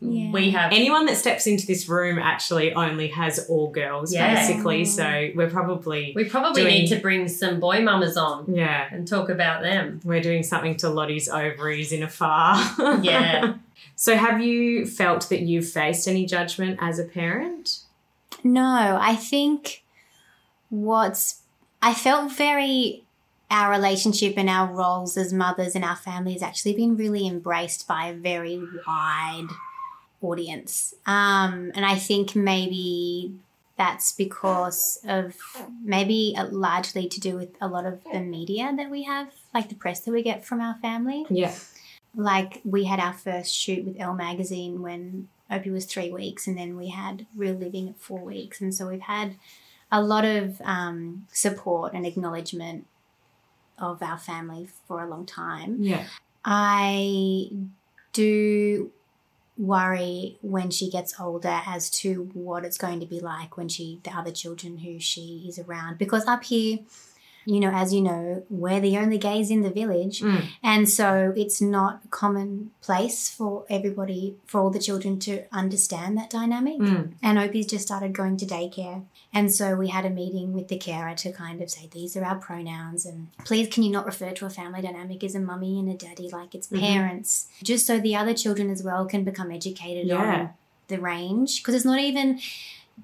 Yeah. 0.00 0.30
We 0.32 0.50
have. 0.50 0.70
Anyone 0.72 1.06
that 1.06 1.16
steps 1.16 1.46
into 1.46 1.66
this 1.66 1.88
room 1.88 2.18
actually 2.18 2.74
only 2.74 3.08
has 3.08 3.46
all 3.48 3.70
girls, 3.70 4.12
Yeah. 4.12 4.34
basically. 4.34 4.84
So 4.84 5.30
we're 5.34 5.48
probably 5.50 6.12
we 6.14 6.24
probably 6.24 6.62
doing- 6.62 6.74
need 6.74 6.88
to 6.88 6.96
bring 6.96 7.26
some 7.28 7.58
boy 7.60 7.80
mamas 7.82 8.16
on 8.16 8.52
yeah, 8.54 8.88
and 8.90 9.06
talk 9.08 9.28
about 9.30 9.62
them. 9.62 10.00
we're 10.04 10.20
doing 10.20 10.42
something 10.42 10.76
to 10.78 10.88
Lottie's 10.90 11.28
ovaries 11.28 11.92
in 11.92 12.02
a 12.02 12.08
far. 12.08 12.56
Yeah. 13.02 13.54
so 13.96 14.16
have 14.16 14.42
you 14.42 14.84
felt 14.86 15.28
that 15.30 15.40
you've 15.40 15.68
faced 15.68 16.06
any 16.08 16.26
judgment 16.26 16.78
as 16.82 16.98
a 16.98 17.04
parent? 17.04 17.80
No, 18.44 18.98
I 19.00 19.14
think 19.16 19.81
what's 20.72 21.42
I 21.82 21.92
felt 21.92 22.32
very 22.32 23.04
our 23.50 23.70
relationship 23.70 24.38
and 24.38 24.48
our 24.48 24.72
roles 24.72 25.18
as 25.18 25.30
mothers 25.30 25.74
and 25.74 25.84
our 25.84 25.96
family 25.96 26.32
has 26.32 26.42
actually 26.42 26.72
been 26.72 26.96
really 26.96 27.26
embraced 27.26 27.86
by 27.86 28.06
a 28.06 28.14
very 28.14 28.58
wide 28.86 29.48
audience. 30.22 30.94
Um, 31.04 31.70
and 31.74 31.84
I 31.84 31.96
think 31.96 32.34
maybe 32.34 33.34
that's 33.76 34.12
because 34.12 34.98
of 35.06 35.34
maybe 35.84 36.34
largely 36.50 37.06
to 37.08 37.20
do 37.20 37.36
with 37.36 37.50
a 37.60 37.68
lot 37.68 37.84
of 37.84 38.02
the 38.10 38.20
media 38.20 38.72
that 38.74 38.90
we 38.90 39.02
have, 39.02 39.34
like 39.52 39.68
the 39.68 39.74
press 39.74 40.00
that 40.00 40.12
we 40.12 40.22
get 40.22 40.46
from 40.46 40.62
our 40.62 40.76
family. 40.80 41.26
Yeah. 41.28 41.54
like 42.16 42.62
we 42.64 42.84
had 42.84 43.00
our 43.00 43.12
first 43.12 43.54
shoot 43.54 43.84
with 43.84 44.00
Elle 44.00 44.14
magazine 44.14 44.80
when 44.80 45.28
Opie 45.50 45.70
was 45.70 45.84
three 45.84 46.10
weeks, 46.10 46.46
and 46.46 46.56
then 46.56 46.78
we 46.78 46.88
had 46.88 47.26
Real 47.36 47.54
Living 47.54 47.90
at 47.90 48.00
four 48.00 48.20
weeks, 48.20 48.62
and 48.62 48.74
so 48.74 48.88
we've 48.88 49.02
had 49.02 49.36
a 49.92 50.02
lot 50.02 50.24
of 50.24 50.60
um, 50.64 51.26
support 51.30 51.92
and 51.92 52.06
acknowledgement 52.06 52.86
of 53.78 54.02
our 54.02 54.18
family 54.18 54.66
for 54.88 55.02
a 55.04 55.08
long 55.08 55.26
time. 55.26 55.76
Yeah. 55.80 56.06
I 56.44 57.50
do 58.12 58.90
worry 59.58 60.38
when 60.40 60.70
she 60.70 60.90
gets 60.90 61.20
older 61.20 61.60
as 61.66 61.90
to 61.90 62.30
what 62.32 62.64
it's 62.64 62.78
going 62.78 63.00
to 63.00 63.06
be 63.06 63.20
like 63.20 63.56
when 63.58 63.68
she 63.68 64.00
the 64.02 64.10
other 64.10 64.30
children 64.30 64.78
who 64.78 64.98
she 64.98 65.44
is 65.46 65.58
around 65.58 65.98
because 65.98 66.26
up 66.26 66.42
here 66.44 66.78
you 67.44 67.60
know, 67.60 67.70
as 67.72 67.92
you 67.92 68.00
know, 68.00 68.44
we're 68.50 68.80
the 68.80 68.96
only 68.98 69.18
gays 69.18 69.50
in 69.50 69.62
the 69.62 69.70
village. 69.70 70.20
Mm. 70.20 70.44
And 70.62 70.88
so 70.88 71.32
it's 71.36 71.60
not 71.60 72.10
commonplace 72.10 73.28
for 73.30 73.64
everybody, 73.68 74.36
for 74.46 74.60
all 74.60 74.70
the 74.70 74.78
children 74.78 75.18
to 75.20 75.44
understand 75.52 76.16
that 76.18 76.30
dynamic. 76.30 76.78
Mm. 76.78 77.12
And 77.22 77.38
Opie's 77.38 77.66
just 77.66 77.86
started 77.86 78.12
going 78.12 78.36
to 78.38 78.46
daycare. 78.46 79.04
And 79.32 79.52
so 79.52 79.74
we 79.74 79.88
had 79.88 80.04
a 80.04 80.10
meeting 80.10 80.52
with 80.52 80.68
the 80.68 80.76
carer 80.78 81.14
to 81.16 81.32
kind 81.32 81.62
of 81.62 81.70
say, 81.70 81.88
these 81.90 82.16
are 82.16 82.24
our 82.24 82.36
pronouns. 82.36 83.06
And 83.06 83.28
please, 83.44 83.68
can 83.68 83.82
you 83.82 83.90
not 83.90 84.06
refer 84.06 84.30
to 84.32 84.46
a 84.46 84.50
family 84.50 84.82
dynamic 84.82 85.24
as 85.24 85.34
a 85.34 85.40
mummy 85.40 85.78
and 85.78 85.88
a 85.90 85.94
daddy 85.94 86.28
like 86.30 86.54
it's 86.54 86.68
Mhm. 86.68 86.80
parents? 86.80 87.48
Just 87.62 87.86
so 87.86 87.98
the 87.98 88.14
other 88.16 88.34
children 88.34 88.70
as 88.70 88.82
well 88.82 89.06
can 89.06 89.24
become 89.24 89.50
educated 89.50 90.06
Yeah. 90.06 90.16
on 90.40 90.50
the 90.88 91.00
range. 91.00 91.62
Because 91.62 91.74
it's 91.74 91.84
not 91.84 92.00
even 92.00 92.40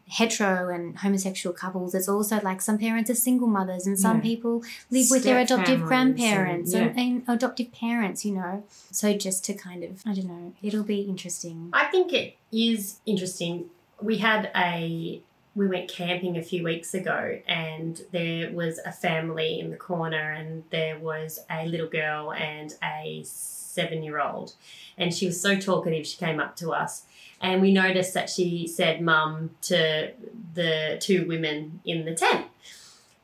hetero 0.08 0.68
and 0.74 0.98
homosexual 0.98 1.54
couples. 1.54 1.94
It's 1.94 2.08
also 2.08 2.40
like 2.42 2.60
some 2.60 2.78
parents 2.78 3.10
are 3.10 3.14
single 3.14 3.48
mothers 3.48 3.86
and 3.86 3.98
some 3.98 4.16
Yeah. 4.18 4.22
people 4.22 4.62
live 4.90 5.06
with 5.10 5.22
their 5.24 5.38
adoptive 5.38 5.82
grandparents 5.82 6.72
and- 6.72 6.90
and, 6.90 6.98
and 6.98 7.22
adoptive 7.28 7.72
parents, 7.72 8.24
you 8.24 8.32
know. 8.34 8.64
So 8.90 9.12
just 9.14 9.44
to 9.46 9.54
kind 9.54 9.84
of, 9.84 10.02
I 10.06 10.14
don't 10.14 10.26
know, 10.28 10.52
it'll 10.62 10.82
be 10.84 11.00
interesting. 11.02 11.70
I 11.72 11.84
think 11.86 12.12
it 12.12 12.36
is 12.52 13.00
interesting. 13.06 13.66
We 14.00 14.18
had 14.18 14.50
a 14.56 15.20
we 15.54 15.66
went 15.66 15.88
camping 15.90 16.36
a 16.36 16.42
few 16.42 16.62
weeks 16.62 16.94
ago 16.94 17.40
and 17.48 18.02
there 18.12 18.48
was 18.52 18.78
a 18.86 18.92
family 18.92 19.58
in 19.58 19.70
the 19.70 19.76
corner 19.76 20.30
and 20.30 20.62
there 20.70 20.96
was 20.96 21.40
a 21.50 21.66
little 21.66 21.88
girl 21.88 22.32
and 22.32 22.74
a 22.80 23.22
7-year-old 23.24 24.54
and 24.96 25.12
she 25.14 25.26
was 25.26 25.40
so 25.40 25.56
talkative 25.58 26.06
she 26.06 26.16
came 26.16 26.38
up 26.38 26.54
to 26.56 26.70
us 26.70 27.02
and 27.40 27.60
we 27.60 27.72
noticed 27.72 28.14
that 28.14 28.30
she 28.30 28.66
said 28.66 29.00
mum 29.00 29.50
to 29.62 30.12
the 30.54 30.98
two 31.00 31.26
women 31.26 31.80
in 31.84 32.04
the 32.04 32.14
tent. 32.14 32.46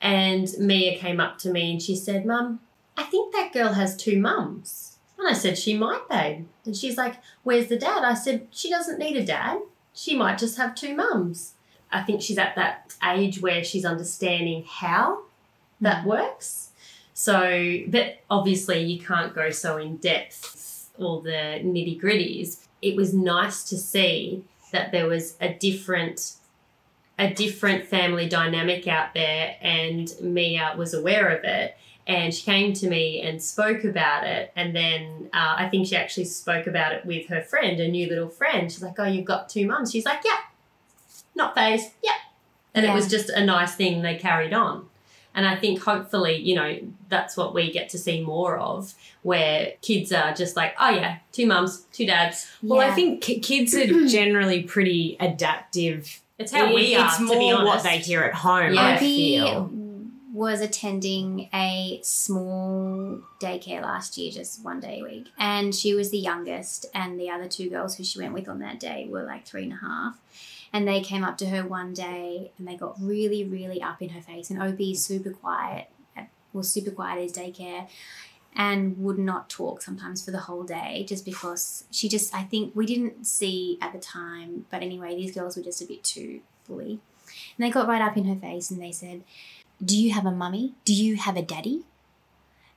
And 0.01 0.49
Mia 0.59 0.99
came 0.99 1.19
up 1.19 1.39
to 1.39 1.51
me 1.51 1.73
and 1.73 1.83
she 1.83 1.97
said, 1.97 2.27
"Mum, 2.27 2.61
I 2.97 3.05
think 3.05 3.33
that 3.33 3.53
girl 3.53 3.73
has 3.73 3.97
two 3.97 4.21
mums." 4.21 4.99
And 5.19 5.29
I 5.29 5.33
said, 5.33 5.57
"She 5.59 5.77
might, 5.77 6.09
babe." 6.09 6.47
And 6.65 6.77
she's 6.77 6.97
like, 6.97 7.17
Where's 7.43 7.69
the 7.69 7.79
dad? 7.79 8.05
I 8.05 8.15
said, 8.15 8.49
She 8.51 8.71
doesn't 8.71 8.99
need 8.99 9.17
a 9.17 9.25
dad. 9.25 9.61
She 9.93 10.17
might 10.17 10.39
just 10.39 10.57
have 10.57 10.75
two 10.75 10.95
mums. 10.97 11.53
I 11.93 12.03
think 12.03 12.23
she's 12.23 12.39
at 12.39 12.57
that 12.57 12.95
age 13.05 13.41
where 13.41 13.63
she's 13.63 13.85
understanding 13.85 14.65
how 14.67 15.23
that 15.81 16.05
mm. 16.05 16.09
works. 16.09 16.71
So, 17.13 17.83
but 17.87 18.19
obviously, 18.29 18.83
you 18.83 18.99
can't 18.99 19.35
go 19.35 19.51
so 19.51 19.77
in 19.77 19.99
depth, 19.99 20.91
all 20.99 21.21
the 21.21 21.61
nitty 21.63 22.01
gritties. 22.01 22.64
It 22.85 22.97
was 22.97 23.15
nice 23.15 23.65
to 23.65 23.79
see 23.79 24.45
that 24.73 24.93
there 24.93 25.07
was 25.07 25.37
a 25.41 25.55
different 25.55 26.35
a 27.17 27.33
different 27.33 27.87
family 27.87 28.29
dynamic 28.29 28.89
out 28.89 29.15
there 29.15 29.57
and 29.61 30.13
Mia 30.21 30.75
was 30.77 30.95
aware 30.95 31.29
of 31.29 31.45
it 31.45 31.77
and 32.09 32.35
she 32.35 32.43
came 32.43 32.73
to 32.73 32.89
me 32.89 33.23
and 33.23 33.41
spoke 33.41 33.85
about 33.85 34.27
it 34.27 34.53
and 34.57 34.75
then 34.75 35.31
uh, 35.33 35.55
i 35.59 35.69
think 35.69 35.87
she 35.87 35.95
actually 35.95 36.25
spoke 36.25 36.67
about 36.67 36.93
it 36.93 37.07
with 37.07 37.29
her 37.29 37.41
friend 37.41 37.79
a 37.81 37.89
new 37.89 38.09
little 38.09 38.29
friend. 38.29 38.71
She's 38.71 38.83
like 38.83 38.99
oh 38.99 39.05
you've 39.05 39.25
got 39.25 39.49
two 39.49 39.67
mums. 39.67 39.93
She's 39.93 40.05
like 40.05 40.23
yeah 40.25 40.41
not 41.35 41.55
phased 41.55 41.93
yeah. 42.03 42.13
And 42.75 42.85
it 42.85 42.93
was 42.93 43.09
just 43.09 43.29
a 43.31 43.45
nice 43.45 43.77
thing 43.77 44.03
they 44.03 44.17
carried 44.17 44.53
on 44.53 44.89
and 45.35 45.47
i 45.47 45.55
think 45.57 45.83
hopefully 45.83 46.37
you 46.37 46.55
know 46.55 46.79
that's 47.09 47.37
what 47.37 47.55
we 47.55 47.71
get 47.73 47.89
to 47.89 47.99
see 47.99 48.23
more 48.23 48.57
of 48.59 48.95
where 49.23 49.73
kids 49.83 50.13
are 50.13 50.33
just 50.35 50.57
like 50.57 50.75
oh 50.81 50.91
yeah 50.91 51.19
two 51.33 51.47
mums 51.47 51.87
two 51.93 52.07
dads 52.07 52.51
Well, 52.63 52.81
I 52.81 52.93
think 52.95 53.23
ki- 53.23 53.41
kids 53.41 53.75
are 53.75 54.07
generally 54.09 54.63
pretty 54.63 55.17
adaptive. 55.21 56.21
it's 56.39 56.53
how 56.53 56.75
we 56.75 56.95
are 56.97 57.07
It's 57.07 57.19
to 57.19 57.25
more 57.25 57.39
be 57.39 57.65
what 57.65 57.83
they 57.83 57.99
hear 57.99 58.23
at 58.23 58.35
home. 58.35 58.75
Yeah. 58.75 58.81
I 58.81 58.97
Opie 58.97 59.39
feel. 59.39 59.71
was 60.33 60.61
attending 60.61 61.49
a 61.55 62.01
small 62.03 63.21
daycare 63.41 63.83
last 63.83 64.19
year, 64.19 64.33
just 64.33 64.65
one 64.65 64.81
day 64.81 65.01
a 65.01 65.05
week. 65.05 65.27
And 65.39 65.75
she 65.75 65.95
was 65.95 66.11
the 66.11 66.19
youngest, 66.19 66.87
and 66.95 67.19
the 67.21 67.31
other 67.31 67.49
two 67.49 67.71
girls 67.71 67.97
who 67.97 68.05
she 68.05 68.19
went 68.19 68.35
with 68.35 68.49
on 68.49 68.59
that 68.61 68.81
day 68.81 69.07
were 69.09 69.23
like 69.23 69.47
three 69.47 69.65
and 69.65 69.73
a 69.73 69.77
half. 69.77 70.19
And 70.75 70.89
they 70.89 71.01
came 71.01 71.23
up 71.23 71.39
to 71.39 71.47
her 71.47 71.65
one 71.65 71.95
day 71.95 72.51
and 72.59 72.67
they 72.67 72.75
got 72.75 73.01
really, 73.01 73.45
really 73.45 73.81
up 73.81 74.03
in 74.03 74.09
her 74.09 74.21
face. 74.21 74.51
And 74.51 74.61
Opie's 74.61 75.05
super 75.05 75.31
quiet, 75.31 75.89
uh, 76.17 76.25
was 76.53 76.69
super 76.69 76.91
quiet 76.91 77.19
at 77.19 77.23
his 77.23 77.33
daycare 77.33 77.89
and 78.57 78.99
would 78.99 79.17
not 79.17 79.49
talk 79.49 79.83
sometimes 79.83 80.25
for 80.25 80.33
the 80.33 80.41
whole 80.41 80.65
day 80.65 81.05
just 81.09 81.25
because 81.25 81.85
she 81.93 82.09
just, 82.09 82.35
I 82.35 82.43
think 82.43 82.75
we 82.75 82.87
didn't 82.87 83.25
see 83.25 83.79
at 83.81 83.93
the 83.93 84.01
time, 84.01 84.67
but 84.69 84.83
anyway, 84.83 85.15
these 85.15 85.33
girls 85.33 85.57
were 85.57 85.63
just 85.63 85.81
a 85.81 85.87
bit 85.87 86.03
too 86.03 86.41
bully. 86.67 86.99
And 87.57 87.65
they 87.65 87.71
got 87.71 87.87
right 87.87 88.03
up 88.03 88.17
in 88.17 88.25
her 88.25 88.37
face 88.37 88.71
and 88.73 88.83
they 88.83 88.93
said, 88.93 89.23
Do 89.85 89.97
you 89.97 90.13
have 90.13 90.27
a 90.27 90.33
mummy? 90.33 90.75
Do 90.85 90.93
you 90.93 91.15
have 91.17 91.37
a 91.37 91.43
daddy? 91.43 91.83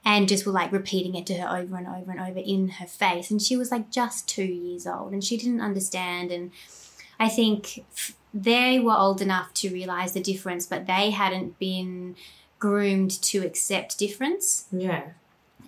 And 0.05 0.29
just 0.29 0.45
were 0.45 0.51
like 0.51 0.71
repeating 0.71 1.15
it 1.15 1.25
to 1.27 1.33
her 1.33 1.57
over 1.57 1.75
and 1.75 1.87
over 1.87 2.11
and 2.11 2.19
over 2.19 2.39
in 2.39 2.69
her 2.69 2.85
face. 2.85 3.31
And 3.31 3.41
she 3.41 3.57
was 3.57 3.71
like 3.71 3.89
just 3.89 4.29
two 4.29 4.45
years 4.45 4.85
old 4.85 5.13
and 5.13 5.23
she 5.23 5.35
didn't 5.35 5.61
understand. 5.61 6.31
And 6.31 6.51
I 7.19 7.29
think 7.29 7.85
they 8.33 8.79
were 8.79 8.95
old 8.95 9.21
enough 9.21 9.53
to 9.55 9.69
realize 9.69 10.13
the 10.13 10.19
difference, 10.21 10.65
but 10.65 10.85
they 10.85 11.11
hadn't 11.11 11.59
been 11.59 12.15
groomed 12.59 13.11
to 13.23 13.39
accept 13.39 13.97
difference. 13.97 14.65
Yeah. 14.71 15.03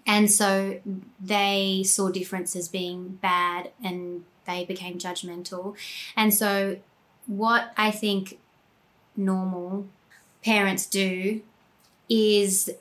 And 0.05 0.31
so 0.31 0.79
they 1.19 1.83
saw 1.85 2.09
difference 2.09 2.55
as 2.55 2.67
being 2.67 3.19
bad 3.21 3.71
and 3.83 4.23
they 4.45 4.65
became 4.65 4.97
judgmental. 4.97 5.75
And 6.15 6.33
so, 6.33 6.77
what 7.27 7.71
I 7.77 7.91
think 7.91 8.39
normal 9.15 9.87
parents 10.43 10.87
do 10.87 11.41
is 12.09 12.71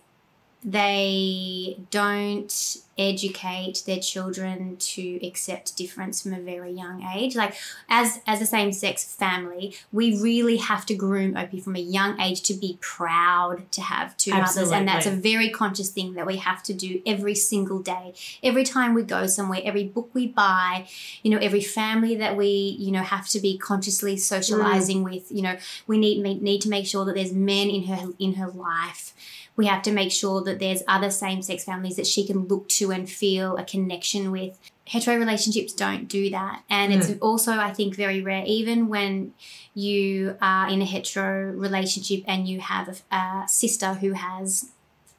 they 0.65 1.79
don't 1.91 2.77
educate 2.99 3.83
their 3.87 4.01
children 4.01 4.77
to 4.79 5.25
accept 5.27 5.77
difference 5.77 6.23
from 6.23 6.35
a 6.35 6.41
very 6.41 6.73
young 6.73 7.03
age. 7.15 7.37
Like 7.37 7.55
as 7.89 8.21
as 8.27 8.41
a 8.41 8.47
same 8.47 8.73
sex 8.73 9.05
family 9.05 9.75
we 9.93 10.21
really 10.21 10.57
have 10.57 10.85
to 10.87 10.95
groom 10.95 11.37
opie 11.37 11.61
from 11.61 11.77
a 11.77 11.81
young 11.81 12.21
age 12.21 12.43
to 12.43 12.55
be 12.55 12.79
proud 12.81 13.71
to 13.73 13.81
have 13.81 14.17
two 14.17 14.33
mothers. 14.33 14.71
And 14.71 14.89
that's 14.89 15.07
a 15.07 15.11
very 15.11 15.51
conscious 15.51 15.91
thing 15.91 16.15
that 16.15 16.27
we 16.27 16.37
have 16.37 16.63
to 16.65 16.75
do 16.75 17.01
every 17.07 17.35
single 17.35 17.81
day. 17.81 18.15
Every 18.43 18.65
time 18.65 18.95
we 18.95 19.03
go 19.03 19.27
somewhere 19.27 19.61
every 19.65 19.85
book 19.85 20.11
we 20.15 20.27
buy 20.27 20.87
you 21.23 21.31
know 21.31 21.39
every 21.39 21.61
family 21.61 22.17
that 22.17 22.37
we 22.37 22.77
you 22.79 22.91
know 22.91 23.03
have 23.03 23.29
to 23.29 23.41
be 23.41 23.57
consciously 23.59 24.17
socializing 24.17 25.01
mm. 25.01 25.11
with 25.11 25.31
you 25.31 25.43
know 25.43 25.57
we 25.87 25.99
need 25.99 26.23
need 26.43 26.61
to 26.61 26.69
make 26.69 26.87
sure 26.87 27.05
that 27.05 27.15
there's 27.15 27.33
men 27.33 27.69
in 27.69 27.85
her 27.85 28.13
in 28.19 28.35
her 28.35 28.49
life. 28.49 29.15
We 29.57 29.67
have 29.67 29.83
to 29.83 29.93
make 29.93 30.13
sure 30.13 30.41
that 30.45 30.61
there's 30.61 30.85
other 30.87 31.11
same-sex 31.11 31.65
families 31.65 31.97
that 31.97 32.07
she 32.07 32.25
can 32.25 32.47
look 32.47 32.69
to 32.69 32.88
and 32.91 33.09
feel 33.09 33.57
a 33.57 33.65
connection 33.65 34.31
with. 34.31 34.59
Hetero 34.87 35.19
relationships 35.19 35.75
don't 35.75 36.09
do 36.09 36.31
that. 36.31 36.63
And 36.71 36.95
it's 36.95 37.09
hmm. 37.09 37.19
also 37.21 37.53
i 37.53 37.71
think 37.73 37.95
very 37.95 38.23
rare 38.23 38.43
even 38.47 38.89
when 38.89 39.35
you 39.75 40.37
are 40.41 40.69
in 40.69 40.81
a 40.81 40.85
hetero 40.87 41.53
relationship 41.53 42.25
and 42.27 42.49
you 42.49 42.61
have 42.61 42.89
a, 42.89 43.15
a 43.15 43.45
sister 43.47 43.95
who 43.95 44.13
has 44.15 44.71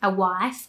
a 0.01 0.09
wife 0.09 0.67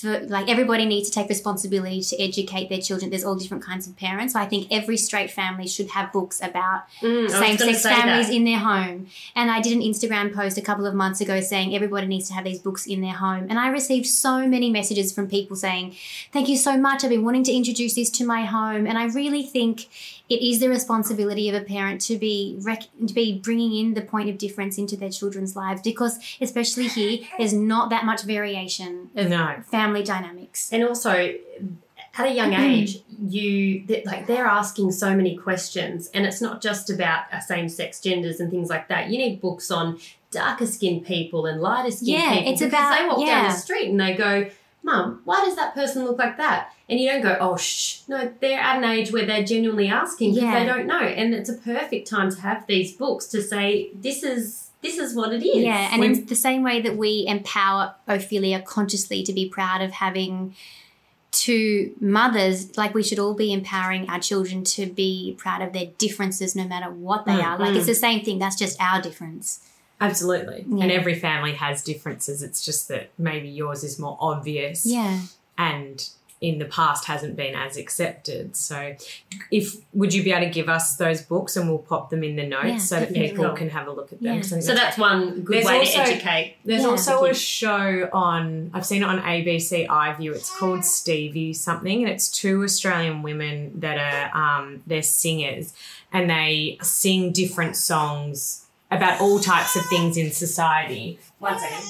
for 0.00 0.20
like 0.26 0.48
everybody 0.48 0.84
needs 0.86 1.08
to 1.10 1.14
take 1.14 1.28
responsibility 1.28 2.00
to 2.02 2.14
educate 2.22 2.68
their 2.68 2.80
children 2.80 3.10
there's 3.10 3.24
all 3.24 3.34
different 3.34 3.64
kinds 3.64 3.86
of 3.86 3.96
parents 3.96 4.32
so 4.34 4.40
i 4.40 4.46
think 4.46 4.66
every 4.70 4.96
straight 4.96 5.30
family 5.30 5.66
should 5.66 5.88
have 5.90 6.12
books 6.12 6.40
about 6.42 6.82
Mm, 7.02 7.30
same-sex 7.30 7.82
say 7.82 7.88
that. 7.88 8.02
families 8.02 8.30
in 8.30 8.44
their 8.44 8.58
home. 8.58 9.06
And 9.34 9.50
I 9.50 9.60
did 9.60 9.72
an 9.72 9.82
Instagram 9.82 10.34
post 10.34 10.56
a 10.58 10.60
couple 10.62 10.86
of 10.86 10.94
months 10.94 11.20
ago 11.20 11.40
saying 11.40 11.74
everybody 11.74 12.06
needs 12.06 12.26
to 12.28 12.34
have 12.34 12.44
these 12.44 12.58
books 12.58 12.86
in 12.86 13.00
their 13.00 13.12
home. 13.14 13.46
And 13.48 13.58
I 13.58 13.68
received 13.68 14.06
so 14.06 14.46
many 14.48 14.70
messages 14.70 15.12
from 15.12 15.28
people 15.28 15.56
saying, 15.56 15.94
Thank 16.32 16.48
you 16.48 16.56
so 16.56 16.76
much. 16.76 17.04
I've 17.04 17.10
been 17.10 17.24
wanting 17.24 17.44
to 17.44 17.52
introduce 17.52 17.94
this 17.94 18.10
to 18.18 18.24
my 18.24 18.44
home. 18.44 18.86
And 18.86 18.96
I 18.98 19.06
really 19.06 19.42
think 19.42 19.86
it 20.28 20.42
is 20.42 20.60
the 20.60 20.68
responsibility 20.68 21.48
of 21.48 21.54
a 21.54 21.64
parent 21.64 22.00
to 22.02 22.16
be 22.18 22.56
rec- 22.60 22.88
to 23.06 23.14
be 23.14 23.38
bringing 23.38 23.74
in 23.74 23.94
the 23.94 24.02
point 24.02 24.28
of 24.28 24.36
difference 24.38 24.76
into 24.78 24.96
their 24.96 25.10
children's 25.10 25.56
lives 25.56 25.80
because 25.82 26.18
especially 26.40 26.88
here 26.88 27.18
there's 27.38 27.52
not 27.54 27.90
that 27.90 28.04
much 28.04 28.22
variation 28.22 29.10
of 29.16 29.28
No. 29.28 29.56
family 29.70 30.02
dynamics. 30.02 30.68
and 30.72 30.84
also 30.84 31.34
at 32.16 32.26
a 32.26 32.32
young 32.32 32.52
age 32.52 32.98
you 33.28 33.84
like 34.04 34.26
they're 34.26 34.46
asking 34.46 34.90
so 34.90 35.14
many 35.14 35.36
questions 35.36 36.08
and 36.12 36.26
it's 36.26 36.40
not 36.40 36.60
just 36.60 36.90
about 36.90 37.24
uh, 37.32 37.38
same-sex 37.40 38.00
genders 38.00 38.40
and 38.40 38.50
things 38.50 38.68
like 38.68 38.88
that 38.88 39.08
you 39.10 39.18
need 39.18 39.40
books 39.40 39.70
on 39.70 39.98
darker 40.30 40.66
skinned 40.66 41.06
people 41.06 41.46
and 41.46 41.60
lighter 41.60 41.90
skinned 41.90 42.08
Yeah, 42.08 42.34
people 42.34 42.52
it's 42.52 42.60
because 42.62 42.72
about- 42.72 42.98
they 42.98 43.06
walk 43.06 43.26
down 43.26 43.44
the 43.44 43.50
street 43.56 43.88
and 43.90 44.00
they 44.00 44.14
go 44.14 44.50
mum 44.82 45.20
why 45.24 45.44
does 45.44 45.56
that 45.56 45.74
person 45.74 46.04
look 46.04 46.18
like 46.18 46.36
that 46.36 46.72
and 46.88 46.98
you 47.00 47.08
don't 47.08 47.20
go 47.22 47.36
oh 47.40 47.56
shh 47.56 48.00
no 48.08 48.32
they're 48.40 48.60
at 48.60 48.78
an 48.78 48.84
age 48.84 49.12
where 49.12 49.26
they're 49.26 49.44
genuinely 49.44 49.88
asking 49.88 50.30
because 50.34 50.44
Yeah. 50.48 50.58
they 50.60 50.64
don't 50.66 50.86
know 50.86 51.00
and 51.00 51.34
it's 51.34 51.50
a 51.50 51.54
perfect 51.54 52.08
time 52.08 52.30
to 52.30 52.40
have 52.40 52.66
these 52.66 52.92
books 52.92 53.26
to 53.28 53.42
say 53.42 53.90
this 53.94 54.22
is 54.22 54.70
this 54.80 54.96
is 54.96 55.14
what 55.14 55.32
it 55.34 55.44
is 55.44 55.56
Yeah, 55.64 55.88
and 55.90 56.00
When- 56.00 56.14
in 56.14 56.26
the 56.26 56.36
same 56.36 56.62
way 56.62 56.80
that 56.80 56.96
we 56.96 57.24
empower 57.26 57.96
Ophelia 58.06 58.60
consciously 58.62 59.24
to 59.24 59.32
be 59.32 59.48
proud 59.48 59.82
of 59.82 59.90
having 59.90 60.54
two 61.30 61.92
mothers, 62.00 62.76
like 62.78 62.94
we 62.94 63.02
should 63.02 63.18
all 63.18 63.34
be 63.34 63.52
empowering 63.52 64.08
our 64.08 64.18
children 64.20 64.64
to 64.64 64.86
be 64.86 65.34
proud 65.36 65.62
of 65.62 65.72
their 65.72 65.86
differences 65.98 66.56
no 66.56 66.64
matter 66.64 66.90
what 66.90 67.26
they 67.26 67.32
Mm, 67.32 67.44
are. 67.44 67.58
Like 67.58 67.72
mm. 67.72 67.76
it's 67.76 67.86
the 67.86 67.94
same 67.94 68.24
thing, 68.24 68.38
that's 68.38 68.56
just 68.56 68.80
our 68.80 69.02
difference. 69.02 69.60
Absolutely. 70.00 70.64
Yeah. 70.68 70.82
And 70.84 70.92
every 70.92 71.14
family 71.18 71.54
has 71.54 71.82
differences. 71.82 72.42
It's 72.42 72.64
just 72.64 72.88
that 72.88 73.10
maybe 73.18 73.48
yours 73.48 73.82
is 73.84 73.98
more 73.98 74.16
obvious 74.20 74.86
Yeah. 74.86 75.20
and 75.56 76.08
in 76.40 76.60
the 76.60 76.64
past 76.66 77.06
hasn't 77.06 77.34
been 77.34 77.56
as 77.56 77.76
accepted. 77.76 78.54
So 78.56 78.94
if 79.50 79.74
would 79.92 80.14
you 80.14 80.22
be 80.22 80.30
able 80.30 80.46
to 80.46 80.50
give 80.52 80.68
us 80.68 80.94
those 80.94 81.20
books 81.20 81.56
and 81.56 81.68
we'll 81.68 81.78
pop 81.80 82.10
them 82.10 82.22
in 82.22 82.36
the 82.36 82.46
notes 82.46 82.64
Yeah, 82.68 82.78
so 82.78 82.94
that 83.00 83.08
definitely. 83.08 83.30
people 83.30 83.50
can 83.56 83.70
have 83.70 83.88
a 83.88 83.90
look 83.90 84.12
at 84.12 84.20
them. 84.22 84.34
Yeah. 84.36 84.40
'Cause 84.40 84.52
I 84.52 84.56
think 84.56 84.62
So 84.62 84.74
that's- 84.74 84.90
that's 84.90 84.98
one 84.98 85.40
good 85.40 85.56
There's 85.56 85.66
way 85.66 85.78
also- 85.80 85.92
to 85.94 86.00
educate. 86.02 86.54
There's 86.64 86.82
Yeah. 86.82 86.88
also 86.90 87.24
a 87.24 87.34
show 87.34 88.08
on, 88.12 88.70
I've 88.72 88.86
seen 88.86 89.02
it 89.02 89.06
on 89.06 89.18
ABC 89.18 89.84
iView. 89.88 90.32
It's 90.32 90.48
called 90.56 90.84
Stevie 90.84 91.54
something, 91.54 92.04
and 92.04 92.12
it's 92.12 92.28
two 92.28 92.62
Australian 92.62 93.22
women 93.22 93.72
that 93.80 93.98
are, 93.98 94.30
um, 94.60 94.84
they're 94.86 95.02
singers, 95.02 95.72
and 96.12 96.30
they 96.30 96.78
sing 96.82 97.32
different 97.32 97.76
songs 97.76 98.62
about 98.90 99.20
all 99.20 99.38
types 99.38 99.76
of 99.76 99.84
things 99.86 100.16
in 100.16 100.30
society. 100.30 101.18
One 101.38 101.58
second. 101.58 101.84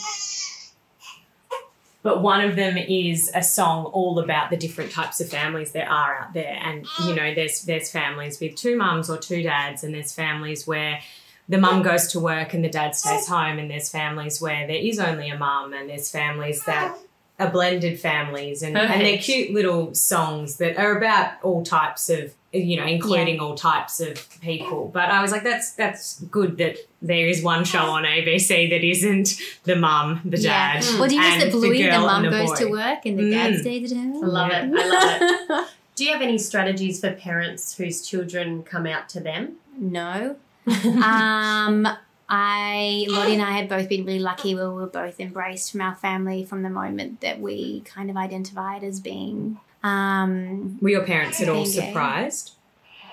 But 2.02 2.22
one 2.22 2.40
of 2.40 2.56
them 2.56 2.76
is 2.76 3.30
a 3.34 3.42
song 3.42 3.86
all 3.86 4.18
about 4.18 4.50
the 4.50 4.56
different 4.56 4.92
types 4.92 5.20
of 5.20 5.28
families 5.28 5.72
there 5.72 5.90
are 5.90 6.20
out 6.20 6.32
there, 6.32 6.56
and 6.62 6.86
you 7.04 7.14
know, 7.14 7.34
there's 7.34 7.62
there's 7.62 7.90
families 7.90 8.40
with 8.40 8.54
two 8.54 8.76
mums 8.76 9.10
or 9.10 9.18
two 9.18 9.42
dads, 9.42 9.82
and 9.82 9.92
there's 9.92 10.12
families 10.12 10.66
where 10.66 11.00
the 11.48 11.58
mum 11.58 11.82
goes 11.82 12.06
to 12.08 12.20
work 12.20 12.54
and 12.54 12.62
the 12.64 12.68
dad 12.68 12.94
stays 12.94 13.26
home, 13.26 13.58
and 13.58 13.70
there's 13.70 13.88
families 13.88 14.40
where 14.40 14.66
there 14.66 14.76
is 14.76 14.98
only 14.98 15.28
a 15.28 15.36
mum, 15.36 15.72
and 15.72 15.90
there's 15.90 16.10
families 16.10 16.64
that 16.64 16.96
are 17.38 17.50
blended 17.50 17.98
families, 17.98 18.62
and, 18.62 18.76
and 18.76 19.00
they're 19.04 19.18
cute 19.18 19.52
little 19.52 19.94
songs 19.94 20.56
that 20.56 20.78
are 20.78 20.96
about 20.96 21.34
all 21.42 21.64
types 21.64 22.08
of, 22.10 22.32
you 22.52 22.76
know, 22.78 22.86
including 22.86 23.40
all 23.40 23.54
types 23.54 24.00
of 24.00 24.26
people. 24.40 24.90
But 24.92 25.10
I 25.10 25.20
was 25.20 25.32
like, 25.32 25.42
that's 25.42 25.72
that's 25.72 26.20
good 26.22 26.56
that 26.58 26.76
there 27.02 27.26
is 27.26 27.42
one 27.42 27.64
show 27.64 27.80
on 27.90 28.04
ABC 28.04 28.70
that 28.70 28.82
isn't 28.84 29.34
the 29.64 29.76
mum, 29.76 30.20
the 30.24 30.38
Yeah. 30.38 30.80
dad. 30.80 30.84
Well, 30.98 31.08
do 31.08 31.14
you 31.16 31.20
and 31.22 31.40
just 31.40 31.52
the 31.52 31.58
Bluey, 31.58 31.82
the 31.82 31.90
girl 31.90 32.06
mum 32.06 32.24
and 32.24 32.32
the 32.32 32.38
goes 32.38 32.48
boy. 32.50 32.56
to 32.56 32.70
work 32.70 33.04
and 33.06 33.18
the 33.18 33.30
dad 33.30 33.52
Mm. 33.54 33.60
stays 33.60 33.92
at 33.92 33.98
home? 33.98 34.24
I 34.24 34.26
love 34.26 34.48
Yeah. 34.50 34.64
it. 34.64 34.72
I 34.74 34.86
love 34.86 35.60
it. 35.62 35.68
Do 35.96 36.04
you 36.04 36.12
have 36.12 36.22
any 36.22 36.38
strategies 36.38 37.00
for 37.00 37.10
parents 37.12 37.76
whose 37.76 38.06
children 38.06 38.62
come 38.62 38.86
out 38.86 39.08
to 39.10 39.20
them? 39.20 39.56
No. 39.76 40.36
um, 41.02 41.88
I, 42.28 43.06
Lottie 43.08 43.32
and 43.34 43.42
I 43.42 43.52
had 43.52 43.68
both 43.68 43.88
been 43.88 44.04
really 44.04 44.18
lucky 44.18 44.54
where 44.54 44.68
we 44.70 44.76
were 44.76 44.86
both 44.86 45.18
embraced 45.18 45.72
from 45.72 45.80
our 45.80 45.94
family 45.94 46.44
from 46.44 46.62
the 46.62 46.70
moment 46.70 47.20
that 47.22 47.40
we 47.40 47.80
kind 47.80 48.10
of 48.10 48.16
identified 48.16 48.84
as 48.84 49.00
being, 49.00 49.58
um, 49.82 50.78
Were 50.80 50.88
your 50.90 51.02
parents 51.04 51.40
at 51.40 51.48
all 51.48 51.64
Being 51.64 51.74
gay. 51.76 51.86
surprised? 51.88 52.52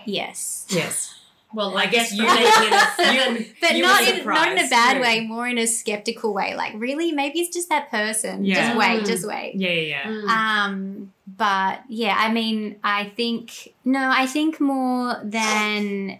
yes. 0.05 0.65
Yes. 0.69 1.11
Well, 1.53 1.77
I 1.77 1.83
I 1.83 1.85
guess 1.87 2.11
you- 2.11 2.23
you 2.23 2.27
making 2.27 2.43
it 2.45 2.73
a 2.99 3.13
You- 3.39 3.45
But 3.61 3.75
you 3.77 3.83
not 3.83 4.01
were 4.01 4.13
in, 4.13 4.25
not 4.25 4.51
in 4.51 4.59
a 4.65 4.67
bad 4.69 4.95
too. 4.95 5.01
way, 5.01 5.21
more 5.21 5.47
in 5.47 5.57
a 5.57 5.65
skeptical 5.67 6.33
way. 6.33 6.53
Like, 6.53 6.73
really? 6.75 7.13
Maybe 7.13 7.39
it's 7.39 7.53
just 7.53 7.69
that 7.69 7.89
person. 7.89 8.43
Yeah. 8.43 8.55
Just 8.55 8.77
wait, 8.77 9.01
Mm. 9.03 9.05
just 9.07 9.25
wait. 9.27 9.55
Yeah, 9.55 9.69
yeah, 9.69 9.81
yeah. 9.81 10.03
Mm. 10.05 10.27
Um, 10.27 11.13
but 11.37 11.81
yeah, 11.87 12.15
I 12.17 12.29
mean, 12.31 12.75
I 12.83 13.05
think 13.15 13.73
no, 13.85 14.11
I 14.13 14.25
think 14.25 14.59
more 14.59 15.17
than 15.23 16.19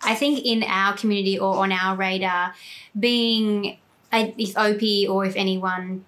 I 0.00 0.14
think 0.14 0.44
in 0.44 0.62
our 0.62 0.92
community 0.96 1.38
or 1.40 1.56
on 1.56 1.72
our 1.72 1.96
radar, 1.96 2.54
being 2.98 3.78
I- 4.12 4.32
if 4.38 4.56
Opie 4.56 5.08
or 5.08 5.24
if 5.24 5.34
anyone 5.34 6.04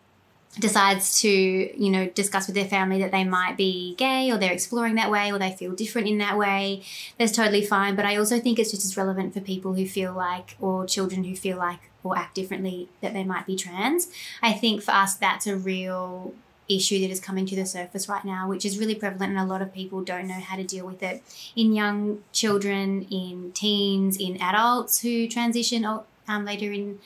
decides 0.58 1.20
to 1.20 1.28
you 1.28 1.90
know 1.90 2.06
discuss 2.08 2.46
with 2.48 2.56
their 2.56 2.64
family 2.64 2.98
that 2.98 3.12
they 3.12 3.22
might 3.22 3.56
be 3.56 3.94
gay 3.94 4.32
or 4.32 4.36
they're 4.36 4.52
exploring 4.52 4.96
that 4.96 5.10
way 5.10 5.30
or 5.32 5.38
they 5.38 5.52
feel 5.52 5.72
different 5.72 6.08
in 6.08 6.18
that 6.18 6.36
way 6.36 6.82
that's 7.18 7.32
totally 7.32 7.64
fine. 7.64 7.94
But 7.94 8.04
i 8.04 8.16
also 8.16 8.40
think 8.40 8.58
it's 8.58 8.72
just 8.72 8.84
as 8.84 8.96
relevant 8.96 9.32
for 9.32 9.40
people 9.40 9.74
who 9.74 9.86
feel 9.86 10.12
like 10.12 10.56
or 10.60 10.86
children 10.86 11.24
who 11.24 11.36
feel 11.36 11.56
like 11.56 11.90
or 12.02 12.16
act 12.16 12.34
differently 12.34 12.88
that 13.00 13.12
they 13.12 13.24
might 13.24 13.46
be 13.46 13.56
trans. 13.56 14.08
I 14.42 14.52
think 14.52 14.82
for 14.82 14.92
us 14.92 15.14
that's 15.14 15.46
a 15.46 15.56
real 15.56 16.34
issue 16.68 17.00
that 17.00 17.10
is 17.10 17.20
coming 17.20 17.46
to 17.46 17.56
the 17.56 17.66
surface 17.66 18.08
right 18.08 18.24
now, 18.24 18.48
which 18.48 18.64
is 18.64 18.78
really 18.78 18.94
prevalent, 18.94 19.32
and 19.36 19.40
a 19.40 19.44
lot 19.44 19.60
of 19.60 19.72
people 19.74 20.02
don't 20.02 20.26
know 20.26 20.34
how 20.34 20.56
to 20.56 20.64
deal 20.64 20.86
with 20.86 21.02
it 21.02 21.22
in 21.56 21.74
young 21.74 22.22
children, 22.32 23.06
in 23.10 23.50
teens, 23.52 24.16
in 24.16 24.40
adults 24.40 25.00
who 25.00 25.26
transition 25.26 25.84
um, 25.84 26.44
later 26.44 26.72
in 26.72 27.00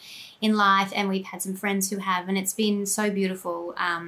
in 0.44 0.52
life. 0.68 0.90
And 0.94 1.04
we've 1.08 1.28
had 1.32 1.40
some 1.46 1.56
friends 1.62 1.84
who 1.90 1.98
have, 2.10 2.28
and 2.28 2.36
it's 2.40 2.56
been 2.64 2.78
so 2.98 3.04
beautiful 3.20 3.58
um, 3.88 4.04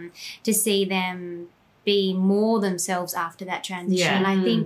to 0.47 0.53
see 0.53 0.81
them 0.97 1.49
be 1.85 2.13
more 2.13 2.57
themselves 2.61 3.15
after 3.15 3.45
that 3.51 3.63
transition. 3.71 4.13
Yeah. 4.13 4.19
And 4.19 4.27
I 4.27 4.37
Mm. 4.37 4.45
think 4.49 4.65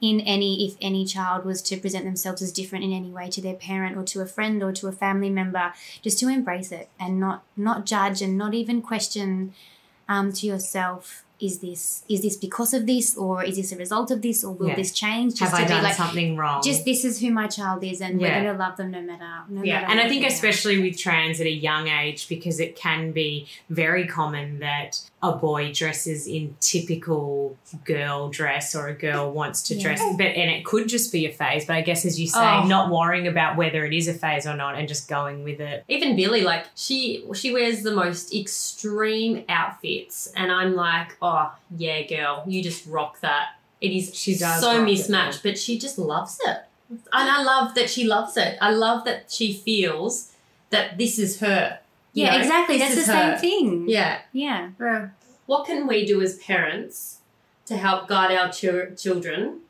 in 0.00 0.16
any 0.34 0.50
if 0.66 0.74
any 0.88 1.04
child 1.14 1.40
was 1.50 1.58
to 1.68 1.76
present 1.84 2.04
themselves 2.10 2.40
as 2.46 2.50
different 2.60 2.82
in 2.86 2.92
any 3.00 3.10
way 3.18 3.26
to 3.36 3.40
their 3.46 3.58
parent 3.70 3.96
or 3.98 4.04
to 4.12 4.20
a 4.26 4.26
friend 4.36 4.56
or 4.66 4.72
to 4.80 4.84
a 4.88 4.92
family 5.04 5.30
member, 5.40 5.66
just 6.06 6.18
to 6.20 6.26
embrace 6.38 6.70
it 6.80 6.88
and 6.98 7.12
not 7.24 7.38
not 7.68 7.78
judge 7.94 8.18
and 8.24 8.32
not 8.42 8.52
even 8.60 8.80
question 8.92 9.52
um, 10.08 10.26
to 10.38 10.46
yourself 10.46 11.24
is 11.42 11.58
this 11.58 12.04
is 12.08 12.22
this 12.22 12.36
because 12.36 12.72
of 12.72 12.86
this 12.86 13.16
or 13.16 13.42
is 13.44 13.56
this 13.56 13.72
a 13.72 13.76
result 13.76 14.10
of 14.10 14.22
this 14.22 14.44
or 14.44 14.52
will 14.54 14.68
Yeah. 14.68 14.76
this 14.76 14.92
change 14.92 15.34
just 15.34 15.50
Have 15.50 15.50
to 15.50 15.56
I 15.56 15.62
be 15.64 15.68
done 15.74 15.82
like 15.82 15.94
something 15.96 16.36
wrong? 16.36 16.62
just 16.62 16.84
this 16.84 17.04
is 17.04 17.20
who 17.20 17.30
my 17.32 17.48
child 17.48 17.82
is 17.84 18.00
and 18.00 18.20
Yeah. 18.20 18.28
we're 18.28 18.42
going 18.44 18.56
to 18.56 18.62
love 18.64 18.76
them 18.76 18.90
no 18.92 19.02
matter 19.02 19.30
no 19.48 19.62
yeah, 19.64 19.80
matter 19.80 19.90
and 19.90 20.00
I 20.00 20.08
think 20.08 20.24
especially 20.26 20.78
with 20.80 20.96
trans 20.98 21.40
at 21.40 21.46
a 21.46 21.50
young 21.50 21.88
age, 21.88 22.28
because 22.28 22.60
it 22.60 22.76
can 22.76 23.10
be 23.12 23.46
very 23.68 24.06
common 24.06 24.60
that 24.60 25.00
a 25.24 25.30
boy 25.32 25.72
dresses 25.72 26.26
in 26.26 26.56
typical 26.58 27.56
girl 27.84 28.28
dress 28.28 28.74
or 28.74 28.88
a 28.88 28.92
girl 28.94 29.30
wants 29.30 29.62
to 29.62 29.74
Yeah. 29.76 29.82
dress, 29.82 30.02
but 30.16 30.26
and 30.26 30.50
it 30.50 30.64
could 30.64 30.88
just 30.88 31.12
be 31.12 31.26
a 31.26 31.32
phase. 31.32 31.64
But 31.64 31.76
I 31.76 31.80
guess 31.82 32.04
as 32.04 32.18
you 32.18 32.26
say, 32.26 32.40
Oh. 32.40 32.64
not 32.66 32.90
worrying 32.90 33.28
about 33.28 33.56
whether 33.56 33.84
it 33.84 33.92
is 33.92 34.08
a 34.08 34.14
phase 34.14 34.48
or 34.48 34.56
not, 34.56 34.74
and 34.76 34.88
just 34.88 35.08
going 35.08 35.44
with 35.44 35.60
it. 35.60 35.84
Even 35.88 36.16
Billy, 36.16 36.40
like 36.40 36.66
she 36.74 37.24
she 37.34 37.52
wears 37.52 37.82
the 37.84 37.92
most 37.92 38.34
extreme 38.34 39.44
outfits, 39.48 40.32
and 40.36 40.50
I'm 40.50 40.74
like, 40.74 41.16
oh 41.22 41.52
yeah, 41.76 42.02
girl, 42.02 42.42
you 42.46 42.60
just 42.62 42.84
rock 42.86 43.20
that. 43.20 43.50
It 43.80 43.92
is 43.92 44.14
She 44.14 44.36
does 44.36 44.60
so 44.60 44.72
rock 44.72 44.80
it, 44.80 44.84
mismatched, 44.90 45.42
but 45.44 45.56
she 45.56 45.78
just 45.78 45.98
loves 45.98 46.38
it, 46.44 46.58
and 46.90 47.00
I 47.12 47.42
love 47.44 47.74
that 47.76 47.88
she 47.88 48.04
loves 48.04 48.36
it. 48.36 48.58
I 48.60 48.70
love 48.70 49.04
that 49.04 49.30
she 49.30 49.52
feels 49.52 50.32
that 50.70 50.98
this 50.98 51.18
is 51.18 51.38
her. 51.40 51.78
You 52.12 52.24
yeah 52.24 52.32
know? 52.32 52.38
exactly 52.42 52.78
This 52.78 52.94
that's 52.94 53.06
the 53.06 53.12
is 53.12 53.20
same 53.20 53.38
thing 53.38 53.88
Yeah. 53.88 54.20
yeah 54.32 54.70
What 55.46 55.66
can 55.66 55.86
we 55.86 56.04
do 56.06 56.20
as 56.22 56.36
parents 56.38 57.18
to 57.66 57.76
help 57.76 58.08
guide 58.08 58.32
our 58.36 58.50
chil- 58.50 58.94
children 58.96 59.60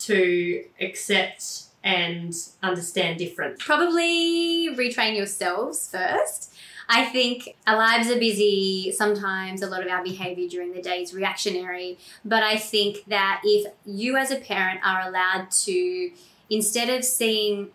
to 0.00 0.64
accept 0.80 1.62
and 1.84 2.34
understand 2.62 3.18
difference? 3.18 3.62
probably 3.64 4.68
retrain 4.74 5.16
yourselves 5.16 5.88
first. 5.90 6.52
I 6.90 7.04
think 7.04 7.54
our 7.66 7.76
lives 7.76 8.08
are 8.10 8.18
busy. 8.18 8.92
Sometimes 8.96 9.60
a 9.62 9.66
lot 9.68 9.82
of 9.84 9.88
our 9.90 10.02
behavior 10.02 10.48
during 10.48 10.72
the 10.72 10.80
day 10.80 11.02
is 11.02 11.12
reactionary. 11.12 11.98
But 12.24 12.42
I 12.42 12.56
think 12.56 13.04
that 13.08 13.42
if 13.44 13.70
you 13.84 14.16
as 14.16 14.30
a 14.30 14.36
parent 14.36 14.80
are 14.84 15.02
allowed 15.06 15.50
to, 15.66 16.10
instead 16.48 16.88
of 16.88 17.04
seeing 17.04 17.68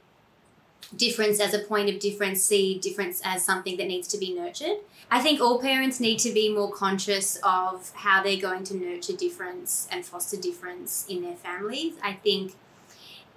difference 0.96 1.39
as 1.39 1.54
a 1.54 1.60
point 1.60 1.89
of 1.89 2.00
difference, 2.00 2.44
see 2.44 2.80
difference 2.80 3.22
as 3.24 3.44
something 3.44 3.78
that 3.78 3.88
needs 3.88 4.08
to 4.10 4.18
be 4.18 4.34
nurtured. 4.34 4.78
I 5.12 5.20
think 5.20 5.41
all 5.41 5.62
parents 5.62 6.00
need 6.00 6.20
to 6.20 6.32
be 6.32 6.54
more 6.54 6.72
conscious 6.72 7.38
of 7.44 7.91
how 7.96 8.24
they're 8.24 8.41
going 8.41 8.64
to 8.66 8.78
nurture 8.78 9.14
difference 9.14 9.88
and 9.91 10.06
foster 10.06 10.38
difference 10.38 11.06
in 11.08 11.22
their 11.22 11.36
families. 11.36 11.94
I 12.02 12.14
think 12.14 12.56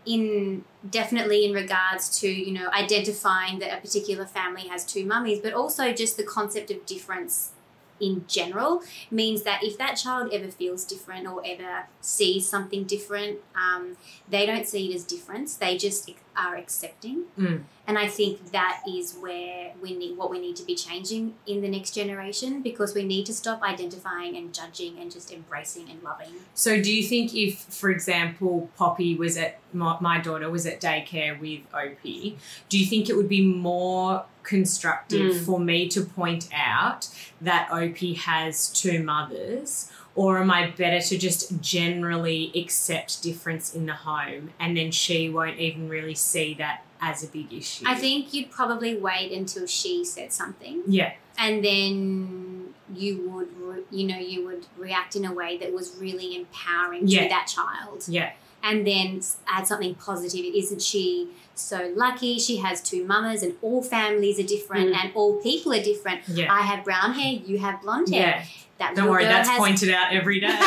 in 0.07 0.65
definitely 0.89 1.45
in 1.45 1.53
regards 1.53 2.21
to 2.21 2.29
you 2.29 2.53
know 2.53 2.71
identifying 2.71 3.59
that 3.59 3.77
a 3.77 3.81
particular 3.81 4.25
family 4.25 4.69
has 4.69 4.85
two 4.85 5.05
mummies 5.05 5.41
but 5.41 5.53
also 5.53 5.93
just 5.93 6.17
the 6.17 6.23
concept 6.23 6.71
of 6.71 6.87
difference 6.87 7.51
in 7.99 8.25
general 8.29 8.83
means 9.11 9.43
that 9.43 9.65
if 9.65 9.77
that 9.79 9.95
child 9.95 10.33
ever 10.33 10.49
feels 10.49 10.85
different 10.85 11.27
or 11.27 11.43
ever 11.45 11.87
sees 12.01 12.49
something 12.49 12.85
different 12.85 13.39
um, 13.57 13.97
they 14.29 14.47
don't 14.47 14.69
see 14.69 14.91
it 14.91 14.95
as 14.95 15.03
difference 15.03 15.57
they 15.57 15.77
just 15.77 16.09
are 16.37 16.57
accepting 16.57 17.24
Mm. 17.39 17.62
and 17.87 17.99
i 17.99 18.07
think 18.07 18.53
that 18.53 18.82
is 18.89 19.14
where 19.20 19.72
we 19.82 19.95
need 19.97 20.16
what 20.16 20.30
we 20.30 20.39
need 20.39 20.57
to 20.57 20.64
be 20.64 20.74
changing 20.74 21.34
in 21.47 21.61
the 21.61 21.68
next 21.68 21.93
generation 21.93 22.62
because 22.62 22.95
we 22.95 23.05
need 23.05 23.24
to 23.26 23.34
stop 23.34 23.62
identifying 23.62 24.37
and 24.37 24.53
judging 24.55 24.99
and 24.99 25.11
just 25.12 25.32
embracing 25.32 25.89
and 25.91 26.03
loving 26.03 26.32
So, 26.55 26.80
do 26.80 26.91
you 26.93 27.05
think 27.12 27.34
if, 27.34 27.59
for 27.80 27.91
example, 27.91 28.70
Poppy 28.76 29.14
was 29.14 29.37
at 29.37 29.59
my, 29.72 29.97
my 30.01 30.18
daughter 30.20 30.49
was 30.51 30.64
at 30.66 30.80
daycare 30.80 31.39
with 31.39 31.61
Opie, 31.74 32.39
do 32.70 32.78
you 32.78 32.87
think 32.87 33.09
it 33.11 33.16
would 33.16 33.28
be 33.28 33.45
more 33.45 34.24
constructive 34.43 35.32
Mm. 35.34 35.45
for 35.47 35.59
me 35.61 35.89
to 35.89 36.01
point 36.03 36.49
out 36.55 37.09
that 37.41 37.68
Opie 37.70 38.14
has 38.14 38.68
two 38.80 39.03
mothers? 39.03 39.91
Or 40.17 40.39
am 40.39 40.51
I 40.51 40.71
better 40.71 41.01
to 41.01 41.19
just 41.19 41.61
generally 41.61 42.51
accept 42.57 43.23
difference 43.23 43.75
in 43.75 43.85
the 43.87 43.93
home 43.95 44.51
and 44.59 44.77
then 44.77 44.91
she 44.91 45.29
won't 45.29 45.59
even 45.59 45.89
really 45.89 46.14
see 46.14 46.55
that 46.55 46.83
as 47.01 47.23
a 47.23 47.29
big 47.29 47.53
issue? 47.53 47.85
i 47.87 47.95
think 47.95 48.33
you'd 48.33 48.51
probably 48.51 48.97
wait 48.97 49.31
until 49.31 49.67
she 49.67 50.03
said 50.03 50.33
something 50.33 50.83
Yeah. 50.87 51.12
and 51.37 51.62
then 51.62 52.73
you 52.95 53.29
would 53.31 53.51
re- 53.59 53.83
you 53.91 54.07
know 54.07 54.17
you 54.19 54.47
would 54.47 54.64
react 54.79 55.14
in 55.17 55.25
a 55.27 55.33
way 55.41 55.59
that 55.59 55.73
was 55.75 55.95
really 56.01 56.35
empowering 56.35 57.03
Yeah. 57.07 57.25
to 57.25 57.29
that 57.29 57.47
child 57.57 58.05
Yeah. 58.09 58.31
and 58.62 58.87
then 58.87 59.21
add 59.47 59.67
something 59.67 59.95
positive. 59.97 60.45
Isn't 60.62 60.81
she 60.81 61.29
so 61.55 61.93
lucky? 61.95 62.39
She 62.39 62.57
has 62.59 62.81
two 62.81 63.05
mamas, 63.05 63.43
and 63.43 63.55
all 63.62 63.83
families 63.83 64.39
are 64.41 64.49
different, 64.57 64.89
Mm. 64.95 64.97
and 65.01 65.12
all 65.14 65.35
people 65.49 65.73
are 65.73 65.83
different. 65.93 66.21
Yeah. 66.29 66.53
I 66.53 66.62
have 66.62 66.83
brown 66.85 67.12
hair, 67.19 67.33
you 67.51 67.59
have 67.59 67.83
blonde 67.83 68.09
hair. 68.09 68.21
yeah. 68.39 68.45
That 68.79 68.95
Don't 68.95 69.09
worry, 69.09 69.24
that's 69.24 69.49
has 69.49 69.59
pointed 69.59 69.91
out 69.91 70.12
every 70.12 70.41
day. 70.41 70.49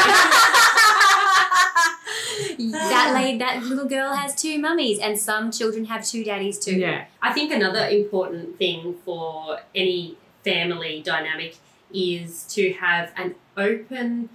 that 2.58 3.12
lady, 3.14 3.38
that 3.38 3.64
little 3.64 3.88
girl 3.88 4.14
has 4.14 4.36
two 4.36 4.60
mummies, 4.60 5.00
and 5.00 5.18
some 5.18 5.52
children 5.52 5.86
have 5.86 6.06
two 6.06 6.24
daddies 6.24 6.58
too. 6.60 6.76
yeah. 6.76 7.06
I 7.22 7.34
think 7.34 7.52
another 7.52 7.88
important 7.88 8.58
thing 8.58 8.96
for 9.06 9.60
any 9.76 10.18
family 10.44 11.02
dynamic 11.06 11.58
is 11.94 12.44
to 12.46 12.74
have 12.74 13.12
an 13.16 13.36
open 13.58 14.30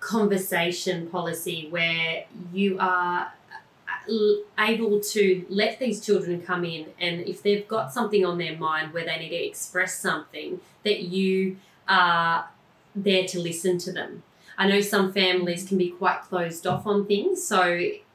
conversation 0.00 1.06
policy 1.06 1.68
where 1.70 2.24
you 2.52 2.76
are 2.78 3.32
uh, 4.08 4.12
able 4.58 5.00
to 5.00 5.46
let 5.48 5.78
these 5.78 6.04
children 6.04 6.42
come 6.42 6.64
in 6.64 6.86
and 6.98 7.20
if 7.22 7.42
they've 7.42 7.66
got 7.66 7.92
something 7.92 8.24
on 8.24 8.36
their 8.36 8.56
mind 8.56 8.92
where 8.92 9.04
they 9.04 9.18
need 9.18 9.30
to 9.30 9.46
express 9.46 9.98
something 9.98 10.60
that 10.82 11.04
you 11.04 11.56
are 11.88 12.46
there 12.94 13.24
to 13.26 13.38
listen 13.40 13.78
to 13.78 13.92
them 13.92 14.22
i 14.58 14.66
know 14.68 14.80
some 14.80 15.12
families 15.12 15.66
can 15.66 15.78
be 15.78 15.90
quite 15.90 16.20
closed 16.22 16.66
off 16.66 16.86
on 16.86 17.06
things 17.06 17.44
so 17.46 17.64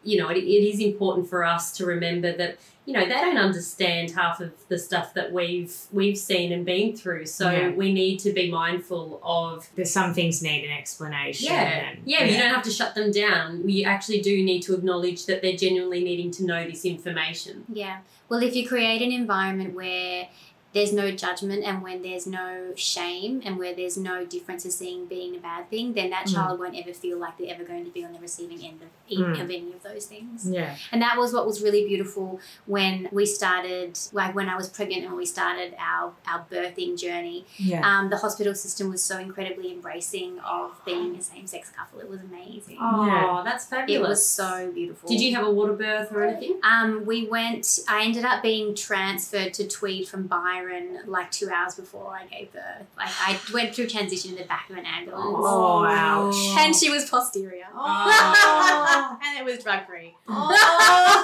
you 0.04 0.18
know 0.18 0.30
it, 0.30 0.38
it 0.38 0.64
is 0.74 0.80
important 0.80 1.28
for 1.30 1.44
us 1.44 1.76
to 1.78 1.86
remember 1.86 2.32
that 2.36 2.58
you 2.86 2.94
know 2.94 3.02
they 3.04 3.10
don't 3.10 3.38
understand 3.38 4.10
half 4.12 4.40
of 4.40 4.52
the 4.70 4.80
stuff 4.80 5.14
that 5.14 5.32
we've 5.32 5.76
we've 5.92 6.18
seen 6.18 6.52
and 6.52 6.66
been 6.66 6.96
through 6.96 7.26
so 7.26 7.52
Yeah. 7.52 7.70
we 7.72 7.94
need 7.94 8.18
to 8.22 8.32
be 8.32 8.50
mindful 8.50 9.20
of 9.22 9.68
There's 9.76 9.92
some 9.92 10.14
things 10.14 10.42
need 10.42 10.64
an 10.66 10.72
explanation. 10.76 11.48
yeah, 11.52 11.90
and- 11.90 12.00
yeah, 12.06 12.24
you 12.24 12.38
don't 12.38 12.50
have 12.54 12.64
to 12.64 12.72
shut 12.72 12.96
them 12.96 13.12
down. 13.12 13.68
You 13.70 13.86
actually 13.86 14.22
do 14.22 14.44
need 14.44 14.62
to 14.62 14.74
acknowledge 14.74 15.26
that 15.28 15.42
they're 15.44 15.58
genuinely 15.58 16.04
needing 16.04 16.32
to 16.32 16.46
know 16.46 16.66
this 16.66 16.84
information. 16.84 17.66
Yeah. 17.72 18.00
Well, 18.28 18.42
if 18.42 18.56
you 18.56 18.68
create 18.68 19.02
an 19.04 19.12
environment 19.12 19.76
where 19.76 20.30
there's 20.74 20.94
no 20.94 21.10
judgment 21.12 21.64
and 21.64 21.82
when 21.82 22.02
there's 22.04 22.28
no 22.28 22.74
shame 22.76 23.42
and 23.44 23.58
where 23.58 23.74
there's 23.74 23.98
no 23.98 24.24
difference 24.26 24.66
of 24.66 24.72
seeing 24.72 25.06
being 25.08 25.36
a 25.36 25.40
bad 25.40 25.70
thing, 25.70 25.94
then 25.94 26.10
that 26.12 26.28
Mm. 26.28 26.34
child 26.36 26.60
won't 26.60 26.76
ever 26.78 26.94
feel 26.94 27.18
like 27.18 27.38
they're 27.38 27.54
ever 27.54 27.64
going 27.64 27.86
to 27.86 27.92
be 27.92 28.04
on 28.06 28.14
the 28.14 28.20
receiving 28.20 28.64
end 28.64 28.82
of, 28.82 28.88
e- 29.08 29.18
Mm. 29.18 29.34
of 29.42 29.50
any 29.50 29.74
of 29.74 29.82
those 29.84 30.06
things. 30.06 30.48
Yeah. 30.50 30.76
And 30.92 31.02
that 31.02 31.18
was 31.18 31.34
what 31.34 31.48
was 31.48 31.62
really 31.64 31.88
beautiful 31.88 32.40
when 32.68 33.10
we 33.12 33.26
started, 33.26 33.98
like 34.14 34.36
when 34.36 34.48
I 34.48 34.56
was 34.56 34.70
pregnant 34.70 35.06
and 35.06 35.16
we 35.16 35.26
started 35.26 35.74
our, 35.80 36.14
our 36.28 36.46
birthing 36.52 37.00
journey. 37.00 37.46
Yeah. 37.58 37.82
Um, 37.90 38.10
the 38.12 38.18
hospital 38.18 38.54
system 38.54 38.90
was 38.90 39.02
so 39.02 39.18
incredibly 39.18 39.72
embracing 39.72 40.40
of 40.42 40.80
being 40.86 41.16
a 41.16 41.22
same 41.22 41.48
sex 41.48 41.70
couple. 41.76 42.00
It 42.00 42.10
was 42.10 42.22
amazing. 42.22 42.78
Oh, 42.80 43.06
Yeah. 43.08 43.42
that's 43.44 43.66
fabulous. 43.66 44.06
It 44.06 44.10
was 44.10 44.30
so 44.30 44.72
beautiful. 44.72 45.10
Did 45.10 45.20
you 45.22 45.34
have 45.36 45.46
a 45.48 45.52
water 45.52 45.74
birth 45.74 46.12
or 46.12 46.24
anything? 46.24 46.60
Um, 46.64 47.06
we 47.06 47.26
went. 47.28 47.80
I 47.88 48.04
ended 48.04 48.24
up 48.26 48.44
being 48.44 48.76
transferred 48.76 49.54
to 49.56 49.68
Tweed 49.68 50.08
from 50.08 50.28
Byron 50.28 50.59
like 51.08 51.32
two 51.32 51.50
hours 51.50 51.76
before 51.76 52.14
I 52.14 52.26
gave 52.26 52.52
birth. 52.54 52.86
Like 52.98 53.10
I 53.10 53.40
went 53.54 53.76
through 53.76 53.88
transition 53.88 54.32
in 54.32 54.38
the 54.38 54.44
back 54.46 54.70
of 54.70 54.78
an 54.78 54.86
ambulance, 54.86 55.26
Oh, 55.40 55.84
ouch. 55.86 56.36
and 56.60 56.76
she 56.76 56.90
was 56.90 57.10
posterior. 57.10 57.66
Oh. 57.76 59.18
and 59.26 59.40
it 59.40 59.46
was 59.52 59.64
drug 59.64 59.86
free. 59.88 60.16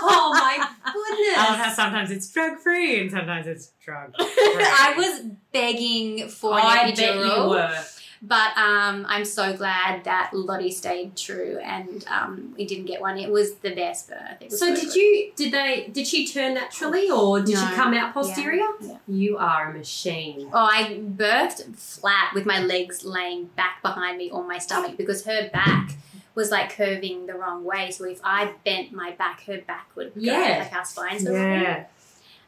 Oh, 0.08 0.32
my 0.34 0.58
I 0.58 0.60
love 0.60 1.58
how 1.58 1.64
goodness. 1.64 1.72
Oh, 1.72 1.74
sometimes 1.76 2.12
it's 2.12 2.30
drug 2.32 2.60
free 2.60 3.00
and 3.02 3.12
sometimes 3.12 3.48
it's 3.48 3.72
drug. 3.84 4.14
I 4.20 4.94
was 4.98 5.22
begging 5.52 6.28
for 6.30 6.54
I 6.54 6.88
an 6.90 6.96
bet 6.96 7.16
you 7.16 7.50
were. 7.50 7.84
But 8.22 8.58
um, 8.58 9.06
I'm 9.08 9.26
so 9.26 9.56
glad 9.56 10.04
that 10.06 10.32
Lottie 10.34 10.72
stayed 10.72 11.16
true 11.16 11.60
and 11.64 12.06
um, 12.08 12.54
we 12.58 12.66
didn't 12.66 12.86
get 12.86 13.02
one. 13.02 13.18
It 13.18 13.30
was 13.32 13.56
the 13.56 13.74
best 13.76 14.08
birth. 14.10 14.42
It 14.42 14.50
was 14.52 14.60
So 14.60 14.68
so 14.74 14.76
did 14.76 14.86
good. 14.86 14.96
you? 14.96 15.32
Did 15.36 15.52
they? 15.54 15.90
Did 15.92 16.08
she 16.08 16.28
turn 16.28 16.54
naturally, 16.56 17.10
or 17.10 17.42
did 17.42 17.56
No. 17.56 17.62
she 17.68 17.76
come 17.76 17.94
out 17.94 18.14
posterior? 18.14 18.68
Yeah. 18.82 18.98
You 19.08 19.38
are 19.38 19.70
a 19.70 19.74
machine. 19.74 20.50
Oh, 20.54 20.70
I 20.72 21.00
birthed 21.00 21.76
flat 21.76 22.32
with 22.34 22.46
my 22.46 22.60
legs 22.60 23.04
laying 23.04 23.46
back 23.56 23.82
behind 23.82 24.18
me 24.18 24.30
on 24.32 24.48
my 24.48 24.58
stomach 24.58 24.98
because 24.98 25.26
her 25.26 25.50
back 25.52 25.92
was 26.36 26.52
like 26.52 26.76
curving 26.76 27.28
the 27.28 27.34
wrong 27.34 27.64
way. 27.64 27.92
So 27.92 28.04
if 28.06 28.20
I 28.24 28.52
bent 28.66 28.92
my 28.92 29.12
back, 29.12 29.44
her 29.46 29.60
back 29.60 29.88
would 29.96 30.14
go 30.16 30.20
Yeah. 30.22 30.60
like 30.64 30.74
our 30.76 30.84
spine 30.86 31.20
sort 31.20 31.36
of. 31.36 31.42
Yeah. 31.42 31.86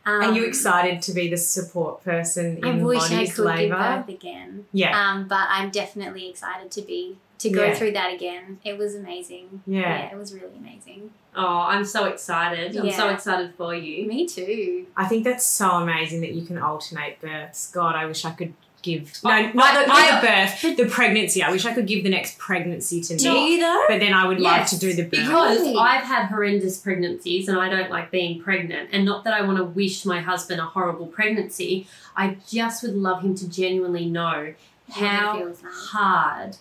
Um, 0.08 0.22
Are 0.22 0.32
you 0.34 0.46
excited 0.46 1.02
to 1.02 1.12
be 1.12 1.28
the 1.28 1.36
support 1.36 2.02
person 2.04 2.60
I 2.64 2.70
in 2.70 2.84
wish 2.84 3.12
I 3.12 3.16
Lottie's 3.16 3.36
could 3.36 3.58
give 3.58 3.72
birth 3.72 4.08
again. 4.08 4.66
Yeah. 4.72 4.98
Um, 4.98 5.28
but 5.28 5.48
I'm 5.50 5.70
definitely 5.70 6.30
excited 6.30 6.72
to 6.72 6.82
be 6.82 7.18
to 7.40 7.50
go 7.50 7.66
Yeah. 7.66 7.74
through 7.76 7.92
that 7.92 8.14
again. 8.14 8.60
It 8.64 8.78
was 8.78 8.96
amazing. 8.96 9.64
Yeah. 9.68 9.82
yeah. 9.82 10.12
it 10.14 10.18
was 10.18 10.34
really 10.34 10.56
amazing. 10.58 11.12
Oh, 11.36 11.46
I'm 11.60 11.84
so 11.84 12.06
excited. 12.06 12.76
I'm 12.78 12.92
so 12.92 13.10
excited 13.10 13.54
for 13.56 13.76
you. 13.76 14.08
Me 14.08 14.26
too. 14.26 14.88
I 14.96 15.06
think 15.06 15.26
that's 15.26 15.46
so 15.46 15.72
amazing 15.72 16.22
that 16.22 16.34
you 16.34 16.46
can 16.46 16.58
alternate 16.58 17.20
births. 17.20 17.70
God, 17.70 17.96
I 17.96 18.06
wish 18.06 18.24
I 18.24 18.32
could 18.32 18.54
give 18.82 19.20
no, 19.24 19.30
I- 19.32 19.52
not, 19.52 19.74
the, 19.82 19.88
not 19.88 19.90
I- 19.90 20.20
the 20.22 20.28
birth, 20.68 20.78
the 20.78 20.86
pregnancy. 20.86 21.42
I 21.44 21.52
wish 21.52 21.66
I 21.66 21.74
could 21.74 21.88
give 21.88 22.04
the 22.04 22.10
next 22.10 22.38
pregnancy 22.38 23.02
to 23.02 23.16
me. 23.16 23.56
you 23.56 23.60
though? 23.62 23.86
But 23.88 24.00
then 24.00 24.14
I 24.14 24.28
would 24.28 24.40
love 24.40 24.58
Yes, 24.58 24.70
to 24.72 24.80
do 24.80 24.94
the 24.94 25.04
birth. 25.04 25.12
Because 25.12 25.76
I've 25.78 26.04
had 26.04 26.26
horrendous 26.28 26.78
pregnancies 26.78 27.48
and 27.48 27.60
I 27.60 27.70
don't 27.70 27.90
like 27.90 28.12
being 28.12 28.42
pregnant. 28.42 28.90
And 28.92 29.06
not 29.06 29.24
that 29.26 29.34
I 29.34 29.42
want 29.42 29.58
to 29.58 29.64
wish 29.64 30.06
my 30.06 30.22
husband 30.22 30.60
a 30.62 30.66
horrible 30.66 31.08
pregnancy. 31.08 31.88
I 32.16 32.38
just 32.48 32.84
would 32.84 32.96
love 32.96 33.22
him 33.24 33.36
to 33.36 33.50
genuinely 33.50 34.06
know 34.06 34.54
What 34.88 34.98
it 34.98 35.06
how 35.06 35.54
hard 35.92 36.58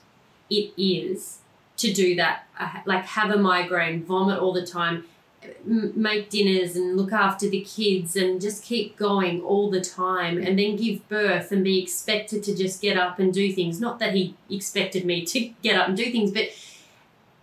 it 0.51 0.73
is 0.77 1.39
to 1.79 1.93
do 1.93 2.15
that. 2.17 2.47
Uh, 2.59 2.71
Like 2.87 3.05
have 3.05 3.31
a 3.31 3.37
migraine, 3.39 4.03
vomit 4.05 4.39
all 4.39 4.53
the 4.53 4.67
time, 4.67 4.97
m- 4.97 5.07
make 5.65 6.31
dinners 6.31 6.77
and 6.77 6.97
look 6.97 7.13
after 7.13 7.49
the 7.49 7.61
kids 7.61 8.17
and 8.17 8.41
just 8.41 8.63
keep 8.63 8.97
going 8.97 9.41
all 9.43 9.71
the 9.71 9.81
time 9.81 10.39
and 10.39 10.59
then 10.59 10.77
give 10.77 11.09
birth 11.09 11.53
and 11.53 11.63
be 11.63 11.83
expected 11.83 12.43
to 12.45 12.55
just 12.55 12.81
get 12.81 12.97
up 12.97 13.19
and 13.19 13.33
do 13.33 13.53
things. 13.53 13.81
Not 13.81 13.99
that 13.99 14.15
he 14.15 14.35
expected 14.51 15.05
me 15.05 15.25
to 15.27 15.41
get 15.63 15.79
up 15.79 15.89
and 15.89 15.97
do 15.97 16.11
things, 16.11 16.31
but 16.31 16.49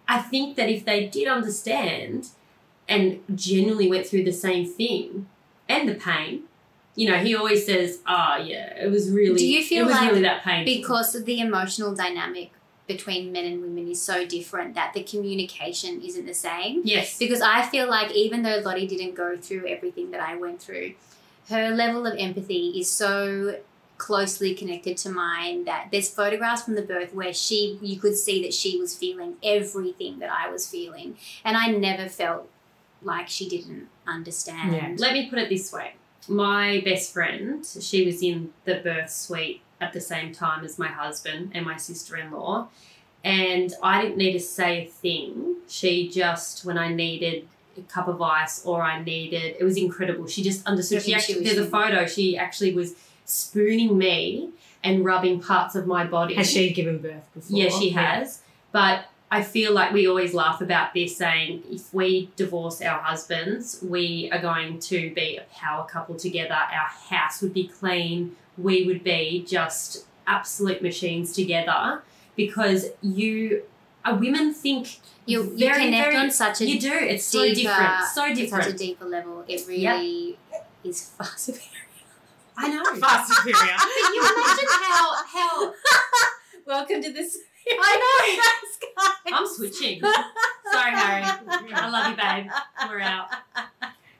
I 0.07 0.19
think 0.19 0.55
that 0.57 0.69
if 0.69 0.85
they 0.85 1.07
did 1.07 1.27
understand 1.27 2.29
and 2.87 3.21
genuinely 3.33 3.89
went 3.89 4.05
through 4.05 4.23
the 4.23 4.33
same 4.33 4.65
thing 4.65 5.27
and 5.69 5.87
the 5.87 5.95
pain, 5.95 6.43
you 6.95 7.09
know, 7.09 7.17
he 7.17 7.35
always 7.35 7.65
says, 7.65 8.01
"Ah, 8.05 8.37
yeah, 8.37 8.75
it 8.75 8.91
was 8.91 9.09
really, 9.09 9.37
Do 9.37 9.47
you 9.47 9.63
feel 9.63 9.83
it 9.83 9.87
was 9.87 9.95
like 9.95 10.09
really 10.09 10.21
that 10.23 10.43
pain 10.43 10.65
because 10.65 11.15
of 11.15 11.25
the 11.25 11.39
emotional 11.39 11.95
dynamic 11.95 12.51
between 12.88 13.31
men 13.31 13.45
and 13.45 13.61
women 13.61 13.88
is 13.88 14.01
so 14.01 14.25
different 14.25 14.75
that 14.75 14.93
the 14.93 15.03
communication 15.03 16.01
isn't 16.01 16.25
the 16.25 16.34
same. 16.34 16.81
yes, 16.84 17.17
Because 17.17 17.41
I 17.41 17.61
feel 17.63 17.89
like 17.89 18.11
even 18.11 18.43
though 18.43 18.57
Lottie 18.57 18.88
didn't 18.88 19.15
go 19.15 19.38
through 19.38 19.67
everything 19.67 20.11
that 20.11 20.21
I 20.21 20.36
went 20.36 20.61
through, 20.61 20.93
her 21.49 21.69
level 21.69 22.05
of 22.05 22.15
empathy 22.17 22.73
is 22.79 22.89
so 22.89 23.59
closely 23.97 24.53
connected 24.53 24.97
to 24.97 25.09
mine 25.09 25.63
that 25.65 25.88
there's 25.91 26.09
photographs 26.09 26.63
from 26.63 26.75
the 26.75 26.81
birth 26.81 27.13
where 27.13 27.34
she 27.34 27.77
you 27.81 27.97
could 27.97 28.17
see 28.17 28.41
that 28.43 28.53
she 28.53 28.77
was 28.77 28.95
feeling 28.97 29.36
everything 29.43 30.19
that 30.19 30.29
I 30.31 30.49
was 30.49 30.67
feeling 30.67 31.15
and 31.45 31.55
I 31.55 31.67
never 31.67 32.09
felt 32.09 32.49
like 33.01 33.29
she 33.29 33.47
didn't 33.47 33.88
understand. 34.07 34.73
Yeah. 34.73 34.93
Let 34.97 35.13
me 35.13 35.29
put 35.29 35.39
it 35.39 35.47
this 35.49 35.71
way. 35.71 35.93
My 36.27 36.81
best 36.84 37.13
friend, 37.13 37.65
she 37.65 38.05
was 38.05 38.21
in 38.21 38.51
the 38.65 38.75
birth 38.75 39.11
suite 39.11 39.61
at 39.84 39.93
the 39.93 40.01
same 40.01 40.34
time 40.34 40.63
as 40.63 40.79
my 40.79 40.88
husband 40.88 41.51
and 41.53 41.65
my 41.65 41.77
sister 41.77 42.17
in 42.17 42.31
law. 42.31 42.67
And 43.23 43.73
I 43.81 44.01
didn't 44.01 44.17
need 44.17 44.34
to 44.34 44.39
say 44.39 44.86
a 44.86 44.89
thing. 44.89 45.55
She 45.67 46.09
just, 46.09 46.65
when 46.65 46.77
I 46.77 46.93
needed 46.93 47.47
a 47.77 47.81
cup 47.81 48.07
of 48.07 48.21
ice 48.21 48.65
or 48.65 48.81
I 48.81 49.01
needed, 49.01 49.55
it 49.59 49.63
was 49.63 49.77
incredible. 49.77 50.27
She 50.27 50.43
just 50.43 50.65
understood. 50.67 51.03
She 51.03 51.13
actually, 51.13 51.43
there's 51.43 51.57
a 51.57 51.65
photo. 51.65 52.05
She 52.05 52.38
actually 52.38 52.73
was 52.73 52.95
spooning 53.25 53.97
me 53.97 54.49
and 54.84 55.05
rubbing 55.05 55.41
parts 55.41 55.75
of 55.75 55.88
my 55.88 56.05
body. 56.05 56.36
Has 56.36 56.51
she 56.51 56.73
given 56.73 56.97
birth 56.97 57.23
before? 57.34 57.57
Yeah, 57.57 57.69
she 57.69 57.91
has. 57.91 58.41
But 58.73 59.05
I 59.31 59.41
feel 59.41 59.73
like 59.73 59.93
we 59.93 60.07
always 60.07 60.34
laugh 60.34 60.61
about 60.61 60.93
this, 60.93 61.17
saying 61.17 61.63
if 61.71 61.93
we 61.93 62.29
divorce 62.36 62.81
our 62.81 62.99
husbands, 62.99 63.79
we 63.81 64.29
are 64.31 64.39
going 64.39 64.79
to 64.79 65.13
be 65.13 65.38
a 65.38 65.43
power 65.55 65.86
couple 65.86 66.15
together. 66.15 66.53
Our 66.53 66.89
house 67.09 67.41
would 67.41 67.53
be 67.53 67.67
clean. 67.67 68.36
We 68.58 68.86
would 68.86 69.04
be 69.04 69.45
just 69.47 70.06
absolute 70.28 70.82
machines 70.82 71.34
together 71.34 72.01
because 72.36 72.88
you, 73.01 73.64
uh, 74.06 74.18
women 74.20 74.54
think 74.54 74.99
You 75.26 75.43
you 75.43 75.58
Very, 75.70 75.86
connect 75.86 76.04
very- 76.12 76.16
on 76.18 76.32
such 76.32 76.60
a 76.62 76.66
you 76.70 76.80
do. 76.80 76.91
It's 76.93 77.32
deeper, 77.32 77.47
so 78.14 78.26
different. 78.36 78.47
So 78.49 78.58
such 78.60 78.68
a 78.68 78.74
deeper 78.74 79.06
level. 79.06 79.45
It 79.47 79.66
really 79.68 80.38
is 80.84 81.01
far 81.16 81.28
superior. 81.38 81.70
I 82.58 82.68
know. 82.68 82.84
Far 82.99 83.26
superior. 83.26 83.56
Can 83.78 84.14
you 84.14 84.22
imagine 84.22 84.68
how 84.70 85.24
how 85.26 85.74
Welcome 86.68 87.01
to 87.04 87.12
this. 87.14 87.38
I 87.72 87.93
know. 88.04 89.38
I'm 89.38 89.47
switching. 89.47 90.01
Sorry, 90.01 90.91
Harry. 90.91 91.24
I 91.74 91.89
love 91.89 92.10
you, 92.12 92.16
babe. 92.18 92.51
We're 92.89 92.99
out. 92.99 93.28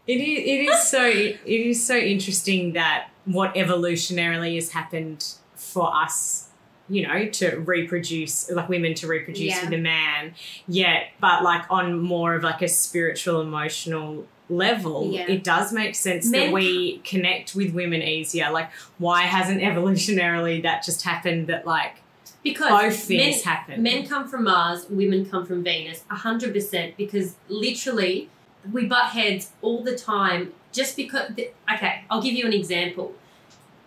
It 0.08 0.20
is, 0.20 0.40
it 0.40 0.60
is 0.74 0.88
so 0.88 1.04
it 1.06 1.40
is 1.46 1.86
so 1.86 1.96
interesting 1.96 2.74
that 2.74 3.10
what 3.26 3.53
evolutionarily 3.55 4.55
has 4.55 4.71
happened 4.71 5.26
for 5.55 5.95
us 5.95 6.49
you 6.89 7.07
know, 7.07 7.26
to 7.30 7.55
reproduce, 7.61 8.51
like 8.51 8.67
women 8.67 8.93
to 8.93 9.07
reproduce 9.07 9.55
Yeah. 9.55 9.63
with 9.63 9.74
a 9.74 9.78
man 9.78 10.34
yet, 10.67 11.11
but 11.21 11.41
like 11.41 11.63
on 11.71 11.97
more 12.01 12.36
of 12.36 12.43
like 12.43 12.61
a 12.61 12.67
spiritual, 12.67 13.39
emotional 13.39 14.28
level, 14.49 15.09
Yeah. 15.11 15.26
it 15.30 15.45
does 15.45 15.71
make 15.71 15.95
sense 15.95 16.30
Men- 16.30 16.47
that 16.47 16.53
we 16.53 16.97
connect 17.05 17.55
with 17.55 17.74
women 17.74 18.01
easier. 18.03 18.51
Like, 18.51 18.69
why 18.97 19.21
hasn't 19.24 19.61
evolutionarily 19.61 20.61
that 20.63 20.84
just 20.84 21.03
happened 21.03 21.47
that 21.47 21.65
like 21.65 22.01
because 22.43 22.69
both 22.69 23.03
things 23.05 23.38
men, 23.38 23.43
happen? 23.55 23.82
men 23.82 24.05
come 24.05 24.28
from 24.28 24.43
Mars, 24.43 24.86
women 24.89 25.26
come 25.26 25.45
from 25.45 25.63
Venus, 25.63 26.03
hundred 26.09 26.53
percent. 26.53 26.97
Because 26.97 27.36
literally, 27.47 28.30
we 28.71 28.86
butt 28.86 29.11
heads 29.11 29.51
all 29.61 29.82
the 29.84 29.95
time. 29.95 30.51
Just 30.74 30.97
because, 30.97 31.32
okay, 31.74 32.03
I'll 32.09 32.21
give 32.21 32.34
you 32.34 32.45
an 32.45 32.53
example. 32.53 33.13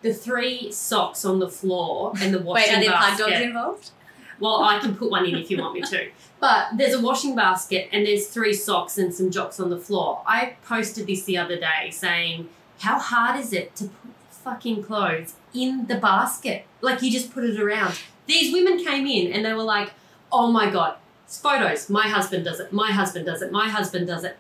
The 0.03 0.15
three 0.15 0.73
socks 0.73 1.25
on 1.25 1.41
the 1.41 1.49
floor 1.49 2.13
and 2.21 2.33
the 2.33 2.39
washing 2.39 2.75
basket. 2.75 2.79
Wait, 2.81 2.89
are 2.89 2.91
there 2.91 2.93
basket. 2.93 3.31
dogs 3.31 3.41
involved? 3.43 3.91
Well, 4.39 4.63
I 4.63 4.79
can 4.79 4.95
put 4.95 5.11
one 5.11 5.27
in 5.27 5.35
if 5.35 5.51
you 5.51 5.59
want 5.59 5.75
me 5.75 5.83
to. 5.83 6.09
But 6.39 6.77
there's 6.77 6.93
a 6.93 7.01
washing 7.01 7.35
basket 7.35 7.89
and 7.93 8.07
there's 8.07 8.27
three 8.29 8.53
socks 8.53 8.99
and 8.99 9.13
some 9.13 9.31
jocks 9.31 9.59
on 9.59 9.71
the 9.71 9.79
floor. 9.79 10.21
I 10.27 10.57
posted 10.65 11.07
this 11.07 11.25
the 11.25 11.39
other 11.39 11.57
day 11.59 11.91
saying, 11.91 12.51
How 12.81 12.99
hard 12.99 13.41
is 13.41 13.55
it 13.55 13.75
to 13.77 13.85
put 13.85 14.13
fucking 14.31 14.83
clothes 14.85 15.33
in 15.55 15.87
the 15.87 15.97
basket? 15.97 16.67
Like 16.83 17.01
you 17.01 17.11
just 17.11 17.33
put 17.33 17.45
it 17.45 17.59
around. 17.59 17.99
These 18.27 18.53
women 18.53 18.85
came 18.85 19.07
in 19.07 19.33
and 19.33 19.47
they 19.47 19.55
were 19.55 19.63
like, 19.63 19.93
Oh 20.31 20.53
my 20.53 20.69
god, 20.69 20.97
it's 21.25 21.41
photos. 21.41 21.89
My 21.89 22.09
husband 22.09 22.45
does 22.45 22.61
it. 22.61 22.71
My 22.71 22.93
husband 22.93 23.25
does 23.25 23.41
it. 23.41 23.51
My 23.51 23.71
husband 23.71 24.07
does 24.07 24.23
it. 24.23 24.37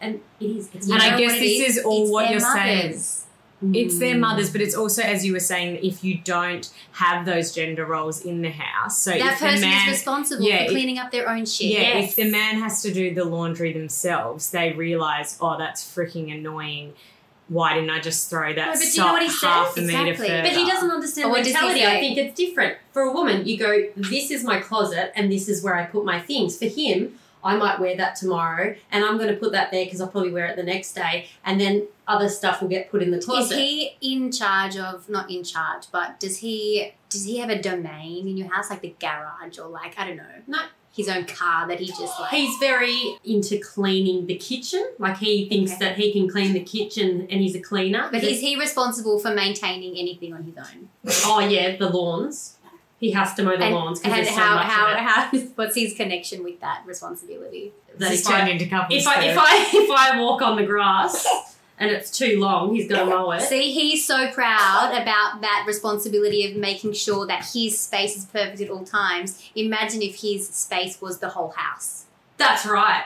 And 0.00 0.20
it 0.40 0.44
is. 0.46 0.70
It's 0.74 0.88
And 0.88 1.00
I 1.02 1.18
guess 1.18 1.32
this 1.34 1.68
is 1.76 1.84
all 1.84 2.02
It's 2.04 2.10
what 2.12 2.30
you're 2.30 2.40
saying. 2.40 2.86
mothers. 2.88 3.16
It's 3.74 3.98
their 3.98 4.16
mothers, 4.16 4.50
but 4.50 4.62
it's 4.62 4.74
also, 4.74 5.02
as 5.02 5.22
you 5.26 5.34
were 5.34 5.38
saying, 5.40 5.80
if 5.84 6.02
you 6.02 6.16
don't 6.24 6.70
have 6.92 7.26
those 7.26 7.52
gender 7.54 7.84
roles 7.84 8.22
in 8.24 8.40
the 8.40 8.48
house, 8.50 8.98
so 9.02 9.10
That 9.10 9.20
if 9.34 9.38
the 9.38 9.44
person 9.44 9.60
man, 9.68 9.86
is 9.88 9.92
responsible 9.92 10.42
yeah, 10.44 10.58
for 10.60 10.64
if- 10.64 10.70
cleaning 10.70 10.98
up 10.98 11.10
their 11.10 11.28
own 11.28 11.44
shit. 11.44 11.66
yeah, 11.72 11.80
Yes. 11.98 12.10
if 12.10 12.16
the 12.16 12.30
man 12.30 12.58
has 12.58 12.80
to 12.80 12.90
do 12.94 13.14
the 13.14 13.24
laundry 13.26 13.74
themselves, 13.74 14.50
they 14.50 14.72
realize, 14.72 15.36
oh, 15.42 15.58
that's 15.58 15.84
freaking 15.84 16.34
annoying. 16.34 16.94
Why 17.48 17.74
didn't 17.74 17.90
I 17.90 18.00
just 18.00 18.30
throw 18.30 18.54
that 18.54 18.66
No, 18.66 18.72
but 18.72 18.78
do 18.80 18.86
you 18.86 18.96
know 18.98 19.12
what 19.12 19.22
he 19.22 19.28
half 19.28 19.74
says? 19.74 19.84
Exactly. 19.88 20.28
But 20.28 20.52
he 20.52 20.64
doesn't 20.66 20.90
understand 20.90 21.26
Or 21.26 21.30
what 21.32 21.38
does 21.38 21.48
he 21.48 21.52
mentality. 21.52 21.84
I 21.84 22.00
think 22.00 22.16
it's 22.16 22.34
different. 22.34 22.78
For 22.92 23.02
a 23.02 23.12
woman, 23.12 23.44
you 23.46 23.58
go, 23.58 23.88
this 23.96 24.30
is 24.30 24.42
my 24.42 24.58
closet 24.60 25.12
and 25.14 25.30
this 25.30 25.48
is 25.50 25.62
where 25.62 25.74
I 25.74 25.84
put 25.84 26.06
my 26.06 26.18
things. 26.20 26.56
For 26.56 26.64
him, 26.66 27.18
I 27.42 27.56
might 27.56 27.80
wear 27.80 27.96
that 27.96 28.16
tomorrow 28.16 28.74
and 28.92 29.04
I'm 29.04 29.16
going 29.16 29.28
to 29.30 29.36
put 29.36 29.52
that 29.52 29.70
there 29.70 29.84
because 29.84 30.00
I'll 30.00 30.08
probably 30.08 30.32
wear 30.32 30.46
it 30.46 30.56
the 30.56 30.62
next 30.62 30.92
day. 30.92 31.26
And 31.44 31.60
then 31.60 31.86
other 32.06 32.28
stuff 32.28 32.60
will 32.60 32.68
get 32.68 32.90
put 32.90 33.02
in 33.02 33.10
the 33.10 33.20
toilet. 33.20 33.42
Is 33.42 33.50
he 33.52 33.96
in 34.00 34.30
charge 34.32 34.76
of 34.76 35.08
not 35.08 35.30
in 35.30 35.44
charge, 35.44 35.84
but 35.92 36.18
does 36.20 36.38
he 36.38 36.92
does 37.08 37.24
he 37.24 37.38
have 37.38 37.50
a 37.50 37.60
domain 37.60 38.28
in 38.28 38.36
your 38.36 38.52
house 38.52 38.70
like 38.70 38.80
the 38.82 38.94
garage 39.00 39.58
or 39.58 39.68
like 39.68 39.98
I 39.98 40.06
don't 40.06 40.16
know 40.16 40.24
No. 40.46 40.58
his 40.92 41.08
own 41.08 41.24
car 41.24 41.66
that 41.68 41.80
he 41.80 41.86
just 41.86 42.00
like 42.20 42.30
He's 42.30 42.56
very 42.58 43.16
into 43.24 43.58
cleaning 43.58 44.26
the 44.26 44.36
kitchen. 44.36 44.92
Like 44.98 45.16
he 45.18 45.48
thinks 45.48 45.72
Okay. 45.72 45.84
that 45.86 45.96
he 45.96 46.12
can 46.12 46.28
clean 46.28 46.52
the 46.52 46.60
kitchen 46.64 47.26
and 47.30 47.40
he's 47.40 47.54
a 47.54 47.60
cleaner. 47.60 48.08
But 48.12 48.22
is 48.24 48.40
he 48.40 48.56
responsible 48.58 49.18
for 49.18 49.32
maintaining 49.34 49.96
anything 49.96 50.32
on 50.34 50.42
his 50.44 50.56
own? 50.56 50.88
Oh, 51.24 51.40
yeah, 51.40 51.76
the 51.76 51.88
lawns. 51.88 52.56
He 53.00 53.10
has 53.12 53.32
to 53.34 53.42
mow 53.42 53.56
the 53.56 53.64
and 53.64 53.74
lawns 53.74 53.98
because 53.98 54.14
there's 54.14 54.28
so 54.28 54.34
how 54.40 54.54
much 54.56 54.66
how 54.66 54.86
of 54.88 54.96
it. 54.96 55.00
how 55.00 55.38
what's 55.56 55.74
his 55.74 55.94
connection 55.94 56.44
with 56.44 56.60
that 56.60 56.82
responsibility? 56.86 57.72
That 57.88 57.98
This 57.98 58.20
if 58.20 58.26
has 58.26 58.36
turned 58.36 58.48
I, 58.48 58.52
into 58.52 58.66
couples 58.68 59.00
if 59.02 59.08
I 59.08 59.24
if. 59.24 59.38
I 59.38 59.70
if 59.72 59.90
I 59.90 60.20
walk 60.20 60.42
on 60.42 60.56
the 60.56 60.64
grass 60.64 61.26
and 61.78 61.90
it's 61.90 62.10
too 62.16 62.38
long, 62.38 62.74
he's 62.74 62.86
gonna 62.88 63.06
mow 63.06 63.30
it. 63.32 63.40
See, 63.40 63.72
he's 63.72 64.06
so 64.06 64.30
proud 64.30 64.90
about 64.92 65.40
that 65.40 65.64
responsibility 65.66 66.46
of 66.50 66.56
making 66.58 66.92
sure 66.92 67.26
that 67.26 67.46
his 67.54 67.78
space 67.80 68.16
is 68.18 68.26
perfect 68.26 68.60
at 68.60 68.68
all 68.68 68.84
times. 68.84 69.42
Imagine 69.54 70.02
if 70.02 70.16
his 70.20 70.46
space 70.48 71.00
was 71.00 71.20
the 71.20 71.30
whole 71.30 71.50
house. 71.56 72.04
That's 72.36 72.66
right. 72.66 73.04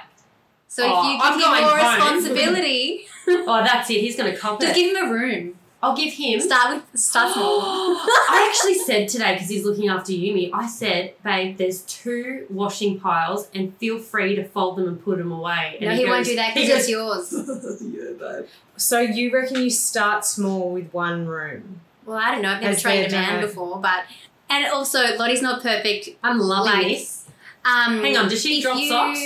So 0.66 0.82
Oh, 0.84 0.86
if 0.86 1.12
you 1.12 1.18
oh, 1.18 1.20
I'm 1.22 1.38
give 1.38 1.46
him 1.46 1.62
more 1.62 1.78
home. 1.78 2.14
responsibility, 2.18 3.06
Oh, 3.28 3.62
that's 3.64 3.88
it. 3.90 4.00
He's 4.00 4.16
going 4.16 4.32
to 4.32 4.36
cop 4.36 4.60
just 4.60 4.72
it. 4.72 4.74
give 4.74 4.96
him 4.96 5.08
a 5.08 5.12
room. 5.12 5.54
I'll 5.84 5.96
give 5.96 6.12
him. 6.14 6.40
Start 6.40 6.76
with 6.92 7.00
start 7.00 7.32
small. 7.34 7.60
I 7.60 8.48
actually 8.50 8.74
said 8.78 9.08
today 9.08 9.34
because 9.34 9.48
he's 9.48 9.64
looking 9.64 9.88
after 9.88 10.12
Yumi. 10.12 10.50
I 10.52 10.66
said, 10.66 11.14
"Babe, 11.22 11.56
there's 11.58 11.82
two 11.82 12.46
washing 12.50 12.98
piles, 13.00 13.48
and 13.54 13.76
feel 13.78 13.98
free 13.98 14.34
to 14.36 14.44
fold 14.44 14.78
them 14.78 14.88
and 14.88 15.02
put 15.04 15.18
them 15.18 15.30
away." 15.30 15.76
And 15.80 15.90
no, 15.90 15.96
he, 15.96 16.06
won't 16.06 16.24
do 16.26 16.34
that 16.36 16.54
he 16.54 16.62
because 16.66 16.80
it's 16.80 16.88
yours. 16.88 17.32
yeah, 17.82 18.12
babe. 18.18 18.46
So 18.76 19.00
you 19.00 19.32
reckon 19.32 19.60
you 19.62 19.70
start 19.70 20.24
small 20.24 20.70
with 20.72 20.92
one 20.92 21.26
room? 21.26 21.80
Well, 22.06 22.16
I 22.18 22.30
don't 22.32 22.42
know. 22.42 22.50
I've 22.50 22.60
never 22.60 22.72
Has 22.74 22.82
trained 22.82 23.06
a 23.12 23.16
man 23.16 23.34
demo- 23.36 23.46
before, 23.46 23.78
but 23.80 24.04
and 24.50 24.66
also 24.66 25.16
Lottie's 25.16 25.42
not 25.42 25.62
perfect. 25.62 26.08
I'm 26.22 26.38
loving 26.38 26.72
Like- 26.72 26.86
this. 26.88 27.26
Um, 27.64 28.02
Hang 28.02 28.16
on, 28.16 28.28
does 28.28 28.42
she 28.42 28.60
drop 28.60 28.78
you- 28.78 28.88
socks? 28.88 29.20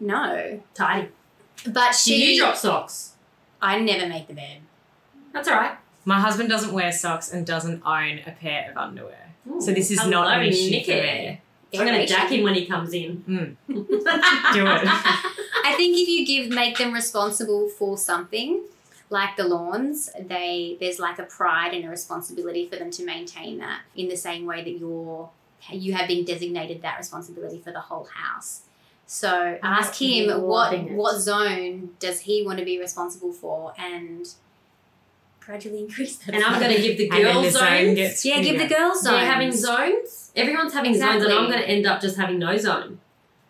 No, 0.00 0.60
Tidy. 0.74 1.08
but 1.66 1.92
Do 1.92 1.96
she. 1.98 2.34
you 2.34 2.40
drop 2.40 2.56
socks? 2.56 3.12
I 3.62 3.78
never 3.78 4.06
make 4.08 4.26
the 4.28 4.34
bed. 4.34 4.58
That's 5.32 5.48
all 5.48 5.54
right. 5.54 5.76
My 6.06 6.20
husband 6.20 6.48
doesn't 6.48 6.72
wear 6.72 6.92
socks 6.92 7.32
and 7.32 7.44
doesn't 7.44 7.82
own 7.84 8.20
a 8.26 8.30
pair 8.30 8.70
of 8.70 8.76
underwear. 8.76 9.32
So 9.58 9.72
this 9.72 9.90
is 9.90 10.00
Hello, 10.00 10.22
not 10.22 10.38
an 10.38 10.46
issue 10.46 10.70
Nikki. 10.70 10.84
for 10.84 11.02
me. 11.02 11.40
I'm 11.74 11.86
going 11.86 12.00
to 12.00 12.06
jack 12.06 12.30
him 12.30 12.44
when 12.44 12.54
he 12.54 12.64
comes 12.64 12.94
in. 12.94 13.24
Mm. 13.28 13.56
Do 13.66 13.84
Do 13.84 14.66
it. 14.66 14.82
I 14.86 15.74
think 15.76 15.98
if 15.98 16.08
you 16.08 16.24
give 16.24 16.48
make 16.48 16.78
them 16.78 16.92
responsible 16.92 17.68
for 17.68 17.98
something, 17.98 18.62
like 19.10 19.36
the 19.36 19.44
lawns, 19.44 20.10
they 20.18 20.76
there's 20.80 21.00
like 21.00 21.18
a 21.18 21.24
pride 21.24 21.74
and 21.74 21.84
a 21.84 21.88
responsibility 21.88 22.68
for 22.68 22.76
them 22.76 22.90
to 22.92 23.04
maintain 23.04 23.58
that 23.58 23.80
in 23.96 24.08
the 24.08 24.16
same 24.16 24.46
way 24.46 24.62
that 24.62 24.78
you're 24.78 25.28
you 25.70 25.94
have 25.94 26.06
been 26.06 26.24
designated 26.24 26.82
that 26.82 26.98
responsibility 26.98 27.58
for 27.58 27.72
the 27.72 27.80
whole 27.80 28.08
house. 28.14 28.62
So 29.06 29.58
ask 29.62 30.00
him 30.00 30.42
what 30.42 30.90
what 30.90 31.18
zone 31.18 31.90
does 31.98 32.20
he 32.20 32.44
want 32.44 32.60
to 32.60 32.64
be 32.64 32.78
responsible 32.78 33.32
for 33.32 33.72
and 33.76 34.28
gradually 35.46 35.78
increase 35.84 36.16
that. 36.18 36.34
And 36.34 36.44
I'm 36.44 36.60
going 36.60 36.74
to 36.74 36.82
give 36.82 36.98
the 36.98 37.08
girls 37.22 37.52
zone 37.52 37.62
zones. 37.62 37.94
gets 37.94 38.24
yeah, 38.24 38.42
give 38.42 38.58
the 38.58 38.64
bigger. 38.64 38.74
girls 38.74 39.02
They're 39.02 39.24
having 39.24 39.52
zones. 39.52 40.32
Everyone's 40.34 40.74
having 40.74 40.94
zones, 40.94 41.24
and 41.24 41.32
I'm 41.32 41.46
going 41.46 41.60
to 41.60 41.68
end 41.68 41.86
up 41.86 42.00
just 42.02 42.16
having 42.18 42.38
no 42.38 42.56
zone. 42.58 42.98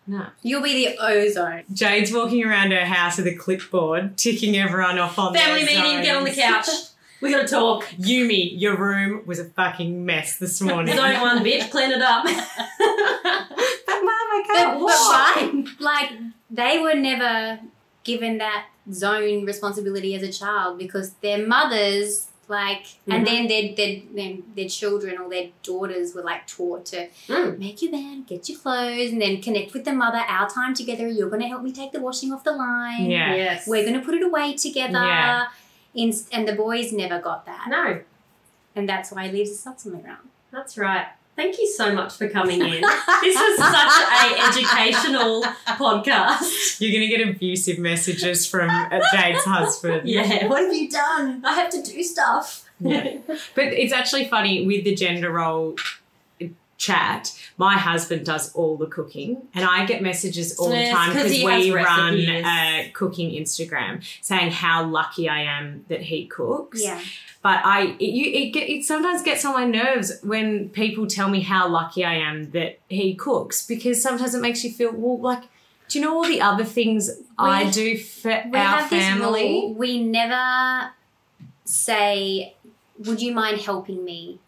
No. 0.09 0.27
You'll 0.41 0.63
be 0.63 0.85
the 0.85 0.97
O 1.01 1.27
zone. 1.29 1.63
Jade's 1.73 2.13
walking 2.13 2.45
around 2.45 2.71
her 2.71 2.85
house 2.85 3.17
with 3.17 3.27
a 3.27 3.35
clipboard, 3.35 4.17
ticking 4.17 4.55
everyone 4.55 4.97
off 4.97 5.19
on 5.19 5.33
the 5.33 5.39
Family 5.39 5.65
their 5.65 5.83
meeting, 5.83 6.01
get 6.03 6.15
on 6.15 6.23
the 6.23 6.31
couch. 6.31 6.67
We 7.19 7.31
got 7.31 7.41
to 7.41 7.47
talk. 7.47 7.83
Yumi, 7.99 8.51
your 8.61 8.77
room 8.77 9.23
was 9.25 9.39
a 9.39 9.45
fucking 9.45 10.05
mess 10.05 10.37
this 10.37 10.61
morning. 10.61 10.95
Zone 10.95 11.19
one, 11.19 11.43
bitch, 11.43 11.71
clean 11.71 11.89
it 11.89 11.99
up. 11.99 12.23
but 12.25 12.33
mom, 12.35 14.07
I 14.07 14.43
can't 14.45 14.73
but 14.73 14.79
walk. 14.79 14.89
why? 14.89 15.63
Like 15.79 16.11
they 16.51 16.77
were 16.77 16.93
never 16.93 17.59
given 18.03 18.37
that 18.37 18.67
zone 18.93 19.45
responsibility 19.45 20.15
as 20.15 20.23
a 20.23 20.31
child 20.31 20.77
because 20.77 21.11
their 21.21 21.45
mothers, 21.47 22.27
like, 22.47 22.85
and 23.07 23.27
then 23.27 23.47
their, 23.47 23.75
their 23.75 24.01
their 24.13 24.37
their 24.55 24.69
children 24.69 25.17
or 25.17 25.29
their 25.29 25.49
daughters 25.63 26.13
were 26.15 26.21
like 26.23 26.47
taught 26.47 26.85
to 26.87 27.07
Mm. 27.27 27.59
make 27.59 27.81
your 27.81 27.91
bed, 27.91 28.25
get 28.27 28.47
your 28.47 28.57
clothes, 28.59 29.11
and 29.11 29.21
then 29.21 29.41
connect 29.41 29.73
with 29.73 29.83
the 29.85 29.91
mother. 29.93 30.19
Our 30.19 30.49
time 30.49 30.73
together. 30.73 31.07
You're 31.09 31.29
going 31.29 31.41
to 31.41 31.47
help 31.47 31.61
me 31.63 31.71
take 31.73 31.91
the 31.91 31.99
washing 31.99 32.31
off 32.31 32.43
the 32.43 32.53
line. 32.53 33.05
Yeah. 33.11 33.35
Yes. 33.35 33.67
We're 33.67 33.83
going 33.83 33.99
to 33.99 34.05
put 34.05 34.15
it 34.15 34.23
away 34.23 34.53
together. 34.55 34.93
Yeah. 34.93 35.47
In, 35.93 36.13
and 36.31 36.47
the 36.47 36.53
boys 36.53 36.93
never 36.93 37.19
got 37.19 37.45
that, 37.47 37.65
No, 37.69 38.01
and 38.75 38.87
that's 38.87 39.11
why 39.11 39.25
he 39.27 39.31
leaves 39.33 39.49
his 39.49 39.59
socks 39.59 39.85
on 39.87 39.93
the 39.93 39.97
ground. 39.97 40.29
that's 40.51 40.77
right. 40.77 41.07
Thank 41.37 41.59
you 41.59 41.67
so 41.71 41.93
much 41.93 42.17
for 42.17 42.27
coming 42.27 42.59
in. 42.61 42.81
this 42.81 43.35
was 43.35 43.57
such 43.57 43.93
a 44.01 44.47
educational 44.47 45.43
podcast. 45.77 46.81
You're 46.81 46.91
going 46.91 47.07
to 47.07 47.15
get 47.15 47.27
abusive 47.29 47.77
messages 47.77 48.47
from 48.47 48.69
uh, 48.71 48.99
Jade's 49.13 49.43
husband. 49.43 50.09
Yeah. 50.09 50.47
What 50.47 50.63
have 50.63 50.73
you 50.73 50.89
done? 50.89 51.45
I 51.45 51.53
have 51.53 51.69
to 51.69 51.81
do 51.83 52.01
stuff. 52.01 52.67
Yeah. 52.79 53.17
But 53.55 53.65
it's 53.65 53.93
actually 53.93 54.27
funny 54.27 54.65
with 54.65 54.83
the 54.83 54.95
gender 54.95 55.31
role 55.31 55.75
chat. 56.77 57.33
My 57.57 57.77
husband 57.77 58.25
does 58.25 58.53
all 58.53 58.77
the 58.77 58.85
cooking, 58.85 59.47
and 59.53 59.65
I 59.65 59.85
get 59.85 60.01
messages 60.01 60.57
all 60.57 60.69
the 60.69 60.89
time 60.89 61.13
because 61.13 61.31
we 61.31 61.41
has 61.41 61.69
run 61.71 62.15
a 62.19 62.91
cooking 62.93 63.31
Instagram 63.31 64.03
saying 64.21 64.51
how 64.51 64.85
lucky 64.85 65.27
I 65.27 65.41
am 65.41 65.85
that 65.89 66.01
he 66.03 66.27
cooks. 66.27 66.83
Yeah. 66.83 67.01
But 67.41 67.65
I, 67.65 67.95
it, 67.99 68.01
you, 68.01 68.31
it, 68.31 68.51
get, 68.51 68.69
it 68.69 68.83
sometimes 68.83 69.23
gets 69.23 69.43
on 69.45 69.53
my 69.53 69.65
nerves 69.65 70.19
when 70.23 70.69
people 70.69 71.07
tell 71.07 71.29
me 71.29 71.41
how 71.41 71.67
lucky 71.67 72.03
I 72.05 72.15
am 72.15 72.51
that 72.51 72.79
he 72.89 73.15
cooks 73.15 73.65
because 73.65 74.01
sometimes 74.01 74.35
it 74.35 74.41
makes 74.41 74.63
you 74.63 74.71
feel 74.71 74.91
well, 74.93 75.19
like. 75.19 75.43
Do 75.89 75.99
you 75.99 76.03
know 76.03 76.17
all 76.17 76.27
the 76.27 76.41
other 76.41 76.65
things 76.65 77.09
I 77.37 77.69
do 77.69 77.97
for 77.97 78.29
We 78.51 78.59
our 78.59 78.65
have 78.65 78.89
this 78.89 79.01
family? 79.01 79.43
rule. 79.43 79.73
We 79.73 80.03
never 80.03 80.91
say, 81.63 82.55
"Would 82.99 83.21
you 83.21 83.33
mind 83.33 83.61
helping 83.61 84.03
me?" 84.03 84.39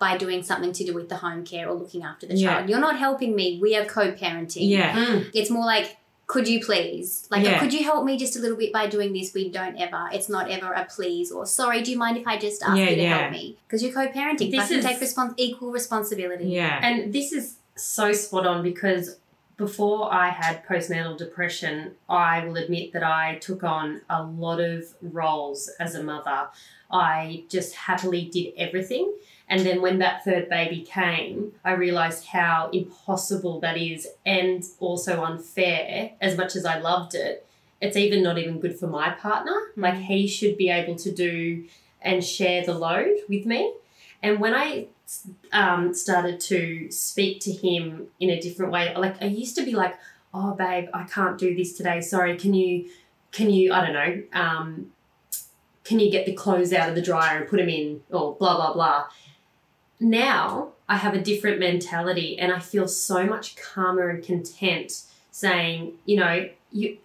By 0.00 0.16
doing 0.16 0.42
something 0.42 0.72
to 0.72 0.82
do 0.84 0.94
with 0.94 1.10
the 1.10 1.16
home 1.18 1.44
care 1.44 1.68
or 1.68 1.74
looking 1.74 2.02
after 2.02 2.26
the 2.26 2.34
Yeah. 2.34 2.54
child, 2.54 2.70
you're 2.70 2.80
not 2.80 2.98
helping 2.98 3.36
me. 3.36 3.58
We 3.60 3.76
are 3.76 3.84
co-parenting. 3.84 4.66
Yeah. 4.66 4.96
Mm. 4.96 5.30
it's 5.34 5.50
more 5.50 5.66
like 5.66 5.98
could 6.26 6.46
you 6.48 6.64
please? 6.64 7.26
Like, 7.28 7.44
Yeah. 7.44 7.58
could 7.58 7.74
you 7.74 7.82
help 7.82 8.04
me 8.04 8.16
just 8.16 8.36
a 8.36 8.38
little 8.38 8.56
bit 8.56 8.72
by 8.72 8.86
doing 8.86 9.12
this? 9.12 9.34
We 9.34 9.48
don't 9.50 9.76
ever. 9.76 10.08
It's 10.12 10.28
not 10.28 10.48
ever 10.48 10.72
a 10.72 10.84
please 10.88 11.30
or 11.32 11.44
sorry. 11.44 11.82
Do 11.82 11.90
you 11.90 11.98
mind 11.98 12.16
if 12.16 12.26
I 12.26 12.38
just 12.38 12.62
ask 12.62 12.78
Yeah, 12.78 12.88
you 12.90 12.96
to 12.96 13.02
yeah. 13.02 13.18
help 13.18 13.32
me? 13.32 13.58
Because 13.66 13.82
you're 13.82 13.92
co-parenting. 13.92 14.50
This 14.52 14.60
Fucking 14.62 14.78
is- 14.78 14.84
take 14.84 15.00
respons- 15.00 15.34
equal 15.36 15.70
responsibility. 15.72 16.44
Yeah. 16.46 16.78
And 16.82 17.12
this 17.12 17.32
is 17.32 17.56
so 17.76 18.12
spot 18.12 18.46
on 18.46 18.62
because 18.62 19.16
before 19.58 20.10
I 20.14 20.28
had 20.30 20.64
postnatal 20.66 21.18
depression, 21.18 21.96
I 22.08 22.44
will 22.46 22.56
admit 22.56 22.92
that 22.94 23.02
I 23.02 23.34
took 23.40 23.62
on 23.64 24.00
a 24.08 24.22
lot 24.22 24.60
of 24.60 24.84
roles 25.02 25.68
as 25.80 25.94
a 25.96 26.02
mother. 26.02 26.48
I 26.92 27.42
just 27.50 27.74
happily 27.74 28.22
did 28.32 28.52
everything. 28.56 29.12
And 29.50 29.66
then 29.66 29.82
when 29.82 29.98
that 29.98 30.24
third 30.24 30.48
baby 30.48 30.80
came, 30.82 31.52
I 31.64 31.72
realized 31.72 32.26
how 32.26 32.70
impossible 32.72 33.60
that 33.60 33.76
is 33.76 34.08
and 34.24 34.64
also 34.78 35.22
unfair. 35.24 36.12
As 36.20 36.36
much 36.36 36.56
as 36.56 36.64
I 36.64 36.78
loved 36.78 37.14
it, 37.14 37.46
it's 37.80 37.96
even 37.96 38.22
not 38.22 38.38
even 38.38 38.60
good 38.60 38.78
for 38.78 38.86
my 38.86 39.10
partner. 39.10 39.56
Like 39.76 39.96
he 39.96 40.26
should 40.26 40.56
be 40.56 40.70
able 40.70 40.94
to 40.96 41.12
do 41.12 41.66
and 42.00 42.24
share 42.24 42.64
the 42.64 42.74
load 42.74 43.16
with 43.28 43.44
me. 43.44 43.74
And 44.22 44.38
when 44.38 44.54
I 44.54 44.86
um, 45.52 45.94
started 45.94 46.40
to 46.40 46.90
speak 46.90 47.40
to 47.40 47.52
him 47.52 48.08
in 48.20 48.30
a 48.30 48.40
different 48.40 48.72
way. 48.72 48.94
Like 48.94 49.20
I 49.22 49.26
used 49.26 49.56
to 49.56 49.64
be 49.64 49.72
like, 49.72 49.98
"Oh, 50.32 50.54
babe, 50.54 50.88
I 50.94 51.04
can't 51.04 51.38
do 51.38 51.54
this 51.54 51.76
today. 51.76 52.00
Sorry. 52.00 52.36
Can 52.36 52.54
you? 52.54 52.88
Can 53.32 53.50
you? 53.50 53.72
I 53.72 53.84
don't 53.84 53.92
know. 53.92 54.22
Um, 54.32 54.92
can 55.84 55.98
you 55.98 56.10
get 56.10 56.26
the 56.26 56.32
clothes 56.32 56.72
out 56.72 56.88
of 56.88 56.94
the 56.94 57.02
dryer 57.02 57.38
and 57.38 57.48
put 57.48 57.56
them 57.58 57.68
in? 57.68 58.02
Or 58.10 58.34
blah 58.34 58.56
blah 58.56 58.72
blah." 58.72 59.06
Now 60.00 60.72
I 60.88 60.96
have 60.96 61.14
a 61.14 61.20
different 61.20 61.60
mentality, 61.60 62.38
and 62.38 62.50
I 62.52 62.58
feel 62.58 62.88
so 62.88 63.24
much 63.24 63.54
calmer 63.56 64.08
and 64.08 64.24
content 64.24 65.04
saying, 65.30 65.92
you 66.06 66.16
know, 66.16 66.48
you. 66.72 66.98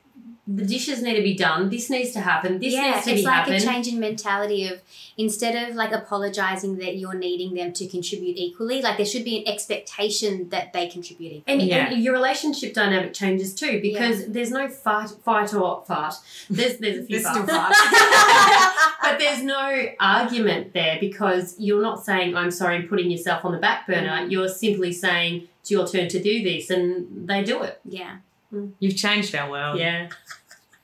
The 0.47 0.63
dishes 0.63 1.01
need 1.01 1.15
to 1.15 1.23
be 1.23 1.33
done. 1.33 1.69
This 1.69 1.89
needs 1.89 2.11
to 2.11 2.19
happen. 2.19 2.59
This 2.59 2.73
yeah, 2.73 2.91
needs 2.91 3.05
to 3.05 3.11
it's 3.11 3.21
be 3.21 3.25
like 3.25 3.33
happen. 3.33 3.53
It's 3.53 3.65
like 3.65 3.71
a 3.71 3.75
change 3.75 3.87
in 3.87 3.99
mentality 3.99 4.67
of 4.67 4.79
instead 5.17 5.69
of 5.69 5.75
like 5.75 5.91
apologizing 5.91 6.77
that 6.77 6.97
you're 6.97 7.15
needing 7.15 7.55
them 7.55 7.73
to 7.73 7.87
contribute 7.87 8.37
equally, 8.37 8.81
like 8.81 8.97
there 8.97 9.05
should 9.07 9.23
be 9.23 9.39
an 9.39 9.51
expectation 9.51 10.49
that 10.49 10.71
they 10.73 10.87
contribute 10.87 11.31
equally. 11.33 11.59
And, 11.59 11.61
Yeah. 11.63 11.87
and 11.91 12.03
your 12.03 12.13
relationship 12.13 12.73
dynamic 12.75 13.13
changes 13.13 13.55
too 13.55 13.81
because 13.81 14.27
there's 14.27 14.51
no 14.51 14.67
fight, 14.67 15.09
fight 15.23 15.53
or 15.53 15.83
fart. 15.87 16.13
There's 16.49 16.77
there's 16.77 16.99
a 16.99 17.03
few 17.05 17.19
There's 17.19 17.27
still 17.31 17.45
farts. 17.45 17.71
but 19.01 19.17
there's 19.17 19.41
no 19.41 19.85
argument 19.99 20.73
there 20.73 20.97
because 20.99 21.55
you're 21.57 21.81
not 21.81 22.05
saying 22.05 22.35
I'm 22.35 22.51
sorry 22.51 22.75
and 22.77 22.89
putting 22.89 23.09
yourself 23.09 23.45
on 23.45 23.51
the 23.51 23.57
back 23.57 23.87
burner. 23.87 24.09
Mm. 24.09 24.31
You're 24.31 24.49
simply 24.49 24.91
saying 24.91 25.47
it's 25.61 25.71
your 25.71 25.87
turn 25.87 26.07
to 26.09 26.21
do 26.21 26.43
this, 26.43 26.69
and 26.69 27.27
they 27.27 27.43
do 27.43 27.63
it. 27.63 27.79
Yeah. 27.83 28.17
Mm. 28.55 28.71
You've 28.79 28.95
changed 28.95 29.35
our 29.35 29.49
world. 29.49 29.79
Yeah, 29.79 30.09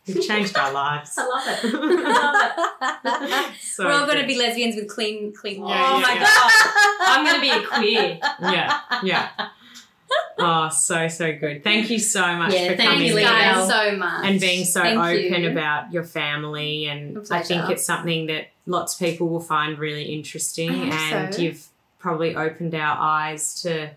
You've 0.05 0.25
changed 0.25 0.57
our 0.57 0.73
lives. 0.73 1.13
I 1.17 1.27
love 1.27 1.47
it. 1.47 1.59
I 1.63 2.99
love 3.03 3.23
it. 3.23 3.55
So 3.61 3.85
We're 3.85 3.93
all 3.93 4.05
going 4.05 4.19
to 4.19 4.27
be 4.27 4.37
lesbians 4.37 4.75
with 4.75 4.89
clean, 4.89 5.33
clean. 5.33 5.65
Yeah, 5.65 5.89
oh 5.89 5.95
yeah, 5.95 6.01
my 6.01 6.13
yeah. 6.13 6.23
god, 6.23 6.51
I'm 7.07 7.25
going 7.25 7.35
to 7.35 7.41
be 7.41 7.49
a 7.49 7.67
queer. 7.67 8.19
Yeah, 8.41 8.79
yeah. 9.03 9.29
Oh, 10.37 10.69
so 10.69 11.07
so 11.07 11.33
good. 11.33 11.63
Thank 11.63 11.89
you 11.89 11.99
so 11.99 12.35
much 12.35 12.53
Yeah, 12.53 12.71
for 12.71 12.75
thank 12.77 12.89
coming 12.89 13.07
you, 13.07 13.19
guys 13.19 13.67
so 13.67 13.95
much 13.95 14.25
and 14.25 14.39
being 14.39 14.65
so 14.65 14.81
Thank 14.81 14.99
open 14.99 15.43
you. 15.43 15.51
about 15.51 15.93
your 15.93 16.03
family. 16.03 16.87
And 16.87 17.25
I 17.31 17.43
think 17.43 17.69
it's 17.69 17.85
something 17.85 18.25
that 18.27 18.47
lots 18.65 18.93
of 18.93 18.99
people 18.99 19.29
will 19.29 19.39
find 19.39 19.77
really 19.77 20.13
interesting. 20.13 20.69
I 20.69 20.95
hope 20.95 21.13
and 21.13 21.35
so. 21.35 21.41
you've 21.41 21.67
probably 21.99 22.35
opened 22.35 22.75
our 22.75 22.97
eyes 22.99 23.61
to. 23.61 23.91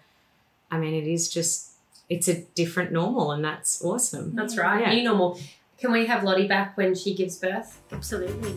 I 0.70 0.78
mean, 0.78 0.94
it 0.94 1.06
is 1.06 1.32
just 1.32 1.73
it's 2.08 2.28
a 2.28 2.42
different 2.54 2.92
normal, 2.92 3.32
and 3.32 3.44
that's 3.44 3.82
awesome. 3.84 4.34
That's 4.34 4.56
right. 4.56 4.80
Yeah. 4.80 4.94
New 4.94 5.04
normal. 5.04 5.38
Can 5.78 5.92
we 5.92 6.06
have 6.06 6.22
Lottie 6.22 6.46
back 6.46 6.76
when 6.76 6.94
she 6.94 7.14
gives 7.14 7.36
birth? 7.36 7.80
Absolutely. 7.92 8.52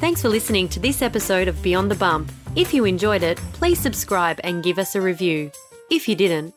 Thanks 0.00 0.20
for 0.20 0.28
listening 0.28 0.68
to 0.70 0.80
this 0.80 1.00
episode 1.00 1.48
of 1.48 1.62
Beyond 1.62 1.90
the 1.90 1.94
Bump. 1.94 2.30
If 2.56 2.74
you 2.74 2.84
enjoyed 2.84 3.22
it, 3.22 3.38
please 3.52 3.78
subscribe 3.78 4.40
and 4.44 4.62
give 4.62 4.78
us 4.78 4.94
a 4.94 5.00
review. 5.00 5.50
If 5.90 6.08
you 6.08 6.14
didn't, 6.14 6.54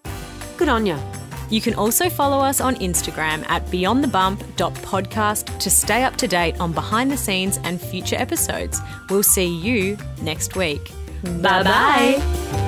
good 0.58 0.70
on 0.70 0.86
ya. 0.86 0.99
You 1.49 1.62
can 1.62 1.74
also 1.76 2.10
follow 2.10 2.39
us 2.39 2.60
on 2.60 2.76
Instagram 2.76 3.47
at 3.49 3.66
beyondthebump.podcast 3.68 5.60
to 5.60 5.70
stay 5.70 6.03
up 6.03 6.18
to 6.18 6.28
date 6.28 6.60
on 6.60 6.74
behind 6.74 7.10
the 7.10 7.18
scenes 7.18 7.58
and 7.64 7.80
future 7.80 8.18
episodes. 8.18 8.82
We'll 9.10 9.24
see 9.24 9.45
you 9.45 9.97
next 10.22 10.55
week. 10.58 10.91
Bye 11.24 11.64
bye. 11.64 12.66